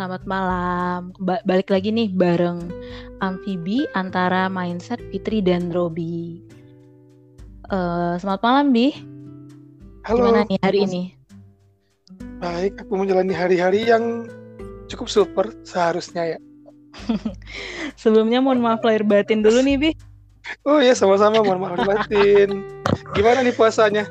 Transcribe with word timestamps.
selamat 0.00 0.24
malam. 0.24 1.12
Ba- 1.20 1.44
balik 1.44 1.68
lagi 1.68 1.92
nih 1.92 2.08
bareng 2.08 2.72
Amfibi 3.20 3.84
antara 3.92 4.48
Mindset 4.48 4.96
Fitri 5.12 5.44
dan 5.44 5.68
Robi. 5.68 6.40
Uh, 7.68 8.16
selamat 8.16 8.40
malam, 8.40 8.72
Bi. 8.72 8.96
Halo. 10.08 10.24
Gimana 10.24 10.48
nih 10.48 10.56
hari 10.64 10.78
ini? 10.88 11.02
Baik, 12.40 12.80
aku 12.80 12.96
menjalani 12.96 13.36
hari-hari 13.36 13.84
yang 13.84 14.24
cukup 14.88 15.12
super 15.12 15.52
seharusnya 15.68 16.32
ya. 16.32 16.38
Sebelumnya 18.00 18.40
mohon 18.40 18.64
maaf 18.64 18.80
lahir 18.80 19.04
batin 19.04 19.44
dulu 19.44 19.60
nih, 19.60 19.76
Bi. 19.76 19.90
Oh 20.64 20.80
iya, 20.80 20.96
sama-sama 20.96 21.44
mohon 21.44 21.60
maaf 21.60 21.76
lahir 21.76 22.08
batin. 22.08 22.48
Gimana 23.12 23.44
nih 23.44 23.52
puasanya? 23.52 24.08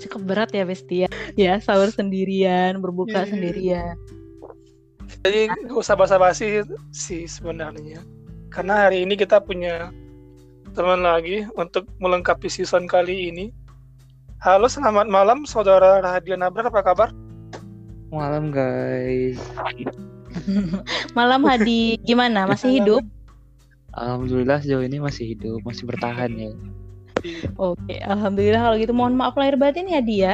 Cukup 0.00 0.24
berat 0.24 0.56
ya, 0.56 0.64
Besti 0.64 1.04
ya. 1.36 1.60
Sahur 1.60 1.92
sendirian, 1.92 2.80
berbuka 2.80 3.28
Iya. 3.28 3.36
sendirian. 3.36 3.96
Jadi 5.26 5.50
nggak 5.50 5.78
usah 5.78 5.98
basa-basi 5.98 6.62
sih 6.94 7.26
sebenarnya. 7.26 8.02
Karena 8.54 8.86
hari 8.86 9.02
ini 9.02 9.18
kita 9.18 9.42
punya 9.42 9.90
teman 10.72 11.02
lagi 11.02 11.42
untuk 11.58 11.90
melengkapi 11.98 12.46
season 12.46 12.86
kali 12.86 13.34
ini. 13.34 13.50
Halo, 14.38 14.70
selamat 14.70 15.10
malam 15.10 15.42
saudara 15.42 15.98
Radian 15.98 16.46
Nabrak, 16.46 16.70
apa 16.70 16.80
kabar? 16.86 17.08
Malam 18.14 18.54
guys. 18.54 19.36
Malam 21.18 21.42
Hadi, 21.42 21.98
gimana? 22.06 22.46
Masih 22.46 22.78
hidup? 22.78 23.02
Alhamdulillah 23.98 24.62
sejauh 24.62 24.86
ini 24.86 25.02
masih 25.02 25.34
hidup, 25.34 25.58
masih 25.66 25.84
bertahan 25.88 26.30
ya. 26.38 26.54
Oke, 27.58 27.98
alhamdulillah 28.06 28.62
kalau 28.62 28.76
gitu 28.78 28.94
mohon 28.94 29.18
maaf 29.18 29.34
lahir 29.34 29.58
batin 29.58 29.90
ya 29.90 29.98
dia. 29.98 30.32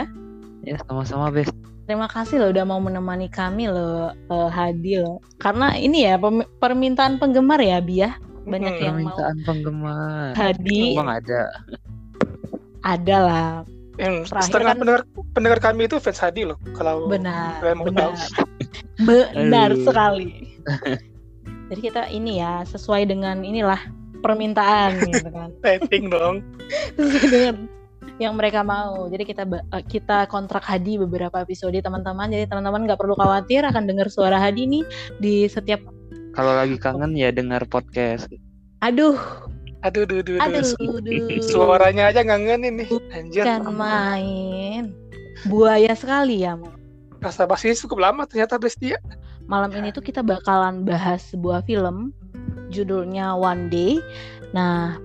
Ya 0.60 0.76
sama-sama 0.84 1.32
bes. 1.32 1.48
Terima 1.84 2.08
kasih 2.08 2.40
loh 2.40 2.48
udah 2.48 2.64
mau 2.64 2.80
menemani 2.80 3.28
kami 3.28 3.68
loh 3.68 4.08
eh, 4.10 4.48
Hadi 4.48 5.04
loh. 5.04 5.20
Karena 5.36 5.76
ini 5.76 6.08
ya 6.08 6.16
permintaan 6.58 7.20
penggemar 7.20 7.60
ya 7.60 7.78
Bi 7.78 8.00
ya. 8.00 8.16
Banyak 8.44 8.72
Hmm, 8.72 8.80
yang 8.80 8.96
mau 9.00 9.12
Permintaan 9.12 9.36
penggemar. 9.44 10.30
Hadi 10.32 10.96
Emang 10.96 11.10
ada. 11.12 11.42
ada 12.82 13.16
lah. 13.18 13.48
Yang 13.94 14.14
Terakhir 14.26 14.46
setengah 14.48 14.66
kan- 14.66 14.78
pendengar 14.80 15.02
pendengar 15.32 15.58
kami 15.60 15.80
itu 15.86 15.96
fans 15.96 16.18
Hadi 16.18 16.42
loh. 16.44 16.58
Kalau 16.72 17.04
Benar, 17.06 17.60
mau 17.74 17.84
benar. 17.84 18.12
tahu. 18.12 18.12
Benar 19.04 19.70
sekali. 19.80 20.56
Jadi 21.68 21.80
kita 21.80 22.08
ini 22.08 22.40
ya 22.40 22.64
sesuai 22.64 23.08
dengan 23.08 23.40
inilah 23.40 23.80
permintaan 24.20 25.04
gitu 25.04 25.28
kan. 25.28 25.48
Dong. 26.08 26.36
Sesuai 26.96 27.26
dengan 27.28 27.54
yang 28.22 28.38
mereka 28.38 28.62
mau. 28.62 29.10
Jadi 29.10 29.24
kita 29.26 29.42
eh, 29.46 29.84
kita 29.84 30.30
kontrak 30.30 30.62
Hadi 30.62 30.98
beberapa 31.00 31.42
episode 31.42 31.74
teman-teman. 31.74 32.30
Jadi 32.30 32.46
teman-teman 32.46 32.86
nggak 32.86 32.98
perlu 33.00 33.14
khawatir 33.14 33.66
akan 33.66 33.84
dengar 33.86 34.06
suara 34.06 34.38
Hadi 34.38 34.66
nih 34.70 34.84
di 35.18 35.34
setiap 35.46 35.82
Kalau 36.34 36.50
lagi 36.50 36.74
kangen 36.76 37.14
ya 37.14 37.30
dengar 37.30 37.62
podcast. 37.66 38.26
aduh 38.82 39.14
Aduh, 39.84 40.08
duh, 40.08 40.24
duh, 40.24 40.40
duh. 40.40 40.42
aduh 40.42 40.64
aduh 40.64 41.44
Suaranya 41.44 42.08
aja 42.08 42.24
ngangenin 42.24 42.80
nih. 42.82 42.88
Anjir. 43.12 43.44
kan 43.44 43.62
main 43.68 44.90
buaya 45.44 45.92
sekali 45.92 46.40
ya 46.40 46.56
Mo. 46.56 46.72
Rasa 47.20 47.44
basi 47.44 47.76
cukup 47.76 48.00
lama 48.00 48.24
ternyata 48.24 48.56
Bestia. 48.56 48.96
malam 49.44 49.68
ini 49.76 49.92
tuh 49.92 50.00
kita 50.00 50.24
bakalan 50.24 50.82
bahas 50.82 51.20
sebuah 51.28 51.62
film 51.68 52.16
judulnya 52.72 53.36
One 53.36 53.68
Day 53.68 54.00
nah 54.50 54.96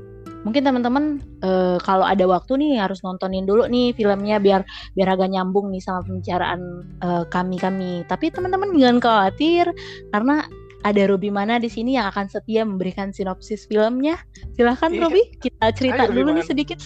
mungkin 0.48 0.64
teman-teman 0.64 1.20
eh, 1.44 1.78
kalau 1.84 2.08
ada 2.08 2.24
waktu 2.24 2.56
nih 2.60 2.80
harus 2.80 3.04
nontonin 3.04 3.44
dulu 3.44 3.68
nih 3.68 3.92
filmnya 3.92 4.40
biar 4.40 4.64
biar 4.96 5.08
agak 5.16 5.30
nyambung 5.36 5.68
nih 5.72 5.84
sama 5.84 6.04
pembicaraan 6.08 6.60
eh, 7.04 7.24
kami 7.28 7.60
kami 7.60 8.08
tapi 8.08 8.32
teman-teman 8.32 8.72
jangan 8.80 9.00
khawatir 9.04 9.68
karena 10.16 10.48
ada 10.88 11.02
Robi 11.12 11.28
mana 11.28 11.60
di 11.60 11.68
sini 11.68 12.00
yang 12.00 12.08
akan 12.08 12.32
setia 12.32 12.64
memberikan 12.64 13.12
sinopsis 13.12 13.68
filmnya 13.68 14.16
silahkan 14.56 14.96
Iya. 14.96 15.12
Robi 15.12 15.24
kita 15.44 15.66
cerita 15.76 16.08
Ayo, 16.08 16.16
dulu 16.16 16.32
nih 16.40 16.44
mana? 16.44 16.48
sedikit 16.48 16.80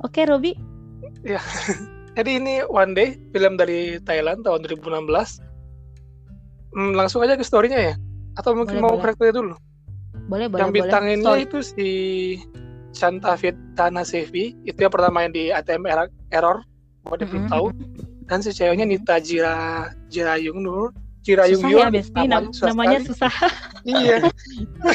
oke 0.00 0.24
Robi 0.24 0.56
Jadi 2.16 2.40
ini 2.40 2.64
One 2.64 2.96
Day, 2.96 3.20
film 3.36 3.60
dari 3.60 4.00
Thailand 4.00 4.40
tahun 4.40 4.64
2016. 4.64 5.36
Hmm, 6.72 6.96
langsung 6.96 7.20
aja 7.20 7.36
ke 7.36 7.44
story-nya 7.44 7.92
ya? 7.92 7.94
Atau 8.40 8.56
mungkin 8.56 8.80
Boleh, 8.80 8.88
mau 8.88 8.96
boleh. 8.96 9.32
dulu? 9.36 9.54
boleh 10.26 10.46
boleh 10.50 10.62
yang 10.64 10.72
boleh 10.72 11.44
itu 11.44 11.58
si 11.62 11.88
Shanta 12.96 13.36
Vitana 13.36 14.00
Sevi, 14.02 14.56
itu 14.64 14.78
yang 14.80 14.88
pertama 14.88 15.20
main 15.20 15.28
di 15.28 15.52
ATM 15.52 15.84
Error, 15.84 16.08
Error 16.32 16.64
buat 17.04 17.20
dia 17.20 17.28
belum 17.28 17.44
Mm-mm. 17.44 17.52
tahu. 17.52 17.66
Dan 18.26 18.40
si 18.40 18.50
ceweknya 18.50 18.88
Nita 18.88 19.20
Jira 19.20 19.92
Jirayung 20.08 20.64
Nur, 20.64 20.90
Jirayung 21.22 21.60
susah 21.60 21.70
Yun. 21.70 21.80
ya 21.84 21.88
Besti 21.92 22.16
namanya 22.16 22.32
nam- 22.32 22.50
susah 22.50 22.68
namanya 22.72 22.98
sekali. 22.98 23.08
susah 23.12 23.32
Iya. 24.00 24.16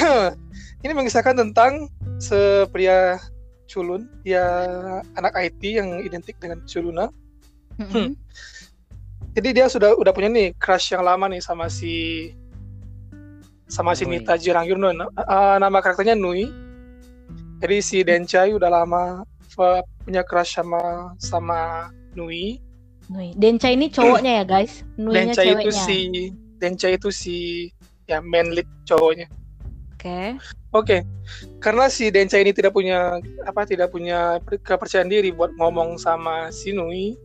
Ini 0.84 0.94
mengisahkan 0.98 1.36
tentang 1.38 1.72
sepria 2.18 3.22
culun, 3.70 4.10
dia 4.26 4.44
anak 5.16 5.32
IT 5.38 5.62
yang 5.62 6.02
identik 6.02 6.36
dengan 6.42 6.60
culuna. 6.66 7.08
Mm-mm. 7.78 8.18
Jadi 9.32 9.50
dia 9.56 9.72
sudah 9.72 9.96
udah 9.96 10.12
punya 10.12 10.28
nih 10.28 10.52
crush 10.60 10.92
yang 10.92 11.08
lama 11.08 11.32
nih 11.32 11.40
sama 11.40 11.72
si 11.72 12.28
sama 13.72 13.96
si 13.96 14.04
Nui. 14.04 14.20
Nita 14.20 14.36
Jirangyun. 14.36 14.84
Uh, 14.84 15.56
nama 15.56 15.80
karakternya 15.80 16.20
Nui. 16.20 16.52
Jadi 17.62 17.78
si 17.80 17.98
Denchai 18.02 18.58
udah 18.58 18.70
lama 18.74 19.22
uh, 19.62 19.82
punya 20.04 20.26
crush 20.26 20.58
sama 20.58 21.14
sama 21.22 21.94
Nui. 22.18 22.58
Nui. 23.12 23.38
Denca 23.38 23.70
ini 23.70 23.92
cowoknya 23.94 24.42
ya 24.42 24.44
guys. 24.44 24.82
Nuinya 24.98 25.32
Denchai 25.32 25.46
ceweknya. 25.54 25.62
itu 25.62 25.72
si 25.78 25.98
Denchai 26.58 26.94
itu 26.98 27.10
si 27.14 27.38
ya 28.10 28.18
main 28.20 28.50
lead 28.50 28.68
cowoknya. 28.90 29.30
Oke. 29.94 30.42
Oke, 30.72 31.04
karena 31.60 31.92
si 31.92 32.08
Dencha 32.08 32.40
ini 32.40 32.56
tidak 32.56 32.72
punya 32.72 33.20
apa 33.44 33.68
tidak 33.68 33.92
punya 33.92 34.40
per- 34.40 34.56
kepercayaan 34.56 35.12
diri 35.12 35.36
buat 35.36 35.52
ngomong 35.60 36.00
sama 36.00 36.48
si 36.48 36.72
Nui. 36.72 37.20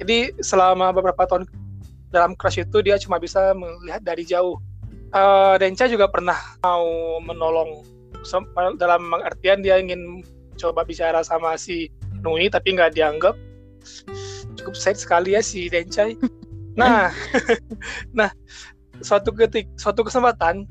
Jadi 0.00 0.32
selama 0.40 0.88
beberapa 0.88 1.28
tahun 1.28 1.44
dalam 2.08 2.32
crush 2.32 2.64
itu 2.64 2.80
dia 2.80 2.96
cuma 2.96 3.20
bisa 3.20 3.52
melihat 3.52 4.00
dari 4.00 4.24
jauh. 4.24 4.56
Eh 5.12 5.54
Dencha 5.60 5.84
juga 5.84 6.08
pernah 6.08 6.40
mau 6.64 7.20
menolong 7.20 7.84
dalam 8.78 9.12
artian 9.14 9.60
dia 9.60 9.78
ingin 9.78 10.22
coba 10.56 10.86
bicara 10.86 11.22
sama 11.26 11.58
si 11.58 11.90
Nui 12.22 12.46
tapi 12.48 12.74
nggak 12.74 12.94
dianggap. 12.94 13.34
Cukup 14.58 14.74
sad 14.78 14.96
sekali 14.98 15.34
ya 15.34 15.42
si 15.42 15.68
Denchai. 15.70 16.16
Nah, 16.72 17.12
nah 18.16 18.32
suatu 19.04 19.28
ketik 19.36 19.68
suatu 19.76 20.00
kesempatan 20.08 20.64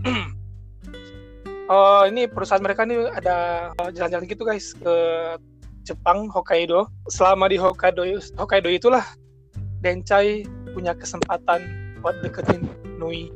Oh 1.64 2.04
ini 2.04 2.28
perusahaan 2.28 2.60
mereka 2.60 2.84
nih 2.84 3.08
ada 3.08 3.68
uh, 3.80 3.88
jalan-jalan 3.88 4.28
gitu 4.28 4.44
guys 4.44 4.76
ke 4.76 4.94
Jepang 5.84 6.28
Hokkaido. 6.28 6.92
Selama 7.08 7.48
di 7.48 7.56
Hokkaido 7.56 8.04
Hokkaido 8.36 8.68
itulah 8.68 9.04
Denchai 9.80 10.44
punya 10.76 10.92
kesempatan 10.92 11.64
buat 12.04 12.20
deketin 12.20 12.68
Nui. 13.00 13.32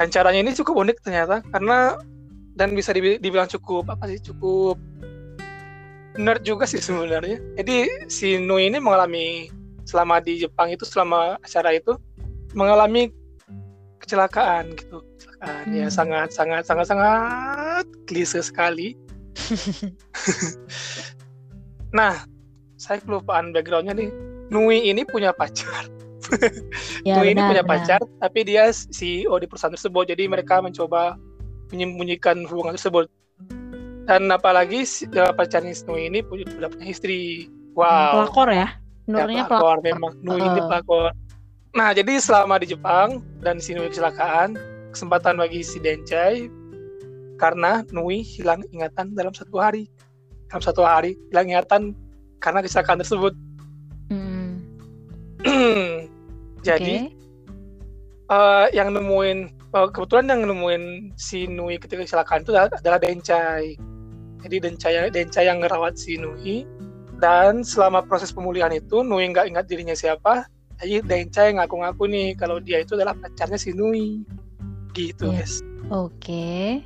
Dan 0.00 0.08
caranya 0.08 0.40
ini 0.40 0.56
cukup 0.56 0.80
unik 0.80 1.04
ternyata 1.04 1.44
karena 1.52 2.00
dan 2.56 2.72
bisa 2.72 2.96
dibi- 2.96 3.20
dibilang 3.20 3.52
cukup 3.52 3.92
apa 3.92 4.08
sih 4.08 4.16
cukup 4.32 4.80
nerd 6.16 6.40
juga 6.40 6.64
sih 6.64 6.80
sebenarnya. 6.80 7.36
Jadi 7.60 8.08
si 8.08 8.40
Nui 8.40 8.72
ini 8.72 8.80
mengalami 8.80 9.52
selama 9.84 10.24
di 10.24 10.40
Jepang 10.40 10.72
itu 10.72 10.88
selama 10.88 11.36
acara 11.44 11.76
itu 11.76 12.00
mengalami 12.56 13.12
kecelakaan 14.00 14.72
gitu 14.74 15.04
kecelakaan 15.18 15.64
ya 15.70 15.86
Hmm. 15.86 15.94
sangat 15.94 16.28
sangat 16.32 16.62
sangat 16.66 16.86
sangat 16.88 17.84
klise 18.08 18.40
sekali 18.40 18.96
nah 21.96 22.24
saya 22.80 22.98
kelupaan 23.04 23.52
backgroundnya 23.52 23.94
nih 23.94 24.10
Nui 24.50 24.88
ini 24.88 25.04
punya 25.06 25.30
pacar 25.30 25.86
Ya, 27.08 27.20
ini 27.24 27.36
benar, 27.40 27.48
punya 27.50 27.62
benar. 27.64 27.80
pacar 27.80 28.00
tapi 28.20 28.40
dia 28.46 28.70
CEO 28.70 29.34
di 29.40 29.46
perusahaan 29.48 29.72
tersebut 29.74 30.04
jadi 30.10 30.28
mereka 30.30 30.60
mencoba 30.60 31.16
menyembunyikan 31.70 32.44
hubungan 32.50 32.76
tersebut 32.76 33.08
dan 34.10 34.26
apalagi 34.26 34.82
si, 34.82 35.06
ya, 35.14 35.30
pacarnya 35.30 35.70
Nui 35.86 36.10
ini 36.10 36.18
punya, 36.24 36.42
punya 36.50 36.86
istri 36.90 37.46
wow 37.78 38.26
Pelakor 38.26 38.48
ya. 38.50 38.68
Ya, 39.06 39.26
Nurnya 39.26 39.46
pelakor. 39.46 39.78
pelakor 39.78 39.78
memang 39.86 40.12
Nui 40.22 40.40
ini 40.42 40.60
Uh. 40.60 40.66
pelakor. 40.66 41.10
Nah, 41.70 41.94
jadi 41.94 42.18
selama 42.18 42.58
di 42.58 42.74
Jepang 42.74 43.22
dan 43.38 43.62
si 43.62 43.70
Nui 43.74 43.86
kecelakaan, 43.86 44.58
kesempatan 44.90 45.38
bagi 45.38 45.62
si 45.62 45.78
Denchai 45.78 46.50
karena 47.38 47.86
Nui 47.94 48.26
hilang 48.26 48.66
ingatan 48.74 49.14
dalam 49.14 49.30
satu 49.30 49.62
hari. 49.62 49.86
Dalam 50.50 50.62
satu 50.62 50.82
hari 50.82 51.14
hilang 51.30 51.46
ingatan 51.54 51.94
karena 52.42 52.58
kecelakaan 52.66 52.98
tersebut. 53.06 53.32
Hmm. 54.10 54.58
jadi 56.60 57.08
Oke. 57.08 57.16
eh, 58.30 58.66
yang 58.76 58.92
nemuin 58.92 59.38
eh, 59.50 59.88
kebetulan 59.90 60.26
yang 60.28 60.42
nemuin 60.46 61.14
si 61.14 61.46
Nui 61.46 61.76
ketika 61.76 62.02
kecelakaan 62.02 62.42
itu 62.44 62.52
adalah, 62.52 62.70
adalah 62.74 62.98
Denchai. 62.98 63.74
Jadi 64.40 64.56
Denchai 64.56 65.12
Denchai 65.12 65.44
yang 65.46 65.60
ngerawat 65.60 65.96
si 65.96 66.16
Nui 66.16 66.64
dan 67.20 67.60
selama 67.60 68.00
proses 68.00 68.32
pemulihan 68.32 68.72
itu 68.72 69.04
Nui 69.04 69.28
nggak 69.28 69.52
ingat 69.52 69.68
dirinya 69.68 69.92
siapa 69.92 70.48
jadi 70.80 71.04
Dencai 71.04 71.60
ngaku-ngaku 71.60 72.08
nih 72.08 72.28
kalau 72.32 72.56
dia 72.56 72.80
itu 72.80 72.96
adalah 72.96 73.12
pacarnya 73.12 73.60
si 73.60 73.76
Nui 73.76 74.24
gitu 74.96 75.28
Iya. 75.28 75.44
guys 75.44 75.60
Oke. 75.92 76.80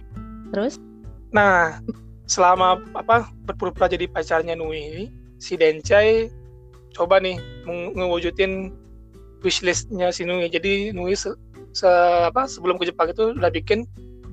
Terus? 0.50 0.82
nah 1.31 1.79
selama 2.27 2.82
apa 2.99 3.31
berpura-pura 3.47 3.87
jadi 3.87 4.11
pacarnya 4.11 4.59
Nui 4.59 5.15
si 5.38 5.55
Dencai 5.55 6.27
coba 6.91 7.23
nih 7.23 7.38
meng- 7.62 7.94
ngewujudin 7.94 8.75
wishlistnya 9.44 10.08
si 10.11 10.25
Nui. 10.25 10.49
Jadi 10.49 10.91
Nui 10.96 11.12
se, 11.14 11.31
se- 11.76 12.25
apa 12.26 12.49
sebelum 12.49 12.81
ke 12.81 12.88
Jepang 12.88 13.12
itu 13.12 13.37
udah 13.37 13.52
bikin 13.52 13.85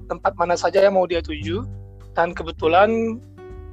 tempat 0.07 0.33
mana 0.39 0.55
saja 0.55 0.79
yang 0.81 0.95
mau 0.95 1.05
dia 1.05 1.19
tuju. 1.19 1.67
Dan 2.15 2.31
kebetulan 2.31 3.19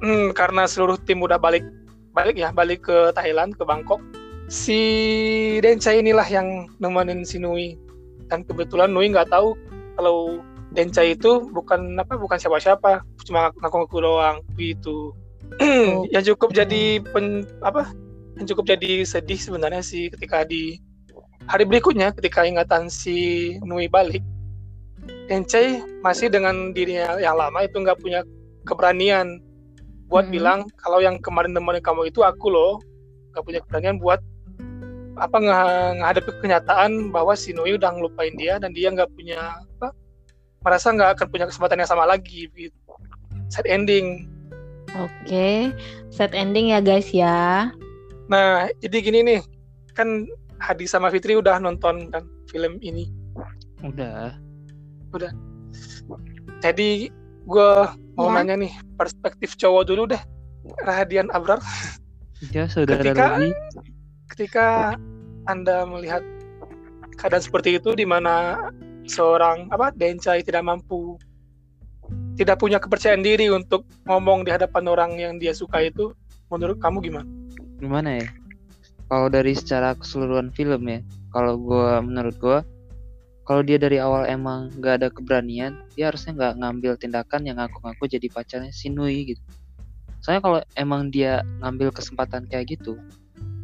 hmm, 0.03 0.35
karena 0.35 0.67
seluruh 0.67 0.99
tim 1.07 1.23
udah 1.23 1.39
balik 1.39 1.63
balik 2.11 2.35
ya 2.35 2.51
balik 2.51 2.83
ke 2.83 3.15
Thailand 3.15 3.55
ke 3.55 3.63
Bangkok 3.63 4.01
si 4.49 4.81
Dencai 5.61 6.01
inilah 6.01 6.25
yang 6.27 6.67
nemenin 6.83 7.23
si 7.23 7.39
Nui. 7.39 7.79
Dan 8.27 8.43
kebetulan 8.43 8.91
Nui 8.91 9.09
nggak 9.09 9.31
tahu 9.31 9.55
kalau 9.95 10.43
Dencai 10.69 11.17
itu 11.17 11.49
bukan 11.49 11.97
apa 11.97 12.13
bukan 12.13 12.37
siapa-siapa 12.37 13.01
cuma 13.25 13.49
ngaku-ngaku 13.57 13.97
doang 14.03 14.37
gitu. 14.59 15.15
Oh. 15.59 16.05
yang 16.13 16.21
cukup 16.21 16.53
jadi 16.53 17.01
pen, 17.09 17.41
apa 17.65 17.89
yang 18.37 18.45
cukup 18.53 18.69
jadi 18.69 19.01
sedih 19.01 19.41
sebenarnya 19.41 19.81
sih 19.81 20.13
ketika 20.13 20.45
di 20.45 20.77
hari 21.49 21.65
berikutnya 21.65 22.13
ketika 22.13 22.45
ingatan 22.45 22.87
si 22.87 23.57
Nui 23.65 23.89
balik 23.89 24.21
Dencai 25.25 25.81
masih 26.05 26.29
dengan 26.29 26.69
dirinya 26.73 27.17
yang 27.17 27.33
lama 27.37 27.65
itu 27.65 27.81
nggak 27.81 27.97
punya 27.97 28.21
keberanian 28.69 29.41
buat 30.09 30.25
Hmm. 30.29 30.33
bilang 30.33 30.59
kalau 30.77 31.01
yang 31.01 31.17
kemarin 31.21 31.53
nemenin 31.53 31.81
kamu 31.81 32.09
itu 32.09 32.21
aku 32.21 32.49
loh 32.53 32.77
nggak 33.33 33.43
punya 33.45 33.59
keberanian 33.65 33.97
buat 33.97 34.21
apa 35.19 35.37
menghadapi 35.37 36.31
kenyataan 36.39 37.11
bahwa 37.11 37.33
si 37.33 37.51
Nui 37.51 37.75
udah 37.75 37.91
ngelupain 37.93 38.33
dia 38.37 38.61
dan 38.61 38.71
dia 38.73 38.89
nggak 38.93 39.09
punya 39.13 39.59
apa 39.77 39.91
merasa 40.61 40.93
nggak 40.93 41.17
akan 41.17 41.27
punya 41.29 41.45
kesempatan 41.49 41.81
yang 41.81 41.89
sama 41.89 42.05
lagi 42.05 42.49
gitu 42.53 42.93
sad 43.49 43.65
ending 43.65 44.29
Oke. 44.89 45.69
Set 46.09 46.33
ending 46.33 46.73
ya 46.73 46.81
guys 46.81 47.13
ya. 47.13 47.69
nah 48.25 48.65
jadi 48.81 48.97
gini 49.05 49.19
nih 49.21 49.39
kan 49.93 50.25
Hadi 50.59 50.85
sama 50.85 51.07
Fitri 51.09 51.33
udah 51.33 51.57
nonton 51.57 52.11
kan 52.11 52.23
film 52.47 52.77
ini 52.79 53.07
Udah. 53.79 55.31
jadi 56.59 57.07
gue 57.45 57.71
mau 58.13 58.27
Ya. 58.29 58.43
nanya 58.43 58.55
nih 58.59 58.73
perspektif 58.93 59.55
cowok 59.55 59.83
dulu 59.87 60.03
deh 60.05 60.21
Rahadian 60.83 61.31
Abrar 61.31 61.63
Ya 62.51 62.67
saudara 62.67 62.99
Ketika- 63.01 63.29
Robi. 63.33 63.49
ketika 64.29 64.67
anda 65.45 65.83
melihat 65.83 66.21
keadaan 67.15 67.41
seperti 67.41 67.75
itu 67.75 67.95
di 67.95 68.03
mana 68.03 68.67
seorang 69.03 69.67
apa 69.69 69.91
Dencai 69.91 70.43
tidak 70.43 70.61
mampu 70.61 71.15
tidak 72.35 72.55
punya 72.57 72.79
kepercayaan 72.79 73.19
diri 73.19 73.49
untuk 73.49 73.83
ngomong 74.05 74.43
di 74.43 74.51
hadapan 74.51 74.83
orang 74.87 75.11
yang 75.15 75.33
dia 75.35 75.51
suka 75.51 75.83
itu 75.83 76.15
menurut 76.47 76.79
kamu 76.79 77.03
gimana? 77.03 77.27
Gimana 77.77 78.09
ya? 78.17 78.27
Kalau 79.09 79.27
dari 79.27 79.57
secara 79.57 79.97
keseluruhan 79.97 80.53
film 80.53 80.85
ya, 80.85 81.01
kalau 81.33 81.57
gua 81.57 81.97
menurut 81.99 82.37
gua 82.37 82.59
kalau 83.49 83.65
dia 83.65 83.81
dari 83.81 83.97
awal 83.97 84.29
emang 84.29 84.69
nggak 84.77 85.01
ada 85.01 85.09
keberanian, 85.09 85.81
dia 85.97 86.13
harusnya 86.13 86.37
nggak 86.37 86.53
ngambil 86.61 86.93
tindakan 87.01 87.41
yang 87.49 87.57
ngaku-ngaku 87.57 88.05
jadi 88.05 88.29
pacarnya 88.29 88.69
si 88.69 88.93
Nui 88.93 89.33
gitu. 89.33 89.41
Soalnya 90.21 90.45
kalau 90.45 90.59
emang 90.77 91.09
dia 91.09 91.41
ngambil 91.57 91.89
kesempatan 91.89 92.45
kayak 92.45 92.77
gitu, 92.77 93.01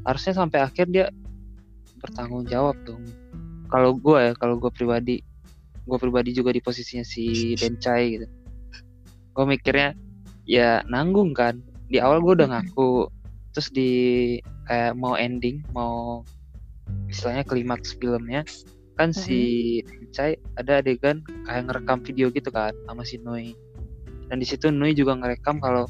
harusnya 0.01 0.33
sampai 0.33 0.65
akhir 0.65 0.89
dia 0.89 1.13
bertanggung 2.01 2.49
jawab 2.49 2.73
dong. 2.81 3.05
Kalau 3.69 3.93
gua 3.93 4.29
ya, 4.29 4.33
kalau 4.33 4.57
gua 4.57 4.73
pribadi, 4.73 5.21
gua 5.85 6.01
pribadi 6.01 6.33
juga 6.33 6.49
di 6.49 6.65
posisinya 6.65 7.05
si 7.05 7.53
Dencai 7.53 8.17
gitu. 8.17 8.25
Gua 9.37 9.45
mikirnya 9.45 9.93
ya 10.49 10.81
nanggung 10.89 11.37
kan. 11.37 11.61
Di 11.93 12.01
awal 12.01 12.25
gua 12.25 12.33
udah 12.33 12.57
ngaku, 12.57 13.05
terus 13.53 13.69
di 13.69 13.93
kayak 14.65 14.93
mau 14.97 15.15
ending, 15.17 15.61
mau 15.71 16.25
istilahnya 17.09 17.45
klimaks 17.45 17.95
filmnya. 17.97 18.43
Kan 18.95 19.11
si 19.11 19.81
Dencai 19.83 20.39
ada 20.55 20.79
adegan 20.79 21.19
kayak 21.43 21.67
ngerekam 21.67 21.99
video 22.05 22.31
gitu 22.31 22.47
kan 22.47 22.71
sama 22.87 23.03
si 23.03 23.19
Nui. 23.19 23.51
Dan 24.31 24.39
di 24.39 24.47
situ 24.47 24.71
Nui 24.71 24.95
juga 24.95 25.19
ngerekam 25.19 25.59
kalau 25.59 25.85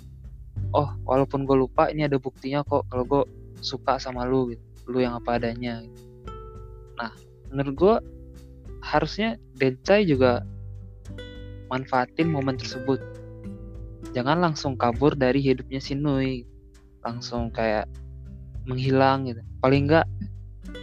oh 0.74 0.89
walaupun 1.06 1.45
gue 1.45 1.54
lupa 1.54 1.88
ini 1.94 2.07
ada 2.10 2.18
buktinya 2.18 2.66
kok 2.66 2.88
kalau 2.89 3.04
gue 3.06 3.24
suka 3.62 4.01
sama 4.01 4.25
lu 4.25 4.51
gitu 4.51 4.63
lu 4.89 5.01
yang 5.01 5.18
apa 5.18 5.38
adanya. 5.38 5.81
Gitu. 5.86 6.01
nah 6.95 7.12
menurut 7.54 7.75
gue 7.75 7.95
harusnya 8.81 9.38
Dencai 9.57 10.06
juga 10.06 10.45
manfaatin 11.69 12.30
momen 12.30 12.57
tersebut. 12.57 13.01
Jangan 14.13 14.39
langsung 14.39 14.77
kabur 14.77 15.18
dari 15.18 15.42
hidupnya 15.42 15.81
si 15.81 15.98
Nui. 15.98 16.45
Langsung 17.01 17.50
kayak 17.51 17.89
menghilang 18.66 19.30
gitu. 19.30 19.42
Paling 19.62 19.90
enggak 19.90 20.06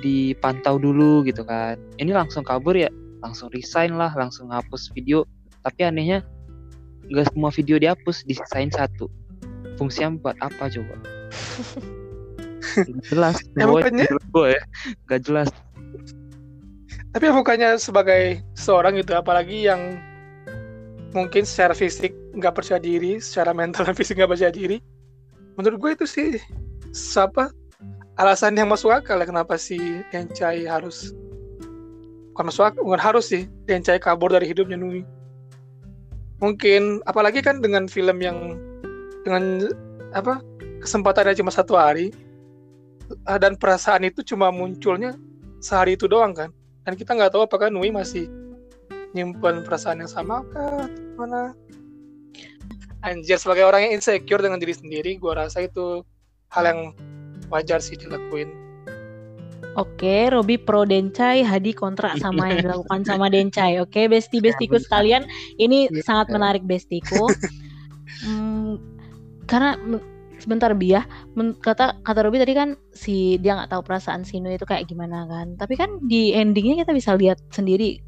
dipantau 0.03 0.79
dulu 0.79 1.23
gitu 1.27 1.47
kan. 1.47 1.79
Ini 1.99 2.15
langsung 2.15 2.43
kabur 2.43 2.75
ya 2.75 2.91
langsung 3.23 3.51
resign 3.55 3.95
lah 3.95 4.11
langsung 4.15 4.51
hapus 4.51 4.91
video. 4.95 5.27
Tapi 5.63 5.87
anehnya 5.87 6.27
nggak 7.07 7.35
semua 7.35 7.51
video 7.55 7.77
dihapus 7.79 8.27
disisain 8.27 8.71
satu. 8.71 9.07
Fungsinya 9.79 10.19
buat 10.19 10.37
apa 10.43 10.71
coba? 10.71 10.97
Nggak 12.73 13.05
jelas 13.11 13.37
Ya, 13.59 13.67
gue 13.69 14.47
ya 14.55 14.63
nggak 15.07 15.21
jelas. 15.27 15.49
Tapi 17.13 17.29
bukannya 17.29 17.77
sebagai 17.77 18.41
seorang 18.57 18.97
gitu, 18.97 19.13
apalagi 19.13 19.69
yang 19.69 20.01
mungkin 21.13 21.45
secara 21.45 21.77
fisik 21.77 22.17
nggak 22.33 22.57
percaya 22.57 22.81
diri, 22.81 23.21
secara 23.21 23.53
mental 23.53 23.85
dan 23.85 23.93
fisik 23.93 24.17
nggak 24.17 24.33
percaya 24.33 24.49
diri, 24.49 24.81
menurut 25.61 25.77
gue 25.77 25.91
itu 26.01 26.07
sih 26.09 26.29
siapa 26.97 27.53
alasan 28.21 28.59
yang 28.59 28.69
masuk 28.69 28.93
akal 28.93 29.17
ya 29.17 29.27
kenapa 29.29 29.57
si 29.57 29.79
Dencai 30.13 30.69
harus 30.69 31.17
bukan 32.33 32.45
masuk 32.49 32.65
akal, 32.69 32.83
bukan 32.85 33.01
harus 33.01 33.25
sih 33.29 33.49
Dencai 33.65 34.01
kabur 34.01 34.29
dari 34.33 34.49
hidupnya 34.49 34.77
Nui. 34.77 35.05
Mungkin 36.43 37.01
apalagi 37.07 37.41
kan 37.41 37.63
dengan 37.63 37.87
film 37.87 38.19
yang 38.19 38.59
dengan 39.23 39.71
apa 40.13 40.43
kesempatannya 40.83 41.39
cuma 41.39 41.55
satu 41.55 41.79
hari 41.79 42.11
eh, 43.09 43.39
dan 43.39 43.55
perasaan 43.57 44.05
itu 44.05 44.21
cuma 44.27 44.51
munculnya 44.51 45.15
sehari 45.63 45.95
itu 45.95 46.11
doang 46.11 46.35
kan 46.35 46.51
dan 46.83 46.99
kita 46.99 47.15
nggak 47.15 47.31
tahu 47.33 47.47
apakah 47.47 47.71
Nui 47.71 47.95
masih 47.95 48.27
nyimpen 49.15 49.63
perasaan 49.63 50.03
yang 50.03 50.11
sama 50.11 50.43
kah 50.51 50.91
mana 51.15 51.55
anjir 53.07 53.39
sebagai 53.39 53.63
orang 53.63 53.87
yang 53.87 54.03
insecure 54.03 54.43
dengan 54.43 54.59
diri 54.59 54.75
sendiri 54.75 55.15
gua 55.23 55.47
rasa 55.47 55.63
itu 55.63 56.03
hal 56.51 56.65
yang 56.67 56.81
wajar 57.53 57.79
sih 57.79 57.95
dilakuin 57.95 58.49
Oke, 59.73 60.29
Robi 60.29 60.61
pro 60.61 60.85
Dencai, 60.85 61.41
Hadi 61.41 61.73
kontra 61.73 62.13
sama 62.21 62.53
yang 62.53 62.69
dilakukan 62.69 63.09
sama 63.09 63.33
Dencai. 63.33 63.81
Oke, 63.81 64.05
besti-bestiku 64.05 64.77
benar. 64.77 64.85
sekalian, 64.85 65.23
ini 65.57 65.89
Iya. 65.89 66.05
sangat 66.05 66.29
menarik 66.29 66.65
bestiku. 66.69 67.29
Hmm, 68.23 68.79
karena 69.51 69.75
sebentar 70.39 70.71
Bi 70.79 70.95
ya, 70.95 71.03
kata 71.59 72.05
kata 72.07 72.21
Robi 72.23 72.39
tadi 72.39 72.55
kan 72.55 72.79
si 72.95 73.35
dia 73.43 73.59
nggak 73.59 73.73
tahu 73.75 73.83
perasaan 73.83 74.23
Sinu 74.23 74.47
itu 74.53 74.63
kayak 74.63 74.87
gimana 74.87 75.27
kan. 75.27 75.59
Tapi 75.59 75.75
kan 75.75 75.99
di 76.07 76.31
endingnya 76.31 76.87
kita 76.87 76.93
bisa 76.95 77.17
lihat 77.19 77.41
sendiri 77.51 77.99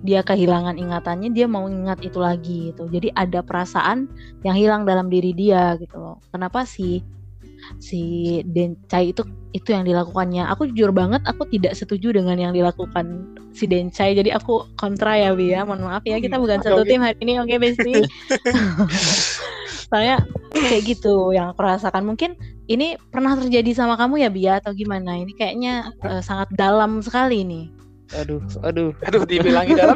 dia 0.00 0.24
kehilangan 0.24 0.80
ingatannya, 0.80 1.30
dia 1.30 1.46
mau 1.46 1.68
ingat 1.68 2.00
itu 2.02 2.18
lagi 2.18 2.72
gitu. 2.72 2.88
Jadi 2.88 3.12
ada 3.14 3.44
perasaan 3.44 4.08
yang 4.42 4.56
hilang 4.56 4.82
dalam 4.88 5.06
diri 5.12 5.36
dia 5.36 5.76
gitu 5.78 6.00
loh. 6.00 6.18
Kenapa 6.32 6.64
sih 6.66 7.04
si 7.78 8.00
Dencai 8.42 9.14
itu 9.14 9.22
itu 9.54 9.70
yang 9.74 9.82
dilakukannya. 9.86 10.46
Aku 10.50 10.66
jujur 10.70 10.90
banget 10.94 11.22
aku 11.26 11.46
tidak 11.50 11.74
setuju 11.74 12.14
dengan 12.14 12.38
yang 12.38 12.52
dilakukan 12.54 13.34
si 13.54 13.66
Dencai. 13.70 14.14
Jadi 14.18 14.30
aku 14.34 14.66
kontra 14.78 15.14
ya 15.18 15.30
Bi 15.34 15.54
ya. 15.54 15.62
Mohon 15.62 15.90
maaf 15.94 16.02
ya 16.06 16.18
kita 16.18 16.38
Hmm, 16.38 16.44
bukan 16.46 16.58
satu 16.62 16.82
tim 16.82 17.02
hari 17.02 17.18
ini. 17.22 17.38
Oke 17.42 17.58
Besti. 17.58 17.94
Soalnya 19.90 20.22
kayak 20.54 20.82
gitu 20.86 21.34
yang 21.34 21.50
aku 21.50 21.66
rasakan. 21.66 22.06
Mungkin 22.06 22.38
ini 22.70 22.94
pernah 23.10 23.34
terjadi 23.34 23.74
sama 23.74 23.98
kamu 23.98 24.22
ya 24.22 24.30
Bia 24.30 24.52
atau 24.62 24.70
gimana? 24.70 25.18
Ini 25.18 25.32
kayaknya 25.34 25.90
eh, 26.06 26.22
sangat 26.22 26.50
dalam 26.54 27.02
sekali 27.02 27.42
nih. 27.42 27.66
aduh 28.10 28.42
aduh 28.66 28.90
aduh 29.06 29.22
dibilangi 29.22 29.78
dalam 29.78 29.94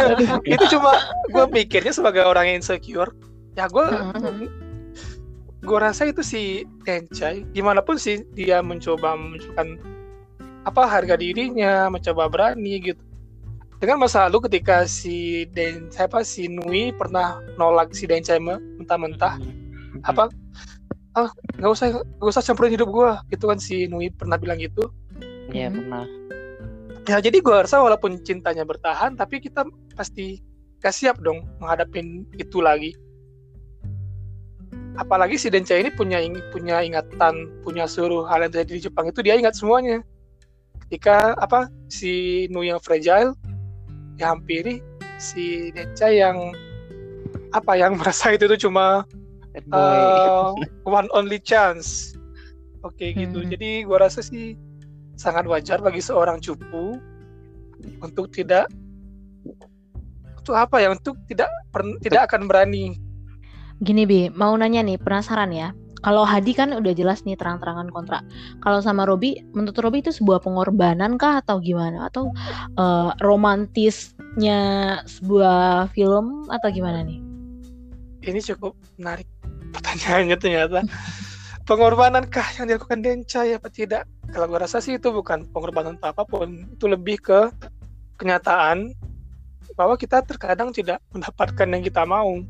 itu 0.56 0.64
cuma 0.72 0.96
gue 1.28 1.44
mikirnya 1.52 1.92
sebagai 1.92 2.24
orang 2.24 2.48
yang 2.48 2.64
insecure 2.64 3.12
ya 3.52 3.68
gue 3.68 3.84
Heeh. 3.92 4.48
Gue 5.62 5.78
rasa 5.78 6.10
itu 6.10 6.26
si 6.26 6.66
Dencai 6.82 7.46
gimana 7.54 7.78
pun 7.80 7.94
sih 7.94 8.26
dia 8.34 8.58
mencoba 8.60 9.14
menunjukkan 9.14 9.78
apa 10.66 10.82
harga 10.86 11.14
dirinya 11.14 11.86
mencoba 11.86 12.26
berani 12.26 12.82
gitu. 12.82 13.02
Dengan 13.78 14.06
masa 14.06 14.30
lalu 14.30 14.46
ketika 14.46 14.86
si 14.86 15.42
Den 15.50 15.90
siapa 15.90 16.22
si 16.22 16.46
Nui 16.46 16.94
pernah 16.94 17.38
nolak 17.58 17.94
si 17.94 18.06
Dencai 18.06 18.38
me- 18.38 18.62
mentah-mentah 18.78 19.38
apa? 20.06 20.30
Ah 21.14 21.30
nggak 21.58 21.70
usah 21.70 21.86
nggak 21.98 22.30
usah 22.30 22.42
campurin 22.42 22.74
hidup 22.74 22.90
gue 22.90 23.10
gitu 23.34 23.50
kan 23.50 23.58
si 23.58 23.86
Nui 23.86 24.10
pernah 24.10 24.38
bilang 24.38 24.58
gitu. 24.58 24.90
Ya 25.50 25.70
Mhm. 25.70 25.74
pernah. 25.78 26.06
Ya 27.10 27.18
jadi 27.18 27.38
gue 27.42 27.56
rasa 27.66 27.82
walaupun 27.82 28.22
cintanya 28.22 28.62
bertahan 28.62 29.18
tapi 29.18 29.42
kita 29.42 29.66
pasti 29.98 30.38
gak 30.78 30.94
siap 30.94 31.18
dong 31.22 31.46
menghadapin 31.58 32.26
itu 32.34 32.58
lagi 32.62 32.94
apalagi 35.00 35.40
si 35.40 35.48
Denca 35.48 35.72
ini 35.72 35.88
punya 35.92 36.20
punya 36.52 36.84
ingatan 36.84 37.48
punya 37.64 37.88
seluruh 37.88 38.28
hal 38.28 38.44
yang 38.44 38.52
terjadi 38.52 38.72
di 38.76 38.82
Jepang 38.88 39.06
itu 39.08 39.20
dia 39.24 39.38
ingat 39.38 39.56
semuanya. 39.56 40.04
Ketika 40.86 41.32
apa 41.40 41.72
si 41.88 42.44
Nu 42.52 42.60
yang 42.60 42.80
fragile 42.82 43.32
dihampiri 44.20 44.84
si 45.16 45.72
Denca 45.72 46.12
yang 46.12 46.52
apa 47.56 47.72
yang 47.76 47.96
merasa 48.00 48.36
itu 48.36 48.44
tuh 48.48 48.60
cuma 48.68 49.04
uh, 49.72 50.52
one 50.84 51.08
only 51.16 51.40
chance. 51.40 52.12
Oke 52.82 53.14
okay, 53.14 53.26
gitu. 53.26 53.46
Hmm. 53.46 53.48
jadi 53.48 53.86
gua 53.86 54.08
rasa 54.08 54.20
sih 54.20 54.58
sangat 55.16 55.46
wajar 55.46 55.78
bagi 55.78 56.02
seorang 56.02 56.42
cupu 56.42 56.98
untuk 58.02 58.28
tidak 58.34 58.66
untuk 60.42 60.58
apa 60.58 60.82
ya 60.82 60.90
untuk 60.90 61.14
tidak 61.30 61.46
per, 61.70 61.86
tidak 62.02 62.26
akan 62.26 62.50
berani 62.50 62.98
Gini 63.82 64.06
Bi, 64.06 64.30
mau 64.30 64.54
nanya 64.54 64.78
nih, 64.86 64.94
penasaran 64.94 65.50
ya. 65.50 65.74
Kalau 66.06 66.22
Hadi 66.22 66.54
kan 66.54 66.70
udah 66.70 66.94
jelas 66.94 67.26
nih 67.26 67.34
terang-terangan 67.34 67.90
kontrak. 67.90 68.22
Kalau 68.62 68.78
sama 68.78 69.02
Robi, 69.02 69.42
menurut 69.54 69.74
Robi 69.74 70.06
itu 70.06 70.14
sebuah 70.14 70.38
pengorbanan 70.38 71.18
kah 71.18 71.42
atau 71.42 71.58
gimana? 71.58 72.06
Atau 72.06 72.30
uh, 72.78 73.10
romantisnya 73.18 74.58
sebuah 75.06 75.90
film 75.94 76.46
atau 76.46 76.68
gimana 76.70 77.02
nih? 77.02 77.18
Ini 78.22 78.38
cukup 78.54 78.78
menarik 79.02 79.26
pertanyaannya 79.74 80.36
ternyata. 80.38 80.80
pengorbanan 81.70 82.26
kah 82.30 82.46
yang 82.58 82.70
dilakukan 82.70 83.02
Denca 83.02 83.42
ya 83.42 83.58
apa 83.58 83.66
tidak? 83.66 84.06
Kalau 84.30 84.46
gue 84.46 84.58
rasa 84.62 84.78
sih 84.78 84.98
itu 84.98 85.10
bukan 85.10 85.50
pengorbanan 85.50 85.98
apa 86.06 86.22
pun. 86.22 86.70
Itu 86.70 86.86
lebih 86.86 87.18
ke 87.18 87.50
kenyataan 88.18 88.94
bahwa 89.74 89.98
kita 89.98 90.22
terkadang 90.22 90.70
tidak 90.70 91.02
mendapatkan 91.10 91.66
yang 91.66 91.82
kita 91.82 92.02
mau 92.06 92.42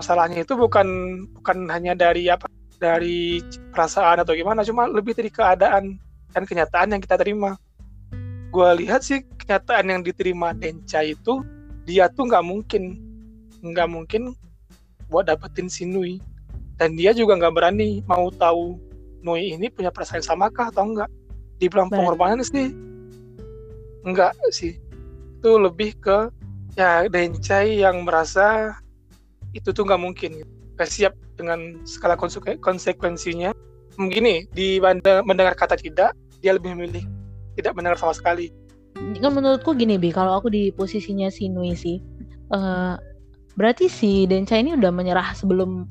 masalahnya 0.00 0.40
itu 0.40 0.56
bukan 0.56 0.88
bukan 1.36 1.68
hanya 1.68 1.92
dari 1.92 2.32
apa 2.32 2.48
dari 2.80 3.44
perasaan 3.70 4.24
atau 4.24 4.32
gimana 4.32 4.64
cuma 4.64 4.88
lebih 4.88 5.12
dari 5.12 5.28
keadaan 5.28 6.00
dan 6.32 6.42
kenyataan 6.48 6.96
yang 6.96 7.02
kita 7.04 7.20
terima. 7.20 7.60
Gue 8.48 8.66
lihat 8.80 9.04
sih 9.04 9.20
kenyataan 9.44 9.92
yang 9.92 10.00
diterima 10.00 10.56
Denca 10.56 11.04
itu 11.04 11.44
dia 11.84 12.08
tuh 12.08 12.32
nggak 12.32 12.40
mungkin 12.40 12.96
nggak 13.60 13.88
mungkin 13.92 14.32
buat 15.12 15.28
dapetin 15.28 15.68
si 15.68 15.84
Nui. 15.84 16.16
Dan 16.80 16.96
dia 16.96 17.12
juga 17.12 17.36
nggak 17.36 17.52
berani 17.52 18.00
mau 18.08 18.32
tahu 18.32 18.80
Nui 19.20 19.52
ini 19.52 19.68
punya 19.68 19.92
perasaan 19.92 20.24
sama 20.24 20.48
kah 20.48 20.72
atau 20.72 20.88
enggak 20.88 21.12
dibilang 21.60 21.92
pengorbanan 21.92 22.40
sih 22.40 22.72
enggak 24.08 24.32
sih. 24.48 24.80
Itu 25.36 25.60
lebih 25.60 26.00
ke 26.00 26.32
ya 26.80 27.04
Dencai 27.04 27.84
yang 27.84 28.08
merasa 28.08 28.80
itu 29.56 29.70
tuh 29.70 29.84
nggak 29.86 30.00
mungkin. 30.00 30.42
Gak 30.78 30.88
siap 30.88 31.12
dengan 31.36 31.80
skala 31.84 32.16
konsekuensinya. 32.16 33.52
Begini 34.00 34.48
di 34.54 34.80
mendengar 35.26 35.52
kata 35.52 35.76
tidak 35.76 36.16
dia 36.40 36.56
lebih 36.56 36.72
memilih 36.72 37.04
tidak 37.60 37.76
mendengar 37.76 38.00
sama 38.00 38.16
sekali. 38.16 38.48
Kan 38.96 39.32
menurutku 39.36 39.76
gini 39.76 40.00
bi. 40.00 40.08
Kalau 40.08 40.40
aku 40.40 40.48
di 40.48 40.72
posisinya 40.72 41.28
si 41.28 41.52
Nui 41.52 41.76
sih 41.76 42.00
uh, 42.52 42.96
berarti 43.54 43.92
si 43.92 44.24
Denca 44.24 44.56
ini 44.56 44.72
udah 44.72 44.88
menyerah 44.88 45.36
sebelum 45.36 45.84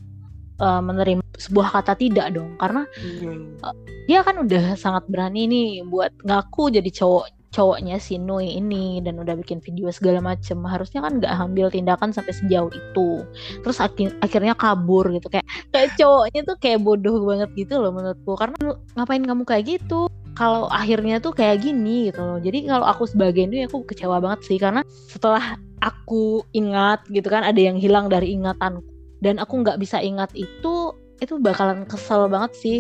uh, 0.58 0.82
menerima 0.82 1.22
sebuah 1.38 1.70
kata 1.80 1.94
tidak 1.96 2.34
dong. 2.34 2.58
Karena 2.58 2.90
hmm. 2.90 3.62
uh, 3.62 3.76
dia 4.10 4.26
kan 4.26 4.42
udah 4.42 4.74
sangat 4.74 5.06
berani 5.06 5.46
nih 5.46 5.70
buat 5.86 6.12
ngaku 6.26 6.74
jadi 6.74 6.90
cowok 6.90 7.39
cowoknya 7.50 7.98
si 7.98 8.22
Nui 8.22 8.62
ini 8.62 9.02
dan 9.02 9.18
udah 9.18 9.34
bikin 9.34 9.58
video 9.58 9.90
segala 9.90 10.22
macem 10.22 10.62
harusnya 10.66 11.02
kan 11.02 11.18
nggak 11.18 11.34
ambil 11.34 11.68
tindakan 11.74 12.14
sampai 12.14 12.34
sejauh 12.34 12.70
itu. 12.70 13.26
Terus 13.66 13.78
akhir 13.82 14.14
akhirnya 14.22 14.54
kabur 14.54 15.10
gitu 15.10 15.28
kayak 15.34 15.46
kayak 15.74 15.90
cowoknya 15.98 16.42
tuh 16.46 16.58
kayak 16.62 16.80
bodoh 16.86 17.18
banget 17.26 17.50
gitu 17.58 17.82
loh 17.82 17.90
menurutku. 17.90 18.38
Karena 18.38 18.58
ngapain 18.94 19.26
kamu 19.26 19.44
kayak 19.50 19.66
gitu? 19.66 20.08
Kalau 20.38 20.70
akhirnya 20.70 21.20
tuh 21.20 21.34
kayak 21.34 21.66
gini 21.66 22.14
gitu 22.14 22.22
loh. 22.22 22.40
Jadi 22.40 22.70
kalau 22.70 22.86
aku 22.86 23.10
sebagai 23.10 23.50
Nui 23.50 23.66
aku 23.66 23.82
kecewa 23.90 24.22
banget 24.22 24.46
sih. 24.46 24.58
Karena 24.62 24.86
setelah 25.10 25.58
aku 25.82 26.46
ingat 26.54 27.02
gitu 27.10 27.28
kan 27.28 27.42
ada 27.42 27.58
yang 27.58 27.82
hilang 27.82 28.14
dari 28.14 28.30
ingatan. 28.38 28.86
Dan 29.20 29.42
aku 29.42 29.66
nggak 29.66 29.82
bisa 29.82 30.00
ingat 30.00 30.32
itu 30.38 30.94
itu 31.20 31.34
bakalan 31.42 31.84
kesel 31.90 32.30
banget 32.30 32.54
sih. 32.56 32.80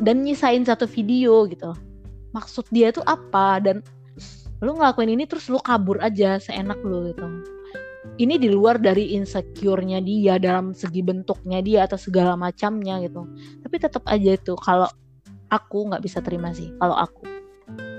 Dan 0.00 0.24
nyisain 0.24 0.64
satu 0.64 0.88
video 0.88 1.44
gitu. 1.46 1.76
Maksud 2.32 2.68
dia 2.68 2.92
tuh 2.92 3.06
apa? 3.06 3.62
Dan 3.62 3.80
lu 4.64 4.72
ngelakuin 4.76 5.12
ini 5.12 5.24
terus 5.28 5.52
lu 5.52 5.60
kabur 5.60 6.00
aja 6.00 6.40
seenak 6.40 6.80
lu 6.80 7.12
gitu. 7.12 7.26
Ini 8.16 8.40
di 8.40 8.48
luar 8.48 8.80
dari 8.80 9.12
insecure-nya 9.18 10.00
dia 10.00 10.40
dalam 10.40 10.72
segi 10.72 11.04
bentuknya 11.04 11.60
dia 11.60 11.84
atau 11.84 12.00
segala 12.00 12.32
macamnya 12.38 13.02
gitu. 13.04 13.28
Tapi 13.60 13.76
tetap 13.76 14.06
aja 14.08 14.32
itu 14.32 14.56
kalau 14.56 14.88
aku 15.52 15.92
nggak 15.92 16.00
bisa 16.00 16.24
terima 16.24 16.54
sih 16.56 16.72
kalau 16.80 16.96
aku. 16.96 17.28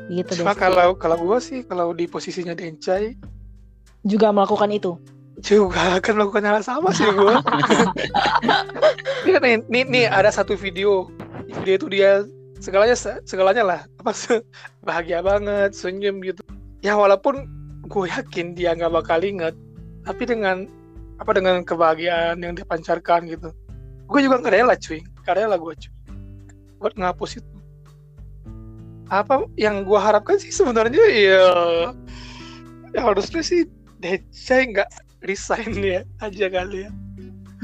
Gitu 0.08 0.42
Cuma 0.42 0.56
deh 0.56 0.60
kalau 0.64 0.96
kalau 0.98 1.18
gue 1.20 1.40
sih 1.44 1.60
kalau 1.68 1.92
di 1.94 2.08
posisinya 2.10 2.56
Dencai 2.58 3.14
juga 4.08 4.32
melakukan 4.34 4.72
itu. 4.74 4.94
juga 5.38 6.02
akan 6.02 6.14
melakukan 6.18 6.50
hal 6.50 6.66
sama 6.66 6.90
sih 6.98 7.06
gue 7.06 7.34
nih, 9.38 9.62
nih, 9.70 9.84
nih 9.86 10.06
ada 10.10 10.34
satu 10.34 10.58
video. 10.58 11.14
Video 11.62 11.78
itu 11.78 11.88
dia 11.94 12.26
segalanya 12.60 12.96
segalanya 13.24 13.64
lah. 13.64 13.82
Apa 14.02 14.12
bahagia 14.84 15.22
banget 15.22 15.74
senyum 15.74 16.22
gitu. 16.24 16.42
Ya 16.82 16.94
walaupun 16.98 17.48
gue 17.88 18.06
yakin 18.12 18.54
dia 18.54 18.76
nggak 18.76 18.92
bakal 18.92 19.24
inget 19.24 19.56
tapi 20.04 20.28
dengan 20.28 20.68
apa 21.18 21.32
dengan 21.34 21.66
kebahagiaan 21.66 22.40
yang 22.44 22.54
dipancarkan 22.54 23.28
gitu. 23.28 23.50
Gue 24.08 24.20
juga 24.24 24.40
nggak 24.40 24.54
rela 24.54 24.76
cuy. 24.78 25.02
Nggak 25.24 25.36
rela 25.36 25.56
gue 25.58 25.74
cuy. 25.74 25.94
Buat 26.80 26.94
ngapus 26.96 27.42
itu. 27.42 27.52
Apa 29.08 29.48
yang 29.56 29.88
gue 29.88 30.00
harapkan 30.00 30.36
sih 30.36 30.52
sebenarnya 30.52 31.04
ya 31.16 31.48
ya 32.96 33.00
harusnya 33.04 33.44
sih 33.44 33.68
saya 34.32 34.62
nggak 34.68 34.90
resign 35.26 35.74
ya 35.80 36.02
aja 36.26 36.48
kali 36.50 36.88
ya 36.88 36.92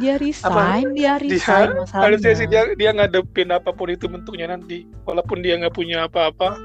dia 0.02 0.18
resign 0.18 0.90
apa, 0.90 0.96
dia 0.98 1.14
resign 1.22 1.70
dia, 1.70 1.86
harusnya 1.94 2.34
sih 2.34 2.48
dia 2.50 2.66
dia 2.74 2.90
ngadepin 2.90 3.54
apa 3.54 3.70
pun 3.70 3.94
itu 3.94 4.10
bentuknya 4.10 4.50
nanti. 4.50 4.90
Walaupun 5.06 5.46
dia 5.46 5.60
nggak 5.62 5.76
punya 5.76 6.10
apa-apa. 6.10 6.58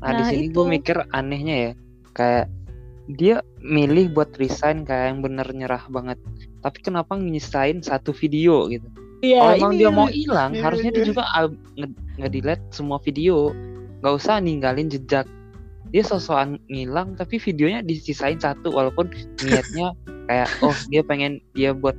Nah, 0.00 0.12
nah 0.12 0.12
di 0.20 0.22
sini 0.32 0.46
gue 0.48 0.64
mikir 0.64 0.96
anehnya 1.12 1.56
ya. 1.56 1.72
Kayak 2.16 2.46
dia 3.12 3.36
milih 3.60 4.16
buat 4.16 4.32
resign 4.40 4.88
kayak 4.88 5.12
yang 5.12 5.20
bener 5.20 5.48
nyerah 5.52 5.84
banget. 5.92 6.18
Tapi 6.64 6.78
kenapa 6.80 7.14
nyisain 7.20 7.84
satu 7.84 8.16
video 8.16 8.72
gitu? 8.72 8.88
Ya, 9.24 9.40
kalau 9.40 9.52
emang 9.56 9.72
dia 9.80 9.88
mau 9.88 10.08
hilang 10.08 10.52
ya, 10.52 10.68
harusnya 10.68 10.92
ya. 10.92 10.96
dia 11.00 11.04
juga 11.12 11.24
nge-delete 12.20 12.64
semua 12.72 12.96
video. 13.04 13.52
Nggak 14.00 14.14
usah 14.16 14.40
ninggalin 14.40 14.88
jejak. 14.88 15.28
Dia 15.92 16.02
sosokan 16.02 16.58
ngilang 16.72 17.14
tapi 17.20 17.36
videonya 17.36 17.84
disisain 17.84 18.40
satu 18.40 18.72
walaupun 18.72 19.12
niatnya 19.44 19.92
kayak 20.28 20.50
oh 20.64 20.74
dia 20.90 21.06
pengen 21.06 21.38
dia 21.54 21.70
buat 21.70 21.94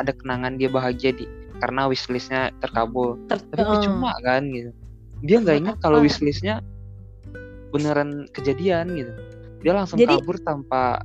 ada 0.00 0.12
kenangan 0.14 0.56
dia 0.56 0.68
bahagia 0.72 1.12
di 1.12 1.28
karena 1.62 1.86
wishlistnya 1.86 2.50
terkabul. 2.58 3.18
Ter 3.30 3.38
tapi 3.54 3.74
uh. 3.78 3.82
cuma 3.86 4.12
kan 4.26 4.42
gitu. 4.50 4.70
Dia 5.22 5.38
nggak 5.38 5.56
ingat 5.62 5.76
kalau 5.78 6.02
wishlistnya 6.02 6.58
beneran 7.70 8.26
kejadian 8.34 8.90
gitu. 8.98 9.12
Dia 9.62 9.72
langsung 9.78 10.02
Jadi... 10.02 10.18
kabur 10.18 10.36
tanpa 10.42 11.02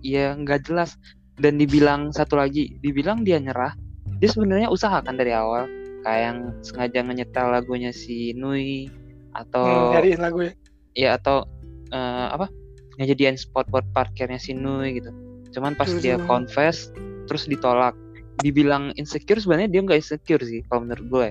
ya 0.00 0.32
nggak 0.32 0.68
jelas. 0.70 0.96
Dan 1.36 1.60
dibilang 1.60 2.16
satu 2.16 2.40
lagi 2.40 2.80
dibilang 2.80 3.20
dia 3.20 3.36
nyerah 3.36 3.76
dia 4.16 4.32
sebenarnya 4.32 4.72
usahakan 4.72 5.20
dari 5.20 5.36
awal. 5.36 5.68
Kayak 6.00 6.22
yang 6.22 6.38
sengaja 6.64 7.00
nyetel 7.02 7.46
lagunya 7.52 7.90
si 7.92 8.32
Nui 8.32 8.88
atau 9.36 9.92
hmm, 9.92 10.16
lagu 10.16 10.48
ya. 10.48 10.52
Ya 10.96 11.08
atau 11.20 11.44
uh, 11.92 12.26
apa 12.32 12.48
ngejadian 12.96 13.36
spot 13.36 13.68
buat 13.68 13.84
parkirnya 13.92 14.40
si 14.40 14.56
Nui 14.56 14.96
gitu. 14.96 15.12
Cuman 15.52 15.76
pas 15.76 15.88
dia 16.00 16.16
confess 16.24 16.88
terus 17.26 17.50
ditolak. 17.50 17.94
Dibilang 18.40 18.92
insecure 19.00 19.40
sebenarnya 19.40 19.72
dia 19.72 19.80
nggak 19.82 20.00
insecure 20.00 20.42
sih 20.44 20.60
kalau 20.68 20.84
menurut 20.84 21.06
gue. 21.08 21.28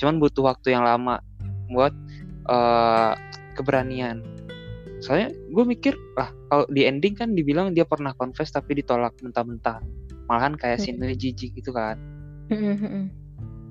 Cuman 0.00 0.18
butuh 0.22 0.44
waktu 0.48 0.74
yang 0.74 0.84
lama 0.84 1.20
buat 1.72 1.92
uh, 2.48 3.12
keberanian. 3.54 4.24
Soalnya 4.98 5.30
gue 5.30 5.64
mikir 5.64 5.94
lah 6.18 6.32
kalau 6.50 6.64
di 6.72 6.88
ending 6.88 7.14
kan 7.14 7.36
dibilang 7.36 7.76
dia 7.76 7.86
pernah 7.86 8.16
confess 8.16 8.50
tapi 8.50 8.78
ditolak 8.78 9.14
mentah-mentah. 9.20 9.78
Malahan 10.26 10.56
kayak 10.56 10.80
hmm. 10.80 10.84
Shinri 10.84 11.14
Jiji 11.16 11.54
gitu 11.54 11.70
kan. 11.70 11.96
Hmm, 12.48 12.76
hmm, 12.80 13.04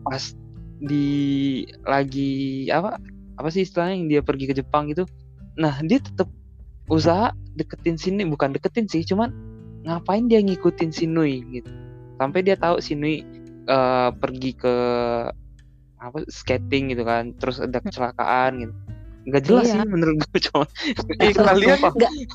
pas 0.05 0.37
di 0.77 1.65
lagi 1.89 2.69
apa 2.69 3.01
apa 3.41 3.49
sih 3.49 3.65
istilahnya 3.65 3.93
yang 3.97 4.07
dia 4.09 4.21
pergi 4.21 4.45
ke 4.49 4.53
Jepang 4.53 4.89
gitu. 4.89 5.09
Nah 5.57 5.81
dia 5.81 5.97
tetap 5.97 6.29
usaha 6.87 7.33
deketin 7.59 7.99
sini 7.99 8.23
bukan 8.23 8.55
deketin 8.55 8.87
sih 8.87 9.03
cuman 9.03 9.33
ngapain 9.83 10.25
dia 10.25 10.41
ngikutin 10.41 10.89
Sinui 10.89 11.43
gitu 11.51 11.69
sampai 12.17 12.41
dia 12.41 12.55
tahu 12.55 12.79
Sinui 12.79 13.21
uh, 13.67 14.09
pergi 14.15 14.55
ke 14.55 14.75
apa 15.97 16.21
skating 16.29 16.93
gitu 16.93 17.01
kan 17.01 17.33
terus 17.37 17.57
ada 17.57 17.77
kecelakaan 17.77 18.61
gitu 18.61 18.73
nggak 19.27 19.43
jelas 19.43 19.67
Iya. 19.67 19.83
sih 19.83 19.89
menurut 19.91 20.17
gue 20.23 20.39
cuma 20.47 20.63
Eh, 21.19 21.35
kalian 21.35 21.79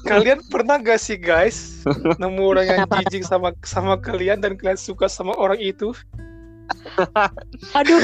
kalian 0.04 0.38
pernah 0.52 0.76
gak 0.76 1.00
sih 1.00 1.16
guys 1.16 1.80
nemu 2.20 2.42
orang 2.42 2.66
yang 2.68 2.78
Kenapa? 2.84 3.00
jijik 3.08 3.24
sama 3.24 3.48
sama 3.64 3.96
kalian 3.96 4.44
dan 4.44 4.60
kalian 4.60 4.76
suka 4.76 5.08
sama 5.08 5.32
orang 5.40 5.56
itu? 5.56 5.96
Aduh, 7.78 8.00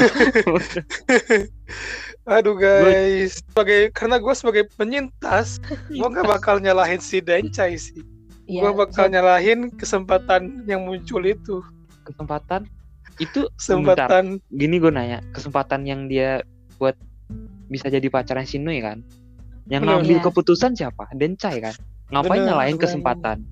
Aduh 2.27 2.53
guys, 2.53 3.41
sebagai 3.41 3.89
karena 3.93 4.21
gue 4.21 4.33
sebagai 4.35 4.63
penyintas, 4.77 5.57
gue 5.89 6.05
gak 6.05 6.27
bakal 6.27 6.61
nyalahin 6.61 7.01
si 7.01 7.17
Dencai 7.17 7.77
sih. 7.77 8.01
Ya, 8.49 8.61
gue 8.65 8.71
bakal 8.73 9.05
nyalahin 9.07 9.69
kesempatan 9.77 10.65
yang 10.65 10.83
muncul 10.89 11.21
itu. 11.21 11.61
kesempatan? 12.09 12.65
Itu 13.21 13.45
Kesempatan. 13.53 14.41
Gini 14.49 14.81
gue 14.81 14.89
nanya 14.89 15.21
kesempatan 15.31 15.85
yang 15.85 16.09
dia 16.09 16.41
buat 16.81 16.97
bisa 17.69 17.85
jadi 17.85 18.09
pacarnya 18.09 18.49
Sinui 18.49 18.81
kan? 18.81 19.05
Yang 19.69 19.85
Bener. 19.85 19.93
ngambil 20.01 20.17
keputusan 20.25 20.73
siapa? 20.73 21.05
Dencai 21.13 21.61
kan? 21.61 21.75
Ngapain 22.09 22.41
Bener, 22.41 22.47
nyalain 22.49 22.77
kesempatan? 22.81 23.45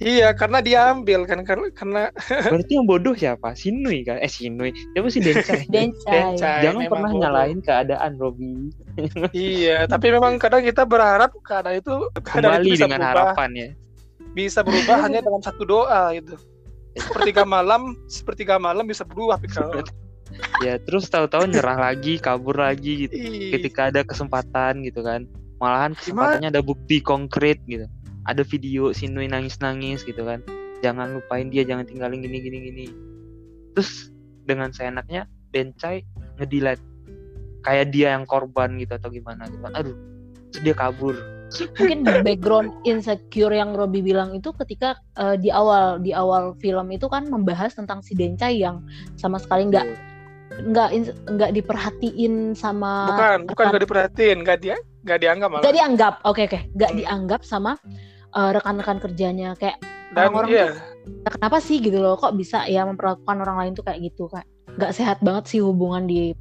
Iya 0.00 0.32
karena 0.32 0.64
dia 0.64 0.88
ambil 0.88 1.28
kan 1.28 1.44
karena 1.44 1.68
karena 1.68 2.02
berarti 2.48 2.72
yang 2.80 2.88
bodoh 2.88 3.12
siapa? 3.12 3.52
Sinui 3.52 4.08
kan? 4.08 4.16
Eh 4.24 4.30
Sinui 4.32 4.72
siapa 4.72 5.08
sih 5.12 5.20
Dencai? 5.20 5.68
Dencai. 5.74 6.40
Dencai 6.40 6.64
jangan 6.64 6.80
memang 6.80 6.92
pernah 6.96 7.10
bodoh. 7.12 7.20
nyalain 7.20 7.58
keadaan 7.60 8.12
Robby 8.16 8.72
Iya, 9.36 9.84
tapi 9.84 10.08
memang 10.08 10.40
kadang 10.40 10.64
kita 10.64 10.88
berharap 10.88 11.36
keadaan 11.44 11.84
itu 11.84 12.08
keadaan 12.24 12.56
kembali 12.56 12.64
itu 12.64 12.72
bisa 12.72 12.84
dengan 12.88 13.00
berubah, 13.04 13.12
harapan 13.36 13.50
ya 13.52 13.68
bisa 14.36 14.60
berubah 14.60 15.00
hanya 15.08 15.24
dalam 15.24 15.40
satu 15.40 15.64
doa 15.64 16.12
gitu. 16.12 16.36
Sepertiga 17.00 17.44
malam, 17.44 17.92
sepertiga 18.08 18.56
malam 18.56 18.88
bisa 18.88 19.04
berubah 19.04 19.36
pikiran 19.36 19.84
ya 20.64 20.80
terus 20.80 21.08
tahu-tahu 21.12 21.48
nyerah 21.48 21.76
lagi 21.76 22.16
kabur 22.16 22.56
lagi 22.56 23.08
gitu. 23.08 23.16
Ketika 23.52 23.88
ada 23.92 24.00
kesempatan 24.04 24.84
gitu 24.84 25.00
kan. 25.04 25.28
Malahan 25.56 25.96
kesempatannya 25.96 26.52
ada 26.52 26.60
bukti 26.64 27.00
konkret 27.00 27.60
gitu. 27.68 27.88
Ada 28.28 28.44
video 28.44 28.96
Sinui 28.96 29.28
nangis-nangis 29.28 30.04
gitu 30.04 30.24
kan. 30.24 30.40
Jangan 30.80 31.20
lupain 31.20 31.48
dia 31.52 31.64
jangan 31.64 31.84
tinggalin 31.84 32.20
gini 32.20 32.40
gini 32.40 32.58
gini. 32.68 32.86
Terus 33.76 34.12
dengan 34.48 34.72
seenaknya 34.72 35.28
Dencai 35.52 36.04
ngedelete. 36.40 36.84
Kayak 37.60 37.92
dia 37.92 38.16
yang 38.16 38.24
korban 38.24 38.76
gitu 38.80 38.96
atau 38.96 39.12
gimana 39.12 39.48
gitu 39.52 39.64
aduh. 39.68 39.96
Terus 40.52 40.60
dia 40.64 40.74
kabur 40.76 41.16
mungkin 41.76 41.98
background 42.22 42.74
insecure 42.82 43.50
yang 43.50 43.72
Robby 43.72 44.00
bilang 44.00 44.34
itu 44.34 44.50
ketika 44.56 44.94
eh, 45.14 45.36
di 45.36 45.48
awal 45.48 45.98
di 45.98 46.10
awal 46.10 46.54
film 46.58 46.90
itu 46.90 47.06
kan 47.06 47.26
membahas 47.26 47.72
tentang 47.72 48.02
si 48.02 48.12
Dencai 48.12 48.58
yang 48.58 48.82
sama 49.14 49.38
sekali 49.38 49.70
nggak 49.70 49.86
nggak 50.66 50.90
ins- 50.90 51.16
nggak 51.26 51.52
diperhatiin 51.52 52.34
sama 52.52 53.12
bukan, 53.12 53.38
bukan 53.44 53.64
rekan- 53.66 53.72
gak 53.72 53.82
diperhatiin, 53.82 54.38
gak 54.40 54.58
dia, 54.58 54.76
gak 55.02 55.18
dianggap 55.20 55.48
malah. 55.48 55.62
nggak 55.62 55.74
dianggap 55.74 56.14
oke 56.24 56.42
oke. 56.42 56.58
Nggak 56.72 56.90
Hmm. 56.90 56.98
dianggap 56.98 57.40
sama 57.42 57.72
eh, 58.32 58.50
rekan-rekan 58.52 58.98
kerjanya. 58.98 59.52
Kayak 59.54 59.80
Dan 60.10 60.32
orang-orang 60.32 60.48
iya, 60.50 60.66
kenapa 61.26 61.56
sih? 61.58 61.76
gitu 61.78 61.98
loh. 61.98 62.16
Kok 62.16 62.34
bisa 62.34 62.64
ya 62.64 62.84
memperlakukan 62.84 63.36
orang 63.36 63.56
lain 63.58 63.72
tuh 63.72 63.84
kayak 63.84 64.00
gitu 64.02 64.26
kak 64.26 64.44
nggak 64.76 64.92
sehat 64.92 65.18
banget 65.24 65.56
sih 65.56 65.60
hubungan 65.64 66.04
di 66.04 66.36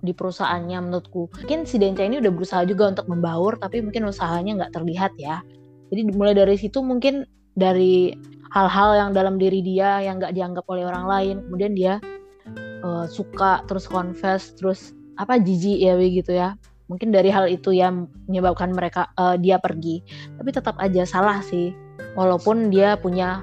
di 0.00 0.12
perusahaannya 0.14 0.78
menurutku. 0.86 1.28
Mungkin 1.44 1.66
si 1.66 1.76
Denca 1.82 2.06
ini 2.06 2.22
udah 2.22 2.32
berusaha 2.32 2.62
juga 2.64 2.94
untuk 2.94 3.06
membaur 3.10 3.58
tapi 3.58 3.82
mungkin 3.82 4.08
usahanya 4.08 4.64
nggak 4.64 4.72
terlihat 4.72 5.12
ya. 5.18 5.42
Jadi 5.90 6.14
mulai 6.14 6.34
dari 6.34 6.56
situ 6.56 6.80
mungkin 6.80 7.26
dari 7.58 8.14
hal-hal 8.54 8.90
yang 8.94 9.10
dalam 9.10 9.34
diri 9.36 9.60
dia 9.60 9.98
yang 9.98 10.22
nggak 10.22 10.34
dianggap 10.34 10.64
oleh 10.70 10.86
orang 10.86 11.06
lain. 11.06 11.36
Kemudian 11.50 11.72
dia 11.74 11.94
eh, 12.80 13.06
suka 13.10 13.66
terus 13.66 13.90
confess 13.90 14.54
terus 14.54 14.94
apa 15.18 15.38
jijik 15.42 15.78
ya 15.82 15.94
begitu 15.98 16.32
ya. 16.34 16.54
Mungkin 16.86 17.10
dari 17.10 17.32
hal 17.32 17.48
itu 17.50 17.74
yang 17.74 18.06
menyebabkan 18.30 18.70
mereka 18.70 19.10
eh, 19.18 19.36
dia 19.42 19.58
pergi. 19.58 20.00
Tapi 20.38 20.50
tetap 20.54 20.78
aja 20.78 21.02
salah 21.02 21.42
sih. 21.42 21.74
Walaupun 22.14 22.70
dia 22.70 22.94
punya 22.94 23.42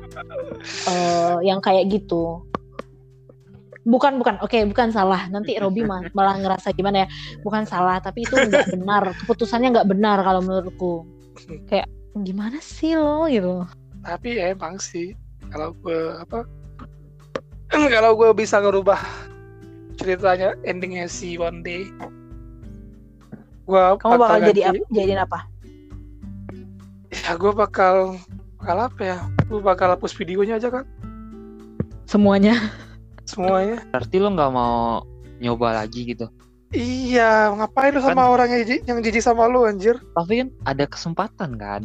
eh, 0.87 1.37
yang 1.43 1.59
kayak 1.59 1.91
gitu 1.91 2.50
bukan 3.85 4.21
bukan. 4.21 4.35
Oke 4.41 4.61
bukan 4.65 4.93
salah. 4.93 5.27
Nanti 5.29 5.57
Robi 5.57 5.85
ma- 5.85 6.05
malah 6.17 6.37
ngerasa 6.37 6.73
gimana 6.73 7.05
ya? 7.05 7.07
Bukan 7.41 7.65
salah 7.65 7.97
tapi 8.01 8.25
itu 8.25 8.35
nggak 8.35 8.73
benar. 8.77 9.03
Keputusannya 9.23 9.73
nggak 9.73 9.89
benar 9.89 10.21
kalau 10.21 10.41
menurutku. 10.43 11.05
Kayak 11.65 11.89
gimana 12.21 12.59
sih 12.61 12.93
lo 12.97 13.25
gitu? 13.31 13.65
Tapi 14.01 14.41
emang 14.41 14.81
sih 14.81 15.13
kalau 15.53 15.73
gue 15.81 16.17
apa 16.17 16.45
kalau 17.93 18.11
gue 18.17 18.29
bisa 18.33 18.59
ngerubah 18.59 18.99
ceritanya 19.99 20.57
endingnya 20.65 21.05
si 21.05 21.37
One 21.37 21.61
Day 21.61 21.85
gue 23.69 23.83
kamu 24.01 24.17
bakal 24.19 24.39
jadi 24.51 24.61
apa 24.73 24.83
jadiin 24.91 25.21
apa? 25.21 25.39
Ya 27.11 27.31
gue 27.37 27.51
bakal 27.53 28.17
bakal 28.59 28.77
apa 28.89 29.01
ya? 29.01 29.17
Gue 29.47 29.61
bakal 29.61 29.93
hapus 29.93 30.11
videonya 30.17 30.57
aja 30.59 30.67
kan 30.73 30.85
semuanya 32.11 32.59
semuanya. 33.31 33.77
Berarti 33.89 34.15
lo 34.19 34.29
nggak 34.35 34.51
mau 34.51 35.01
nyoba 35.39 35.81
lagi 35.81 36.11
gitu? 36.11 36.27
Iya 36.71 37.51
ngapain 37.51 37.91
lu 37.91 37.99
sama 37.99 38.31
orang 38.31 38.47
yang 38.47 38.61
jijik, 38.63 38.81
yang 38.87 38.99
jijik 39.03 39.23
sama 39.23 39.43
lu 39.47 39.67
anjir? 39.67 39.99
Tapi 40.15 40.43
kan 40.43 40.49
ada 40.63 40.87
kesempatan 40.87 41.59
kan? 41.59 41.83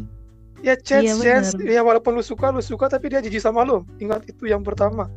Ya 0.63 0.79
chance 0.79 1.19
Iya, 1.21 1.23
chance 1.23 1.59
bener. 1.59 1.79
ya 1.79 1.81
walaupun 1.83 2.15
lu 2.15 2.23
suka 2.23 2.55
lu 2.55 2.63
suka 2.63 2.87
tapi 2.87 3.11
dia 3.11 3.19
jijik 3.19 3.43
sama 3.43 3.67
lu. 3.67 3.83
Ingat 3.99 4.31
itu 4.31 4.47
yang 4.47 4.63
pertama. 4.63 5.11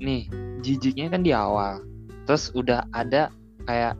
Nih 0.00 0.24
jijiknya 0.64 1.12
kan 1.12 1.20
di 1.20 1.36
awal. 1.36 1.84
Terus 2.24 2.48
udah 2.56 2.88
ada 2.96 3.28
kayak 3.68 3.96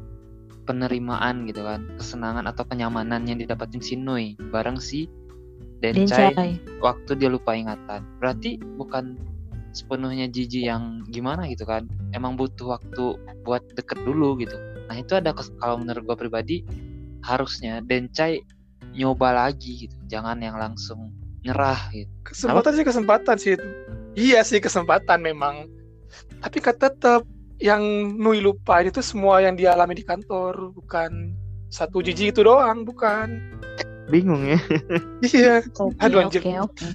penerimaan 0.64 1.44
gitu 1.50 1.66
kan 1.66 1.84
kesenangan 1.98 2.46
atau 2.48 2.62
kenyamanan 2.64 3.26
yang 3.26 3.36
didapatin 3.42 3.82
si 3.82 3.98
Nui 3.98 4.38
bareng 4.54 4.78
si 4.78 5.04
Dencai 5.80 6.32
Dencai. 6.32 6.50
waktu 6.80 7.12
dia 7.16 7.28
lupa 7.28 7.52
ingatan. 7.52 8.04
Berarti 8.20 8.56
bukan 8.80 9.20
sepenuhnya 9.70 10.26
jijik 10.26 10.66
yang 10.66 11.06
gimana 11.08 11.46
gitu 11.46 11.64
kan. 11.66 11.86
Emang 12.10 12.34
butuh 12.34 12.78
waktu 12.78 13.18
buat 13.46 13.62
deket 13.74 13.98
dulu 14.02 14.38
gitu. 14.42 14.56
Nah 14.90 14.96
itu 14.98 15.14
ada 15.14 15.30
kalau 15.34 15.78
menurut 15.78 16.02
gua 16.06 16.16
pribadi 16.18 16.66
harusnya 17.22 17.84
Dencai 17.84 18.42
nyoba 18.94 19.46
lagi 19.48 19.86
gitu. 19.86 19.96
Jangan 20.10 20.42
yang 20.42 20.58
langsung 20.58 21.14
nyerah 21.46 21.90
gitu. 21.94 22.10
Kesempatan 22.26 22.72
sih 22.74 22.84
kesempatan 22.84 23.36
sih. 23.38 23.54
Iya 24.18 24.42
sih 24.42 24.58
kesempatan 24.58 25.22
memang. 25.22 25.70
Tapi 26.42 26.58
kan 26.58 26.74
tetap 26.74 27.22
yang 27.60 27.82
Nui 28.18 28.40
lupa 28.42 28.82
itu 28.82 28.98
semua 29.04 29.38
yang 29.44 29.54
dia 29.54 29.76
alami 29.76 29.94
di 29.94 30.04
kantor. 30.04 30.74
Bukan 30.74 31.36
satu 31.70 32.02
jijik 32.02 32.34
itu 32.34 32.40
doang 32.42 32.82
bukan. 32.82 33.38
Bingung 34.10 34.42
ya. 34.42 34.58
Iya. 35.22 35.54
Oke 35.78 35.94
Aduh, 36.02 36.26
oke 36.26 36.34
anjir. 36.34 36.42
oke. 36.42 36.86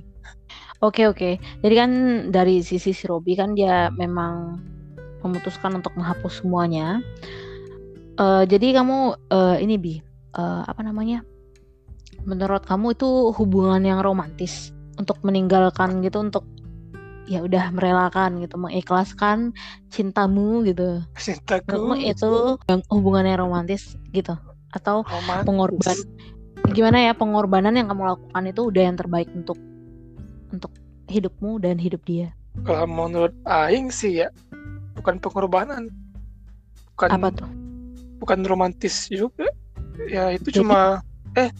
Oke 0.85 1.09
oke. 1.09 1.41
Jadi 1.41 1.73
kan 1.73 1.91
dari 2.29 2.61
sisi 2.61 2.93
si 2.93 3.03
Robi 3.09 3.33
kan 3.33 3.57
dia 3.57 3.89
memang 3.89 4.61
memutuskan 5.25 5.81
untuk 5.81 5.97
menghapus 5.97 6.45
semuanya. 6.45 7.01
Eh, 8.21 8.43
jadi 8.45 8.77
kamu 8.77 9.17
eh, 9.33 9.57
ini 9.65 9.75
bi 9.81 9.97
eh, 10.37 10.61
apa 10.61 10.85
namanya? 10.85 11.25
Menurut 12.21 12.69
kamu 12.69 12.93
itu 12.93 13.33
hubungan 13.33 13.81
yang 13.81 14.05
romantis 14.05 14.69
untuk 15.01 15.17
meninggalkan 15.25 16.05
gitu 16.05 16.21
untuk 16.21 16.45
ya 17.25 17.41
udah 17.41 17.73
merelakan 17.73 18.37
gitu 18.45 18.61
mengikhlaskan 18.61 19.57
cintamu 19.89 20.61
gitu. 20.69 21.01
cintaku 21.17 21.97
itu 21.97 22.61
hubungan 22.93 23.25
yang 23.25 23.41
romantis 23.41 23.97
gitu 24.13 24.37
atau 24.69 25.01
romantis. 25.01 25.45
pengorban 25.49 25.97
gimana 26.69 26.97
ya 27.01 27.13
pengorbanan 27.17 27.73
yang 27.73 27.89
kamu 27.89 28.13
lakukan 28.13 28.43
itu 28.45 28.61
udah 28.69 28.83
yang 28.85 28.97
terbaik 28.97 29.29
untuk 29.33 29.57
untuk 30.55 30.71
hidupmu 31.11 31.61
dan 31.61 31.77
hidup 31.77 32.01
dia. 32.07 32.31
Kalau 32.63 32.87
menurut 32.87 33.35
Aing 33.43 33.91
sih 33.91 34.23
ya 34.23 34.31
bukan 34.95 35.19
pengorbanan. 35.19 35.91
Bukan 36.95 37.09
apa 37.11 37.29
tuh? 37.35 37.49
bukan 38.15 38.41
romantis 38.47 39.11
juga. 39.11 39.45
Ya 40.09 40.31
itu 40.33 40.49
Jadi- 40.49 40.63
cuma 40.63 41.03
eh 41.35 41.51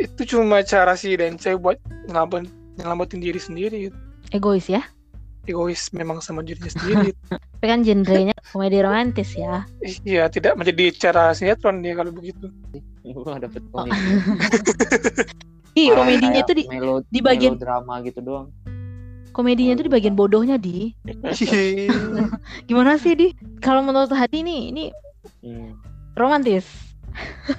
itu 0.00 0.26
cuma 0.34 0.64
cara 0.66 0.98
si 0.98 1.14
Dencai 1.14 1.54
buat 1.54 1.78
nyelamat 2.10 2.50
nyelamatin 2.80 3.20
diri 3.22 3.38
sendiri. 3.38 3.78
Egois 4.34 4.66
ya? 4.66 4.82
Egois 5.46 5.92
memang 5.94 6.18
sama 6.24 6.42
dirinya 6.42 6.72
sendiri. 6.72 7.12
Tapi 7.60 7.66
kan 7.70 7.80
genrenya 7.84 8.34
komedi 8.50 8.82
romantis 8.82 9.36
ya. 9.38 9.62
Iya 9.84 10.26
tidak 10.32 10.58
menjadi 10.58 10.90
cara 10.96 11.30
sinetron 11.36 11.84
dia 11.84 11.94
kalau 11.94 12.10
begitu. 12.10 12.50
Gua 13.04 13.38
dapet 13.38 13.62
komedi 13.70 13.94
Ih, 15.74 15.90
Malah 15.90 15.98
komedinya 16.00 16.40
tuh 16.42 16.54
di 16.54 16.64
melo, 16.66 17.02
di 17.04 17.20
bagian- 17.20 17.58
drama 17.58 17.98
gitu 18.00 18.22
doang. 18.22 18.48
Komedinya 19.30 19.74
tuh 19.74 19.84
di 19.84 19.92
bagian 19.92 20.14
bodohnya 20.14 20.54
di. 20.54 20.94
Gimana 22.70 22.94
sih 22.96 23.12
di? 23.12 23.34
Kalau 23.58 23.82
menurut 23.82 24.06
hati 24.08 24.40
nih 24.40 24.70
ini 24.70 24.84
hmm. 25.42 25.70
romantis. 26.14 26.62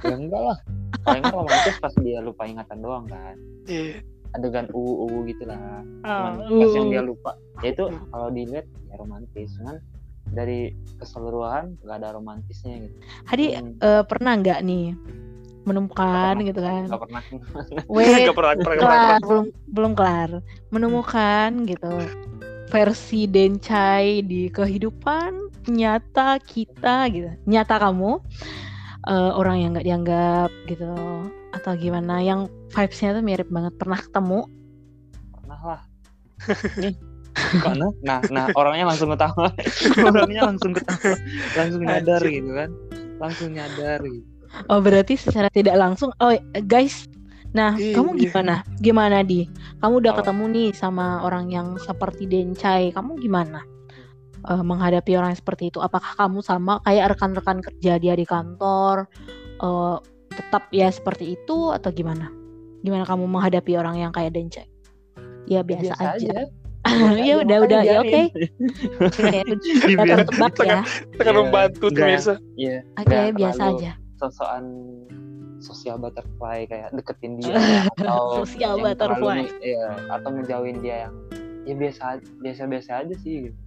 Ya 0.02 0.16
enggak 0.16 0.42
lah. 0.42 0.58
Paling 1.04 1.24
romantis 1.36 1.76
pas 1.78 1.92
dia 2.00 2.24
lupa 2.24 2.48
ingatan 2.48 2.80
doang 2.80 3.06
kan. 3.06 3.36
Iya. 3.68 4.00
adegan 4.32 4.68
uwu 4.70 5.08
uwu 5.08 5.24
gitu 5.24 5.48
lah 5.48 5.56
Ah, 6.04 6.36
Cuman 6.36 6.60
pas 6.60 6.72
yang 6.74 6.88
uh. 6.88 6.92
dia 6.92 7.02
lupa. 7.02 7.32
Ya 7.60 7.72
itu 7.72 7.84
kalau 7.88 8.28
dilihat 8.30 8.68
ya 8.86 8.96
romantis. 8.96 9.48
Cuman 9.56 9.80
dari 10.28 10.72
keseluruhan 10.96 11.80
nggak 11.80 11.98
ada 12.00 12.10
romantisnya 12.12 12.84
gitu. 12.84 12.96
Hadi 13.26 13.46
Hmm. 13.56 13.76
eh, 13.80 14.04
pernah 14.04 14.36
nggak 14.36 14.60
nih 14.62 14.92
menemukan 15.66 16.34
gitu 16.46 16.62
kan 16.62 16.86
pernah. 16.88 17.24
Gak 17.90 18.36
pernah, 18.38 18.54
pernah, 18.54 18.54
pernah, 18.62 18.78
kelar 18.78 18.98
pernah. 18.98 19.18
belum 19.26 19.46
belum 19.74 19.92
kelar 19.98 20.30
menemukan 20.70 21.50
gitu 21.66 21.94
versi 22.70 23.30
Dencai 23.30 24.26
di 24.26 24.50
kehidupan 24.50 25.66
nyata 25.70 26.38
kita 26.42 27.10
gitu 27.10 27.30
nyata 27.50 27.76
kamu 27.82 28.22
eh, 29.10 29.32
orang 29.34 29.58
yang 29.62 29.70
nggak 29.74 29.88
dianggap 29.88 30.50
gitu 30.70 30.94
atau 31.56 31.72
gimana 31.78 32.22
yang 32.22 32.46
vibesnya 32.74 33.16
tuh 33.16 33.24
mirip 33.26 33.48
banget 33.50 33.74
pernah 33.80 33.98
ketemu 33.98 34.46
Pernah 35.46 35.62
lah. 35.62 35.82
Nih. 36.82 36.98
Pernah? 37.62 37.92
Nah, 38.02 38.20
nah 38.34 38.46
orangnya 38.58 38.90
langsung 38.90 39.14
ketawa. 39.14 39.54
orangnya 40.10 40.42
langsung 40.50 40.74
ketawa. 40.74 41.14
Langsung 41.54 41.82
nyadar 41.86 42.22
gitu 42.26 42.50
kan. 42.50 42.70
Langsung 43.22 43.50
nyadar 43.54 44.02
gitu. 44.02 44.26
Oh 44.66 44.80
berarti 44.80 45.16
secara 45.16 45.48
tidak 45.50 45.76
langsung 45.76 46.12
oh 46.18 46.34
guys. 46.62 47.06
Nah 47.52 47.74
Iya. 47.74 47.96
kamu 47.96 48.20
gimana? 48.20 48.56
Gimana 48.78 49.18
di? 49.22 49.48
Kamu 49.80 50.00
udah 50.00 50.12
Oh. 50.12 50.18
ketemu 50.20 50.44
nih 50.50 50.70
sama 50.72 51.22
orang 51.22 51.48
yang 51.48 51.76
seperti 51.78 52.26
Dencai. 52.26 52.92
Kamu 52.92 53.16
gimana 53.16 53.64
eh, 54.44 54.62
menghadapi 54.62 55.16
orang 55.16 55.32
yang 55.32 55.40
seperti 55.40 55.70
itu? 55.70 55.80
Apakah 55.80 56.14
kamu 56.16 56.40
sama 56.40 56.78
kayak 56.82 57.16
rekan-rekan 57.16 57.60
kerja 57.60 57.96
dia 57.96 58.14
di 58.14 58.24
kantor 58.24 59.08
eh, 59.58 59.98
tetap 60.30 60.68
ya 60.70 60.92
seperti 60.92 61.34
itu 61.34 61.72
atau 61.72 61.90
gimana? 61.90 62.28
Gimana 62.82 63.02
kamu 63.02 63.24
menghadapi 63.26 63.74
orang 63.74 63.98
yang 63.98 64.12
kayak 64.12 64.36
Dencai? 64.36 64.68
Ya 65.46 65.62
biasa, 65.62 65.94
aja, 66.18 66.50
ya 67.16 67.34
udah 67.40 67.58
udah 67.64 67.80
ya 67.82 67.98
oke. 68.02 68.22
Oke, 69.10 69.42
udah 69.42 69.58
Dibilang- 69.88 70.20
tertebak 70.22 70.54
ya 70.60 70.80
Tekan 71.14 71.34
Iya, 71.34 71.40
membantu 71.40 71.86
biasa. 71.90 72.34
Iya. 72.56 72.78
oke 72.94 73.18
biasa 73.34 73.62
aja 73.72 73.92
Sosokan 74.16 74.66
sosial 75.58 75.96
butterfly 75.98 76.64
kayak 76.64 76.92
deketin 76.92 77.38
dia 77.38 77.56
atau 77.92 78.44
terlalu 78.44 78.84
butterfly. 78.84 79.42
iya, 79.60 79.88
atau 80.10 80.30
ngejauhin 80.32 80.78
dia 80.80 80.96
yang 81.04 81.14
ya 81.64 81.74
biasa 81.74 82.04
biasa 82.38 82.62
biasa 82.66 82.92
aja 83.02 83.16
sih 83.18 83.36
gitu. 83.46 83.58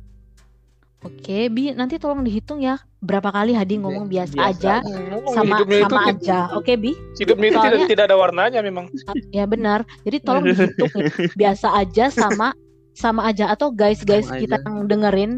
oke 1.00 1.38
bi 1.48 1.72
nanti 1.72 1.96
tolong 1.96 2.22
dihitung 2.22 2.58
ya 2.58 2.76
berapa 2.98 3.30
kali 3.30 3.52
Hadi 3.52 3.78
ngomong 3.78 4.06
biasa, 4.06 4.34
biasa 4.34 4.50
aja 4.52 4.74
Hmm, 4.80 5.22
sama 5.28 5.54
hidupnya 5.56 5.78
sama 5.80 6.00
itu, 6.04 6.12
aja 6.12 6.38
oke 6.52 6.72
bi 6.74 6.92
Hidupnya 7.14 7.46
itu 7.46 7.56
tidak, 7.56 7.70
Soalnya- 7.72 7.88
tidak 7.88 8.04
ada 8.04 8.16
warnanya 8.16 8.60
memang. 8.60 8.86
ya 9.32 9.44
benar 9.44 9.78
jadi 10.02 10.16
tolong 10.18 10.44
dihitung 10.46 10.92
ya. 10.92 11.06
biasa 11.40 11.66
aja 11.74 12.04
sama 12.08 12.48
sama 12.92 13.20
aja 13.24 13.48
atau 13.48 13.70
guys 13.70 14.02
guys 14.02 14.26
Sama 14.26 14.38
kita 14.38 14.56
aja. 14.56 14.66
yang 14.66 14.86
dengerin 14.86 15.32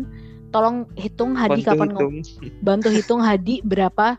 tolong 0.48 0.76
hitung 0.94 1.32
Hadi 1.32 1.60
Bantu 1.60 1.68
kapan 1.70 1.88
ngomong 1.90 2.16
bantu 2.60 2.88
hitung 2.88 3.20
Hadi 3.20 3.60
berapa 3.62 4.16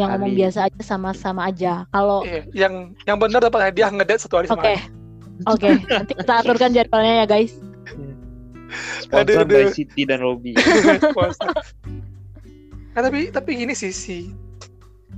yang 0.00 0.08
ngomong 0.16 0.32
Kali. 0.32 0.40
biasa 0.40 0.58
aja 0.68 0.80
sama 0.80 1.10
sama 1.12 1.52
aja 1.52 1.84
kalau 1.92 2.24
Iya, 2.24 2.42
yang 2.54 2.96
yang 3.04 3.18
benar 3.20 3.44
dapat 3.44 3.72
hadiah 3.72 3.92
ngedate 3.92 4.24
satu 4.24 4.40
hari 4.40 4.48
oke 4.48 4.56
sama 4.56 5.52
oke 5.52 5.70
nanti 5.88 6.12
kita 6.16 6.32
aturkan 6.40 6.70
jadwalnya 6.72 7.14
ya 7.22 7.26
guys 7.28 7.52
Sponsor 9.04 9.44
Aduh, 9.44 9.68
by. 9.68 9.68
Siti 9.68 10.08
dan 10.08 10.24
Robi. 10.24 10.56
Nah, 12.92 13.00
tapi 13.08 13.32
tapi 13.32 13.56
gini 13.56 13.72
sih 13.72 13.88
si 13.88 14.28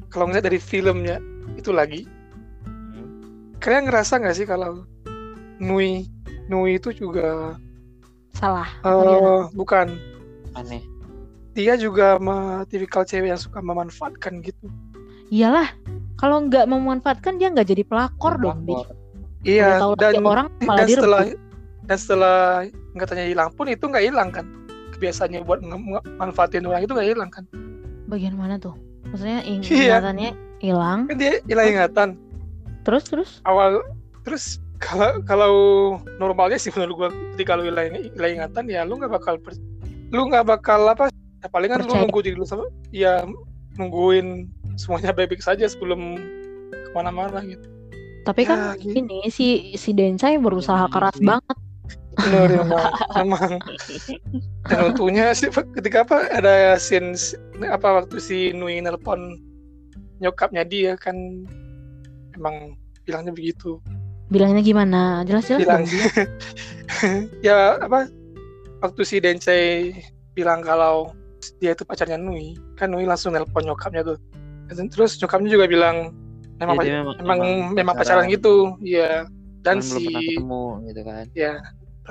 kalau 0.07 0.31
ngeliat 0.31 0.47
dari 0.47 0.63
filmnya 0.63 1.19
itu 1.59 1.75
lagi, 1.75 2.07
kalian 3.59 3.91
ngerasa 3.91 4.23
nggak 4.23 4.37
sih 4.39 4.47
kalau 4.47 4.87
Nui 5.59 6.07
Nui 6.47 6.79
itu 6.79 6.95
juga 6.95 7.59
salah 8.31 8.71
eh, 8.87 8.95
Gimana? 8.95 9.51
bukan 9.59 9.87
Aneh. 10.55 10.87
Dia 11.55 11.79
juga 11.79 12.19
tipikal 12.67 13.07
cewek 13.07 13.31
yang 13.31 13.40
suka 13.40 13.62
memanfaatkan 13.62 14.43
gitu. 14.43 14.67
iyalah 15.31 15.71
kalau 16.19 16.43
nggak 16.47 16.67
memanfaatkan 16.67 17.38
dia 17.38 17.51
nggak 17.51 17.67
jadi 17.71 17.83
pelakor 17.87 18.38
dong 18.38 18.67
Bi. 18.67 18.75
Iya, 19.45 19.77
tahu 19.77 19.93
dan 20.01 20.25
orang 20.25 20.49
malah 20.64 20.83
dan 20.83 20.87
setelah 20.88 21.23
dan 21.85 21.99
setelah 22.01 22.38
katanya 22.97 23.25
hilang 23.29 23.51
pun 23.53 23.69
itu 23.69 23.85
nggak 23.85 24.05
hilang 24.09 24.33
kan? 24.33 24.49
Kebiasaannya 24.97 25.45
buat 25.45 25.61
manfaatin 26.17 26.64
orang 26.64 26.88
itu 26.88 26.97
nggak 26.97 27.09
hilang 27.12 27.29
kan? 27.29 27.45
Bagian 28.09 28.40
mana 28.40 28.57
tuh? 28.57 28.73
Maksudnya 29.12 29.45
ing- 29.45 29.61
Iya. 29.61 30.01
ingatannya 30.01 30.31
hilang? 30.64 30.99
Kan 31.12 31.17
dia 31.21 31.45
hilang 31.45 31.67
ingatan. 31.77 32.09
Terus 32.88 33.05
terus? 33.05 33.31
Awal 33.45 33.85
terus 34.25 34.64
kalau 34.81 35.21
kalau 35.29 35.53
normalnya 36.17 36.57
sih 36.57 36.73
menurut 36.73 36.95
gua 36.97 37.09
ketika 37.37 37.61
lu 37.61 37.69
hilang, 37.69 37.93
hilang 37.93 38.33
ingatan 38.40 38.64
ya 38.73 38.81
lu 38.88 38.97
nggak 38.97 39.12
bakal 39.12 39.37
lu 40.09 40.23
nggak 40.33 40.47
bakal 40.49 40.88
apa 40.88 41.12
ya 41.45 41.49
palingan 41.53 41.85
lu 41.85 41.93
Percaya. 41.93 42.01
nunggu 42.09 42.19
diri 42.25 42.37
lu 42.41 42.47
sama 42.49 42.65
ya 42.89 43.29
nungguin 43.77 44.49
semuanya 44.81 45.13
baik-baik 45.17 45.45
saja 45.45 45.69
sebelum 45.69 46.17
ke 46.73 46.91
mana-mana 46.97 47.45
gitu. 47.45 47.69
Tapi 48.25 48.49
kan 48.49 48.73
Ya, 48.73 48.81
gitu. 48.81 48.97
ini 49.05 49.29
si 49.29 49.77
si 49.77 49.93
Densai 49.93 50.41
berusaha 50.41 50.89
keras 50.89 51.21
iya. 51.21 51.37
banget. 51.37 51.57
Bener 52.17 52.49
emang 52.65 52.89
emang. 53.21 53.53
Dan 54.65 54.79
untungnya 54.97 55.37
sih 55.37 55.53
ketika 55.53 56.09
apa 56.09 56.33
ada 56.33 56.81
scene 56.81 57.13
apa 57.69 58.01
waktu 58.01 58.17
si 58.17 58.39
Nui 58.57 58.81
nelpon 58.81 59.37
nyokapnya 60.25 60.65
dia 60.65 60.97
kan 60.97 61.45
emang 62.33 62.81
bilangnya 63.05 63.37
begitu. 63.37 63.77
Bilangnya 64.33 64.65
gimana? 64.65 65.21
Jelas-jelas 65.29 65.61
bilang 65.61 65.85
ya 67.47 67.77
apa 67.77 68.09
waktu 68.81 69.03
si 69.05 69.21
Densei 69.21 69.93
bilang 70.33 70.65
kalau 70.65 71.13
dia 71.59 71.77
itu 71.77 71.85
pacarnya 71.85 72.17
Nui. 72.17 72.57
Kan 72.79 72.95
Nui 72.95 73.05
langsung 73.05 73.37
nelpon 73.37 73.65
nyokapnya 73.65 74.03
tuh. 74.05 74.19
Dan 74.73 74.89
terus 74.89 75.21
nyokapnya 75.21 75.51
juga 75.53 75.67
bilang 75.69 75.97
memang 76.57 76.75
Iya, 76.77 76.81
pac- 76.81 76.87
dia 76.87 76.97
memang, 77.21 77.39
memang 77.77 77.95
pacaran. 77.99 78.31
gitu. 78.33 78.79
Ya 78.81 79.29
dan 79.65 79.81
si 79.81 80.05
ketemu 80.09 80.65
gitu 80.89 81.01
kan. 81.05 81.25
ya 81.33 81.53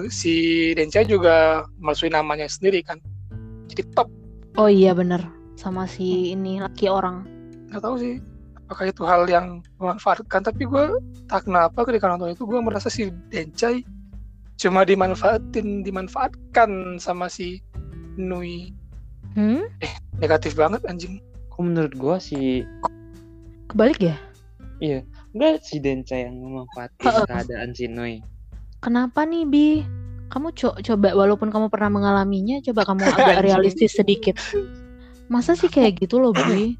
si 0.10 0.34
Densei 0.74 1.06
juga 1.06 1.66
masukin 1.78 2.14
namanya 2.14 2.50
sendiri 2.50 2.82
kan. 2.82 2.98
Jadi 3.70 3.86
top. 3.94 4.10
Oh 4.58 4.70
iya 4.70 4.94
bener. 4.94 5.22
Sama 5.54 5.86
si 5.86 6.34
ini 6.34 6.58
laki 6.62 6.90
orang. 6.90 7.26
Nggak 7.70 7.82
tahu 7.82 7.96
sih 7.98 8.18
apakah 8.58 8.90
itu 8.90 9.02
hal 9.06 9.30
yang 9.30 9.62
memanfaatkan. 9.78 10.42
Tapi 10.42 10.66
gue 10.66 10.98
tak 11.30 11.46
kenapa 11.46 11.86
ketika 11.86 12.10
nonton 12.10 12.34
itu 12.34 12.42
gue 12.46 12.58
merasa 12.58 12.90
si 12.90 13.14
Dencai 13.30 13.86
cuma 14.58 14.86
dimanfaatin 14.86 15.82
dimanfaatkan 15.82 16.98
sama 17.02 17.26
si 17.30 17.62
Nui 18.18 18.70
hmm? 19.34 19.64
Negatif 20.18 20.54
banget 20.54 20.82
anjing. 20.86 21.20
Kok 21.50 21.62
menurut 21.62 21.94
gua 21.94 22.18
sih 22.18 22.66
kebalik 23.70 24.00
ya? 24.02 24.18
Enggak 25.34 25.66
si 25.66 25.80
Denca 25.80 26.14
yang 26.14 26.38
memanfaatkan 26.38 27.26
keadaan 27.26 27.74
si 27.74 27.88
Nui. 27.88 28.22
kenapa 28.80 29.24
nih 29.24 29.44
bi? 29.48 29.68
Kamu 30.28 30.50
co- 30.54 30.78
coba 30.78 31.14
walaupun 31.14 31.54
kamu 31.54 31.70
pernah 31.70 31.90
mengalaminya 31.94 32.60
coba 32.62 32.84
kamu 32.84 33.02
agak 33.06 33.42
realistis 33.46 33.94
sedikit. 33.94 34.36
Masa 35.30 35.54
sih 35.56 35.70
kayak 35.72 36.04
gitu 36.04 36.20
loh 36.20 36.34
bi? 36.34 36.76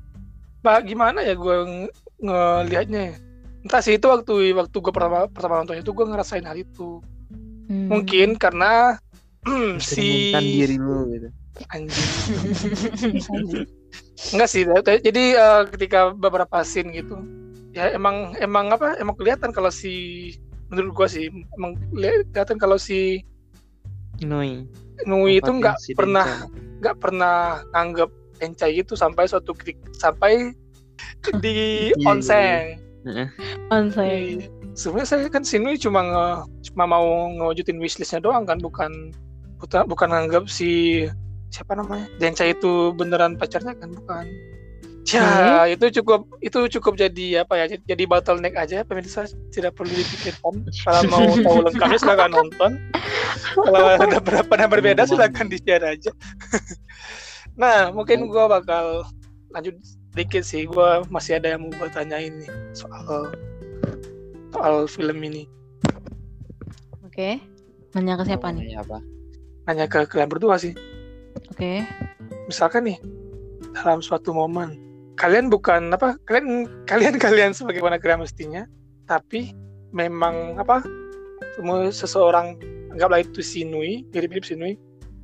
Bah 0.62 0.82
gimana 0.82 1.22
ya 1.22 1.34
gue 1.34 1.56
ng- 1.66 1.92
ngelihatnya 2.24 3.02
ya? 3.12 3.16
entah 3.64 3.80
sih 3.80 3.96
itu 3.96 4.12
waktu 4.12 4.52
waktu 4.52 4.76
gue 4.76 4.92
pertama 4.92 5.24
pertama 5.32 5.64
nonton 5.64 5.80
itu 5.80 5.96
gue 5.96 6.06
ngerasain 6.06 6.44
hal 6.44 6.60
itu. 6.60 7.00
Hmm. 7.64 7.88
mungkin 7.88 8.36
karena 8.36 9.00
si 9.80 10.36
diri 10.36 10.76
lu 10.76 11.08
gitu. 11.16 11.32
Anjing 11.72 12.10
Enggak 14.34 14.50
sih, 14.50 14.66
jadi 15.06 15.24
eh, 15.38 15.62
ketika 15.70 16.10
beberapa 16.16 16.66
scene 16.66 16.90
gitu, 16.96 17.14
ya 17.78 17.94
emang 17.94 18.34
emang 18.42 18.74
apa? 18.74 18.98
Emang 18.98 19.14
kelihatan 19.14 19.54
kalau 19.54 19.70
si 19.70 20.34
menurut 20.74 20.98
gua 20.98 21.08
sih 21.10 21.30
emang 21.60 21.78
li- 21.94 22.26
kelihatan 22.34 22.58
kalau 22.58 22.82
si 22.82 23.22
Nui. 24.26 24.66
Nui 25.06 25.38
itu 25.38 25.52
nggak 25.52 25.78
si 25.78 25.94
pernah 25.94 26.26
nggak 26.82 26.98
pernah 26.98 27.62
anggap 27.78 28.10
Encai 28.42 28.82
itu 28.82 28.98
sampai 28.98 29.30
suatu 29.30 29.54
ketik 29.54 29.78
sampai 29.94 30.52
di 31.44 31.90
Iya, 31.94 32.10
onsen. 32.10 32.64
Heeh. 33.04 33.28
Onseng. 33.70 34.24
Iya. 34.42 34.48
Sebenarnya 34.74 35.08
saya 35.08 35.30
kan 35.30 35.46
si 35.46 35.62
Nui 35.62 35.78
cuma 35.78 36.02
nge, 36.02 36.28
cuma 36.72 36.90
mau 36.90 37.30
ngewujudin 37.38 37.78
wishlistnya 37.78 38.24
doang 38.24 38.48
kan, 38.50 38.58
bukan 38.58 39.14
bukan 39.62 39.86
bukan 39.86 40.10
nganggap 40.10 40.50
si 40.50 41.04
siapa 41.54 41.78
namanya? 41.78 42.10
Dencai 42.18 42.58
itu 42.58 42.90
beneran 42.98 43.38
pacarnya 43.38 43.78
kan? 43.78 43.94
Bukan. 43.94 44.26
Ya 45.04 45.68
itu 45.68 46.02
cukup 46.02 46.26
itu 46.40 46.80
cukup 46.80 46.96
jadi 46.96 47.44
apa 47.44 47.60
ya 47.60 47.76
jadi 47.76 48.04
bottleneck 48.10 48.58
aja 48.58 48.82
pemirsa. 48.82 49.30
Tidak 49.54 49.78
perlu 49.78 49.94
dipikirkan. 49.94 50.66
Kalau 50.82 51.02
mau 51.14 51.22
tahu 51.46 51.58
lengkapnya 51.70 52.00
silakan 52.02 52.32
nonton. 52.34 52.72
Kalau 53.54 53.84
ada 54.02 54.18
berapa 54.18 54.54
yang 54.58 54.72
berbeda 54.74 55.06
silakan 55.06 55.48
di 55.54 55.62
share 55.62 55.86
aja. 55.86 56.12
Nah 57.54 57.94
mungkin 57.94 58.34
gua 58.34 58.50
bakal 58.50 59.06
lanjut 59.54 59.78
sedikit 60.10 60.42
sih. 60.42 60.66
Gua 60.66 61.06
masih 61.14 61.38
ada 61.38 61.54
yang 61.54 61.70
mau 61.70 61.72
gua 61.78 61.86
tanyain 61.86 62.34
nih 62.34 62.50
soal 62.74 63.30
soal 64.50 64.90
film 64.90 65.22
ini. 65.22 65.46
Oke. 67.06 67.38
Nanya 67.94 68.18
ke 68.18 68.26
siapa 68.26 68.50
nih? 68.50 68.74
Namanya 68.74 68.82
apa? 68.82 68.98
nanya 69.64 69.88
ke 69.88 70.04
kalian 70.08 70.28
berdua 70.28 70.60
sih 70.60 70.76
Oke. 71.54 71.86
misalkan 72.50 72.90
nih 72.90 72.98
dalam 73.78 74.02
suatu 74.02 74.34
momen 74.34 74.76
kalian 75.16 75.48
bukan 75.54 75.94
apa 75.94 76.18
kalian 76.26 76.66
kalian 76.90 77.16
kalian 77.24 77.52
sebagai 77.54 77.86
wanita 77.86 78.18
mestinya 78.18 78.66
tapi 79.06 79.54
memang 79.94 80.58
apa 80.58 80.82
semua 81.54 81.94
seseorang 81.94 82.58
anggaplah 82.94 83.22
itu 83.22 83.42
si 83.46 83.62
Nui 83.66 84.06
mirip-mirip 84.10 84.46
si 84.46 84.58
Nui. 84.58 84.74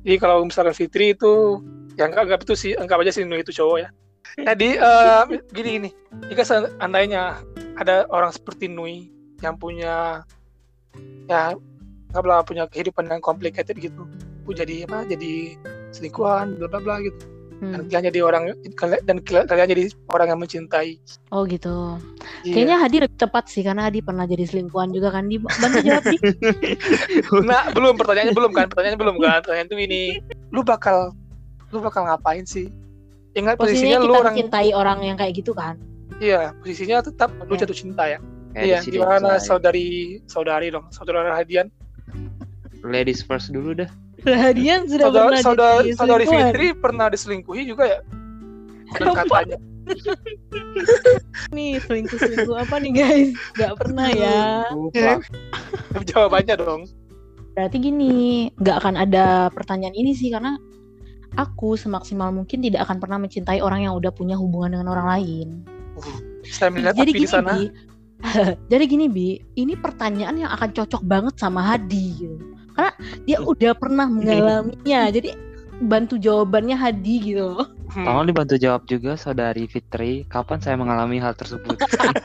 Jadi 0.06 0.16
kalau 0.16 0.46
misalkan 0.46 0.72
Fitri 0.72 1.12
itu 1.12 1.60
ya 1.98 2.08
anggap, 2.08 2.22
anggap 2.26 2.40
itu 2.46 2.54
si 2.54 2.68
anggap 2.78 3.02
aja 3.02 3.12
si 3.14 3.26
Nui 3.26 3.42
itu 3.42 3.54
cowok 3.54 3.78
ya. 3.82 3.88
Jadi 4.54 4.78
uh, 4.78 5.26
gini 5.50 5.70
gini. 5.78 5.90
Jika 6.30 6.42
seandainya 6.46 7.42
ada 7.78 8.06
orang 8.14 8.30
seperti 8.30 8.70
Nui 8.70 9.10
yang 9.42 9.58
punya 9.58 10.22
ya 11.26 11.54
anggaplah 12.10 12.42
punya 12.42 12.66
kehidupan 12.66 13.06
yang 13.06 13.22
complicated 13.22 13.78
gitu 13.78 14.02
jadi 14.50 14.82
apa 14.82 15.06
jadi 15.06 15.54
selingkuhan 15.90 16.58
bla 16.58 16.66
bla 16.70 16.80
bla 16.80 16.96
gitu. 17.02 17.40
Hmm. 17.60 17.76
dan 17.76 17.80
kalian 17.92 18.04
jadi 18.08 18.20
orang 18.24 18.42
dan 19.04 19.16
kalian 19.20 19.68
jadi 19.68 19.84
orang 20.08 20.32
yang 20.32 20.40
mencintai. 20.40 20.96
Oh 21.28 21.44
gitu. 21.44 22.00
Yeah. 22.40 22.56
kayaknya 22.56 22.76
Hadi 22.80 22.96
lebih 23.04 23.20
tepat 23.20 23.52
sih 23.52 23.60
karena 23.60 23.84
Hadi 23.84 24.00
pernah 24.00 24.24
jadi 24.24 24.48
selingkuhan 24.48 24.96
juga 24.96 25.12
kan. 25.12 25.28
Di 25.28 25.36
bantu 25.36 25.84
jawab 25.84 26.04
di 26.08 26.16
nah 27.52 27.68
belum 27.76 28.00
pertanyaannya 28.00 28.32
belum 28.32 28.52
kan 28.56 28.64
pertanyaannya 28.72 29.00
belum 29.04 29.16
kan 29.20 29.38
pertanyaan 29.44 29.68
itu 29.68 29.76
ini. 29.76 30.02
Lu 30.56 30.64
bakal 30.64 31.12
lu 31.68 31.84
bakal 31.84 32.08
ngapain 32.08 32.48
sih? 32.48 32.72
Ingat 33.36 33.60
posisinya, 33.60 34.00
posisinya 34.00 34.08
lu 34.08 34.12
orang 34.16 34.34
mencintai 34.40 34.70
orang 34.72 34.98
yang 35.04 35.16
kayak 35.20 35.32
gitu 35.36 35.52
kan? 35.52 35.76
Iya 36.16 36.56
posisinya 36.64 37.04
tetap 37.04 37.28
okay. 37.28 37.44
lu 37.44 37.54
jatuh 37.60 37.76
cinta 37.76 38.08
ya. 38.08 38.18
Iya 38.56 38.80
gimana 38.88 39.36
saudari 39.36 40.24
saudari 40.32 40.72
dong 40.72 40.88
saudara 40.96 41.28
Hadian? 41.36 41.68
Ladies 42.80 43.20
first 43.20 43.52
dulu 43.52 43.84
dah 43.84 43.90
Hadian 44.24 44.84
sudah 44.84 45.08
saudara, 45.08 45.26
pernah 45.32 45.42
saudara, 45.42 45.80
saudari 45.96 46.24
Fitri 46.28 46.66
pernah 46.76 47.06
diselingkuhi 47.08 47.62
juga 47.64 47.84
ya? 47.86 48.00
katanya. 48.98 49.58
nih 51.50 51.82
selingkuh 51.82 52.18
selingkuh 52.18 52.56
apa 52.58 52.76
nih 52.78 52.92
guys? 52.94 53.28
Gak 53.58 53.74
pernah 53.80 54.08
ya. 54.12 54.66
ya. 54.94 55.14
Jawabannya 56.14 56.54
dong. 56.58 56.82
Berarti 57.54 57.76
gini, 57.82 58.48
gak 58.62 58.86
akan 58.86 58.94
ada 58.98 59.50
pertanyaan 59.50 59.94
ini 59.94 60.14
sih 60.14 60.30
karena 60.30 60.54
aku 61.38 61.78
semaksimal 61.78 62.30
mungkin 62.34 62.62
tidak 62.62 62.86
akan 62.86 62.98
pernah 63.02 63.18
mencintai 63.18 63.62
orang 63.62 63.86
yang 63.86 63.94
udah 63.98 64.10
punya 64.14 64.38
hubungan 64.38 64.78
dengan 64.78 64.88
orang 64.94 65.06
lain. 65.18 65.48
Uh, 65.98 66.18
saya 66.46 66.70
melihat 66.70 66.94
Jadi 66.98 67.10
gini, 67.14 67.22
di 67.22 67.28
sana. 67.30 67.52
Bi, 67.58 67.64
jadi 68.72 68.84
gini 68.86 69.06
Bi, 69.10 69.28
ini 69.58 69.74
pertanyaan 69.74 70.36
yang 70.38 70.50
akan 70.54 70.70
cocok 70.70 71.02
banget 71.02 71.34
sama 71.38 71.62
Hadi 71.66 72.06
gitu 72.18 72.59
karena 72.80 73.20
dia 73.28 73.38
udah 73.44 73.72
pernah 73.76 74.06
mengalaminya 74.08 75.00
jadi 75.16 75.36
bantu 75.80 76.20
jawabannya 76.20 76.76
Hadi 76.76 77.32
gitu 77.32 77.56
hmm. 77.56 78.04
Tolong 78.04 78.26
dibantu 78.28 78.54
jawab 78.60 78.84
juga 78.84 79.16
saudari 79.16 79.64
Fitri, 79.64 80.28
kapan 80.28 80.60
saya 80.60 80.76
mengalami 80.76 81.16
hal 81.16 81.32
tersebut? 81.32 81.80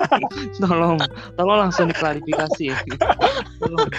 tolong, 0.62 1.00
tolong 1.39 1.58
langsung 1.68 1.88
diklarifikasi. 1.89 2.70
tolong. 3.63 3.89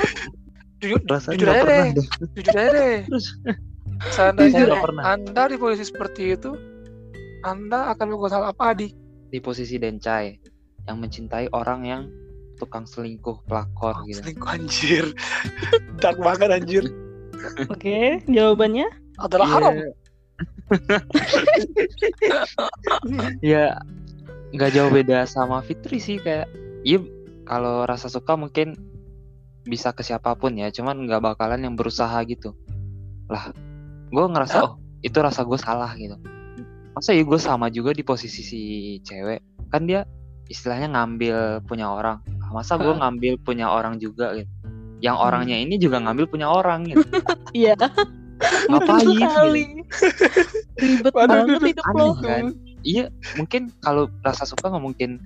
Jujur, 0.77 1.01
jujur 1.09 1.49
aja 1.49 1.65
deh, 1.65 1.89
jujur 2.37 2.53
aja 2.53 2.71
deh. 2.71 2.99
Terus, 3.09 3.27
seandainya 4.13 4.77
Anda 5.03 5.49
di 5.49 5.57
posisi 5.57 5.89
seperti 5.89 6.37
itu, 6.37 6.53
Anda 7.43 7.97
akan 7.97 8.13
melakukan 8.13 8.33
hal 8.37 8.45
apa, 8.53 8.77
Adi? 8.77 8.93
Di 9.33 9.41
posisi 9.41 9.81
Dencai, 9.81 10.37
yang 10.87 11.01
mencintai 11.01 11.51
orang 11.57 11.81
yang 11.89 12.03
tukang 12.57 12.89
selingkuh 12.89 13.45
pelakor 13.47 13.95
oh, 14.01 14.05
gitu. 14.09 14.25
Selingkuh 14.25 14.49
anjir. 14.49 15.05
Dark 16.03 16.19
banget 16.21 16.51
anjir. 16.51 16.85
Oke, 17.69 17.79
okay, 17.79 18.09
jawabannya 18.27 18.89
adalah 19.21 19.49
haram. 19.49 19.75
ya 23.45 23.79
nggak 24.51 24.73
jauh 24.75 24.91
beda 24.91 25.23
sama 25.31 25.63
Fitri 25.63 26.03
sih 26.03 26.19
kayak 26.19 26.51
iya 26.83 26.99
kalau 27.47 27.87
rasa 27.87 28.11
suka 28.11 28.35
mungkin 28.35 28.75
bisa 29.63 29.95
ke 29.95 30.03
siapa 30.03 30.35
pun 30.35 30.59
ya 30.59 30.75
cuman 30.75 31.07
nggak 31.07 31.23
bakalan 31.23 31.63
yang 31.63 31.79
berusaha 31.79 32.19
gitu 32.27 32.51
lah 33.31 33.55
gue 34.11 34.25
ngerasa 34.27 34.59
oh 34.67 34.75
itu 35.07 35.19
rasa 35.23 35.47
gue 35.47 35.59
salah 35.61 35.91
gitu 35.95 36.19
masa 36.97 37.15
ya 37.15 37.23
gue 37.23 37.39
sama 37.39 37.71
juga 37.71 37.95
di 37.95 38.03
posisi 38.03 38.43
si 38.43 38.61
cewek 39.07 39.71
kan 39.71 39.87
dia 39.87 40.03
istilahnya 40.51 40.99
ngambil 40.99 41.63
punya 41.63 41.87
orang 41.91 42.19
masa 42.57 42.81
gue 42.81 42.89
ngambil 42.97 43.37
punya 43.45 43.69
orang 43.69 44.01
juga 44.01 44.33
gitu 44.33 44.49
yang 45.05 45.17
hmm. 45.17 45.27
orangnya 45.29 45.57
ini 45.61 45.77
juga 45.77 46.01
ngambil 46.01 46.25
punya 46.29 46.49
orang 46.49 46.89
gitu 46.89 47.05
iya 47.53 47.77
ngapain 48.73 49.05
gitu 49.05 49.41
ribet 50.81 51.13
banget 51.13 51.61
hidup 51.73 51.87
lo 51.93 52.17
kan 52.21 52.57
iya 52.81 53.13
mungkin 53.37 53.73
kalau 53.85 54.09
rasa 54.25 54.49
suka 54.49 54.73
nggak 54.73 54.85
mungkin 54.85 55.21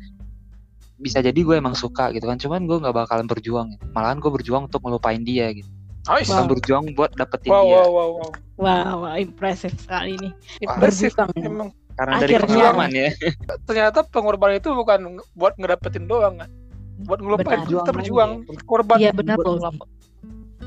bisa 1.01 1.25
jadi 1.25 1.39
gue 1.39 1.57
emang 1.57 1.73
suka 1.79 2.13
gitu 2.13 2.27
kan 2.29 2.37
cuman 2.37 2.69
gue 2.69 2.77
nggak 2.77 2.93
bakalan 2.93 3.25
berjuang 3.25 3.73
gitu. 3.73 3.85
malahan 3.95 4.19
gue 4.21 4.31
berjuang 4.31 4.67
untuk 4.69 4.83
ngelupain 4.83 5.23
dia 5.23 5.55
gitu 5.55 5.71
Nice. 6.09 6.33
Wow. 6.33 6.49
berjuang 6.49 6.97
buat 6.97 7.13
dapetin 7.13 7.53
wow, 7.53 7.61
dia. 7.61 7.77
Wow, 7.77 7.89
wow, 7.93 8.09
wow. 8.17 8.31
Wow, 8.57 8.95
wow, 9.05 9.15
impresif 9.21 9.77
sekali 9.77 10.17
ini. 10.17 10.33
Impresif 10.65 11.13
emang. 11.37 11.77
Karena 11.93 12.17
Akhirnya, 12.17 12.41
dari 12.41 12.49
pengalaman 12.49 12.91
ya. 12.97 13.09
Ternyata 13.69 14.09
pengorbanan 14.09 14.65
itu 14.65 14.73
bukan 14.73 15.21
buat 15.37 15.61
ngedapetin 15.61 16.09
doang 16.09 16.41
kan 16.41 16.49
buat 17.07 17.19
ngelupain 17.21 17.59
itu 17.65 17.79
kita 17.81 17.93
berjuang 17.93 18.31
ya. 18.45 18.63
korban. 18.69 18.97
Iya 19.01 19.11
benar 19.17 19.37
loh 19.41 19.59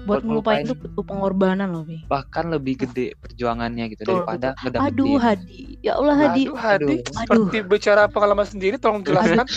buat, 0.03 0.19
buat 0.19 0.21
ngelupain 0.27 0.67
itu 0.67 0.75
butuh 0.75 1.03
pengorbanan 1.07 1.67
loh 1.71 1.87
Bi. 1.87 2.03
bahkan 2.11 2.51
lebih 2.51 2.83
gede 2.83 3.15
perjuangannya 3.23 3.95
gitu 3.95 4.03
betul, 4.03 4.27
daripada 4.27 4.47
aduh 4.83 5.15
Hadi. 5.15 5.79
Ya 5.79 5.95
Allah 5.95 6.15
Hadi. 6.19 6.51
Aduh 6.51 6.57
Hadi. 6.59 6.95
Aduh. 6.99 6.99
seperti 7.07 7.57
bicara 7.63 8.03
pengalaman 8.11 8.43
sendiri 8.43 8.75
tolong 8.75 9.01
jelaskan. 9.07 9.47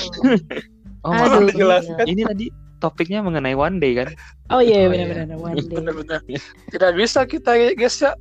Oh 1.02 1.10
aduh, 1.10 1.50
jelaskan. 1.50 2.06
Ini 2.06 2.22
tadi 2.30 2.46
topiknya 2.78 3.26
mengenai 3.26 3.58
one 3.58 3.82
day 3.82 3.98
kan? 3.98 4.08
Oh 4.54 4.62
iya 4.62 4.86
oh, 4.86 4.94
benar-benar 4.94 5.26
iya. 5.26 5.36
one 5.36 5.58
day. 5.58 5.74
Benar-benar. 5.74 6.20
Tidak 6.70 6.90
bisa 6.94 7.26
kita 7.26 7.50
guys 7.74 7.98
ya. 7.98 8.14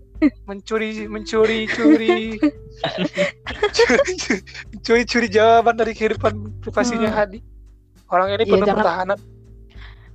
Mencuri 0.50 1.06
mencuri 1.06 1.70
curi. 1.70 2.40
Curi 4.86 5.04
curi 5.08 5.28
jawaban 5.32 5.80
dari 5.80 5.96
kehidupan 5.96 6.60
privasinya 6.60 7.08
hmm. 7.08 7.18
Hadi 7.18 7.40
Orang 8.16 8.32
ini 8.32 8.48
iya, 8.48 8.54
penuh 8.56 8.68
ya, 8.72 8.76
pertahanan. 8.80 9.20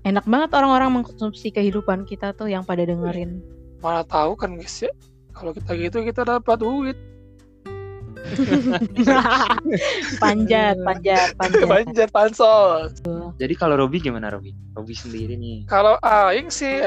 Enak 0.08 0.24
banget 0.24 0.50
orang-orang 0.56 0.90
mengkonsumsi 0.96 1.52
kehidupan 1.52 2.08
kita 2.08 2.32
tuh 2.32 2.48
yang 2.48 2.64
pada 2.64 2.88
dengerin. 2.88 3.44
Mana 3.84 4.00
tahu 4.08 4.32
kan 4.40 4.56
guys 4.56 4.80
ya. 4.80 4.88
Kalau 5.36 5.52
kita 5.52 5.76
gitu 5.76 6.00
kita 6.00 6.24
dapat 6.24 6.56
duit. 6.56 6.96
panjat, 10.20 10.76
panjat, 10.80 11.28
panjat. 11.40 11.68
panjat 11.68 12.08
pansos. 12.08 12.96
Jadi 13.36 13.54
kalau 13.56 13.76
Robi 13.84 14.00
gimana 14.00 14.32
Robi? 14.32 14.56
Robi 14.72 14.96
sendiri 14.96 15.36
nih. 15.36 15.68
Kalau 15.68 16.00
Aing 16.00 16.48
sih, 16.48 16.80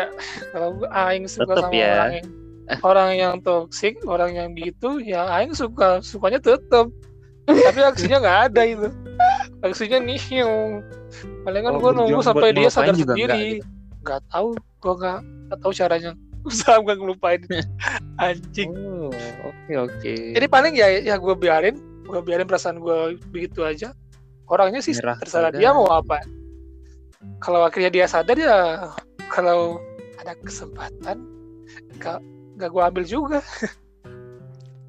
kalau 0.49 0.81
Aing 0.89 1.29
suka 1.29 1.53
tetep 1.53 1.69
sama 1.69 1.77
ya. 1.77 1.93
orang 1.93 2.13
yang 2.17 2.27
orang 2.81 3.09
yang 3.17 3.35
toksik, 3.41 4.01
orang 4.09 4.33
yang 4.33 4.49
gitu, 4.57 4.97
ya 4.97 5.29
Aing 5.29 5.53
suka 5.53 6.01
sukanya 6.01 6.41
tetep. 6.41 6.89
Tapi 7.45 7.79
aksinya 7.81 8.17
nggak 8.23 8.39
ada 8.49 8.61
itu 8.65 8.87
aksinya 9.63 9.99
nihil. 10.03 10.83
Palingan 11.47 11.75
oh, 11.75 11.79
gue 11.79 11.91
nunggu 11.95 12.21
sampai 12.21 12.51
dia 12.51 12.69
sadar 12.69 12.95
sendiri. 12.95 13.63
nggak 14.03 14.19
gitu. 14.19 14.31
tahu 14.35 14.47
gue 14.59 14.93
nggak 14.99 15.19
nggak 15.23 15.59
tahu 15.63 15.71
caranya. 15.73 16.11
Usaha 16.49 16.77
gue 16.83 16.93
ngelupain. 16.93 17.39
Anjing. 18.23 18.71
Oke 18.75 19.15
oh, 19.79 19.87
oke 19.87 19.95
okay, 19.95 20.15
okay. 20.15 20.19
jadi 20.35 20.45
paling 20.51 20.73
ya 20.75 20.87
ya 20.99 21.15
gue 21.15 21.35
biarin. 21.35 21.79
Gue 22.03 22.19
biarin 22.19 22.45
perasaan 22.45 22.83
gue 22.83 23.15
begitu 23.31 23.63
aja. 23.63 23.95
Orangnya 24.51 24.83
sih 24.83 24.91
Merah 24.99 25.15
terserah 25.17 25.55
dia 25.55 25.71
mau 25.71 25.87
apa. 25.87 26.19
Kalau 27.39 27.63
akhirnya 27.63 27.87
dia 27.87 28.05
sadar 28.05 28.35
ya 28.35 28.91
kalau 29.31 29.79
ada 30.19 30.35
kesempatan 30.43 31.23
gak 31.97 32.19
gak 32.59 32.69
gue 32.69 32.83
ambil 32.83 33.03
juga 33.03 33.39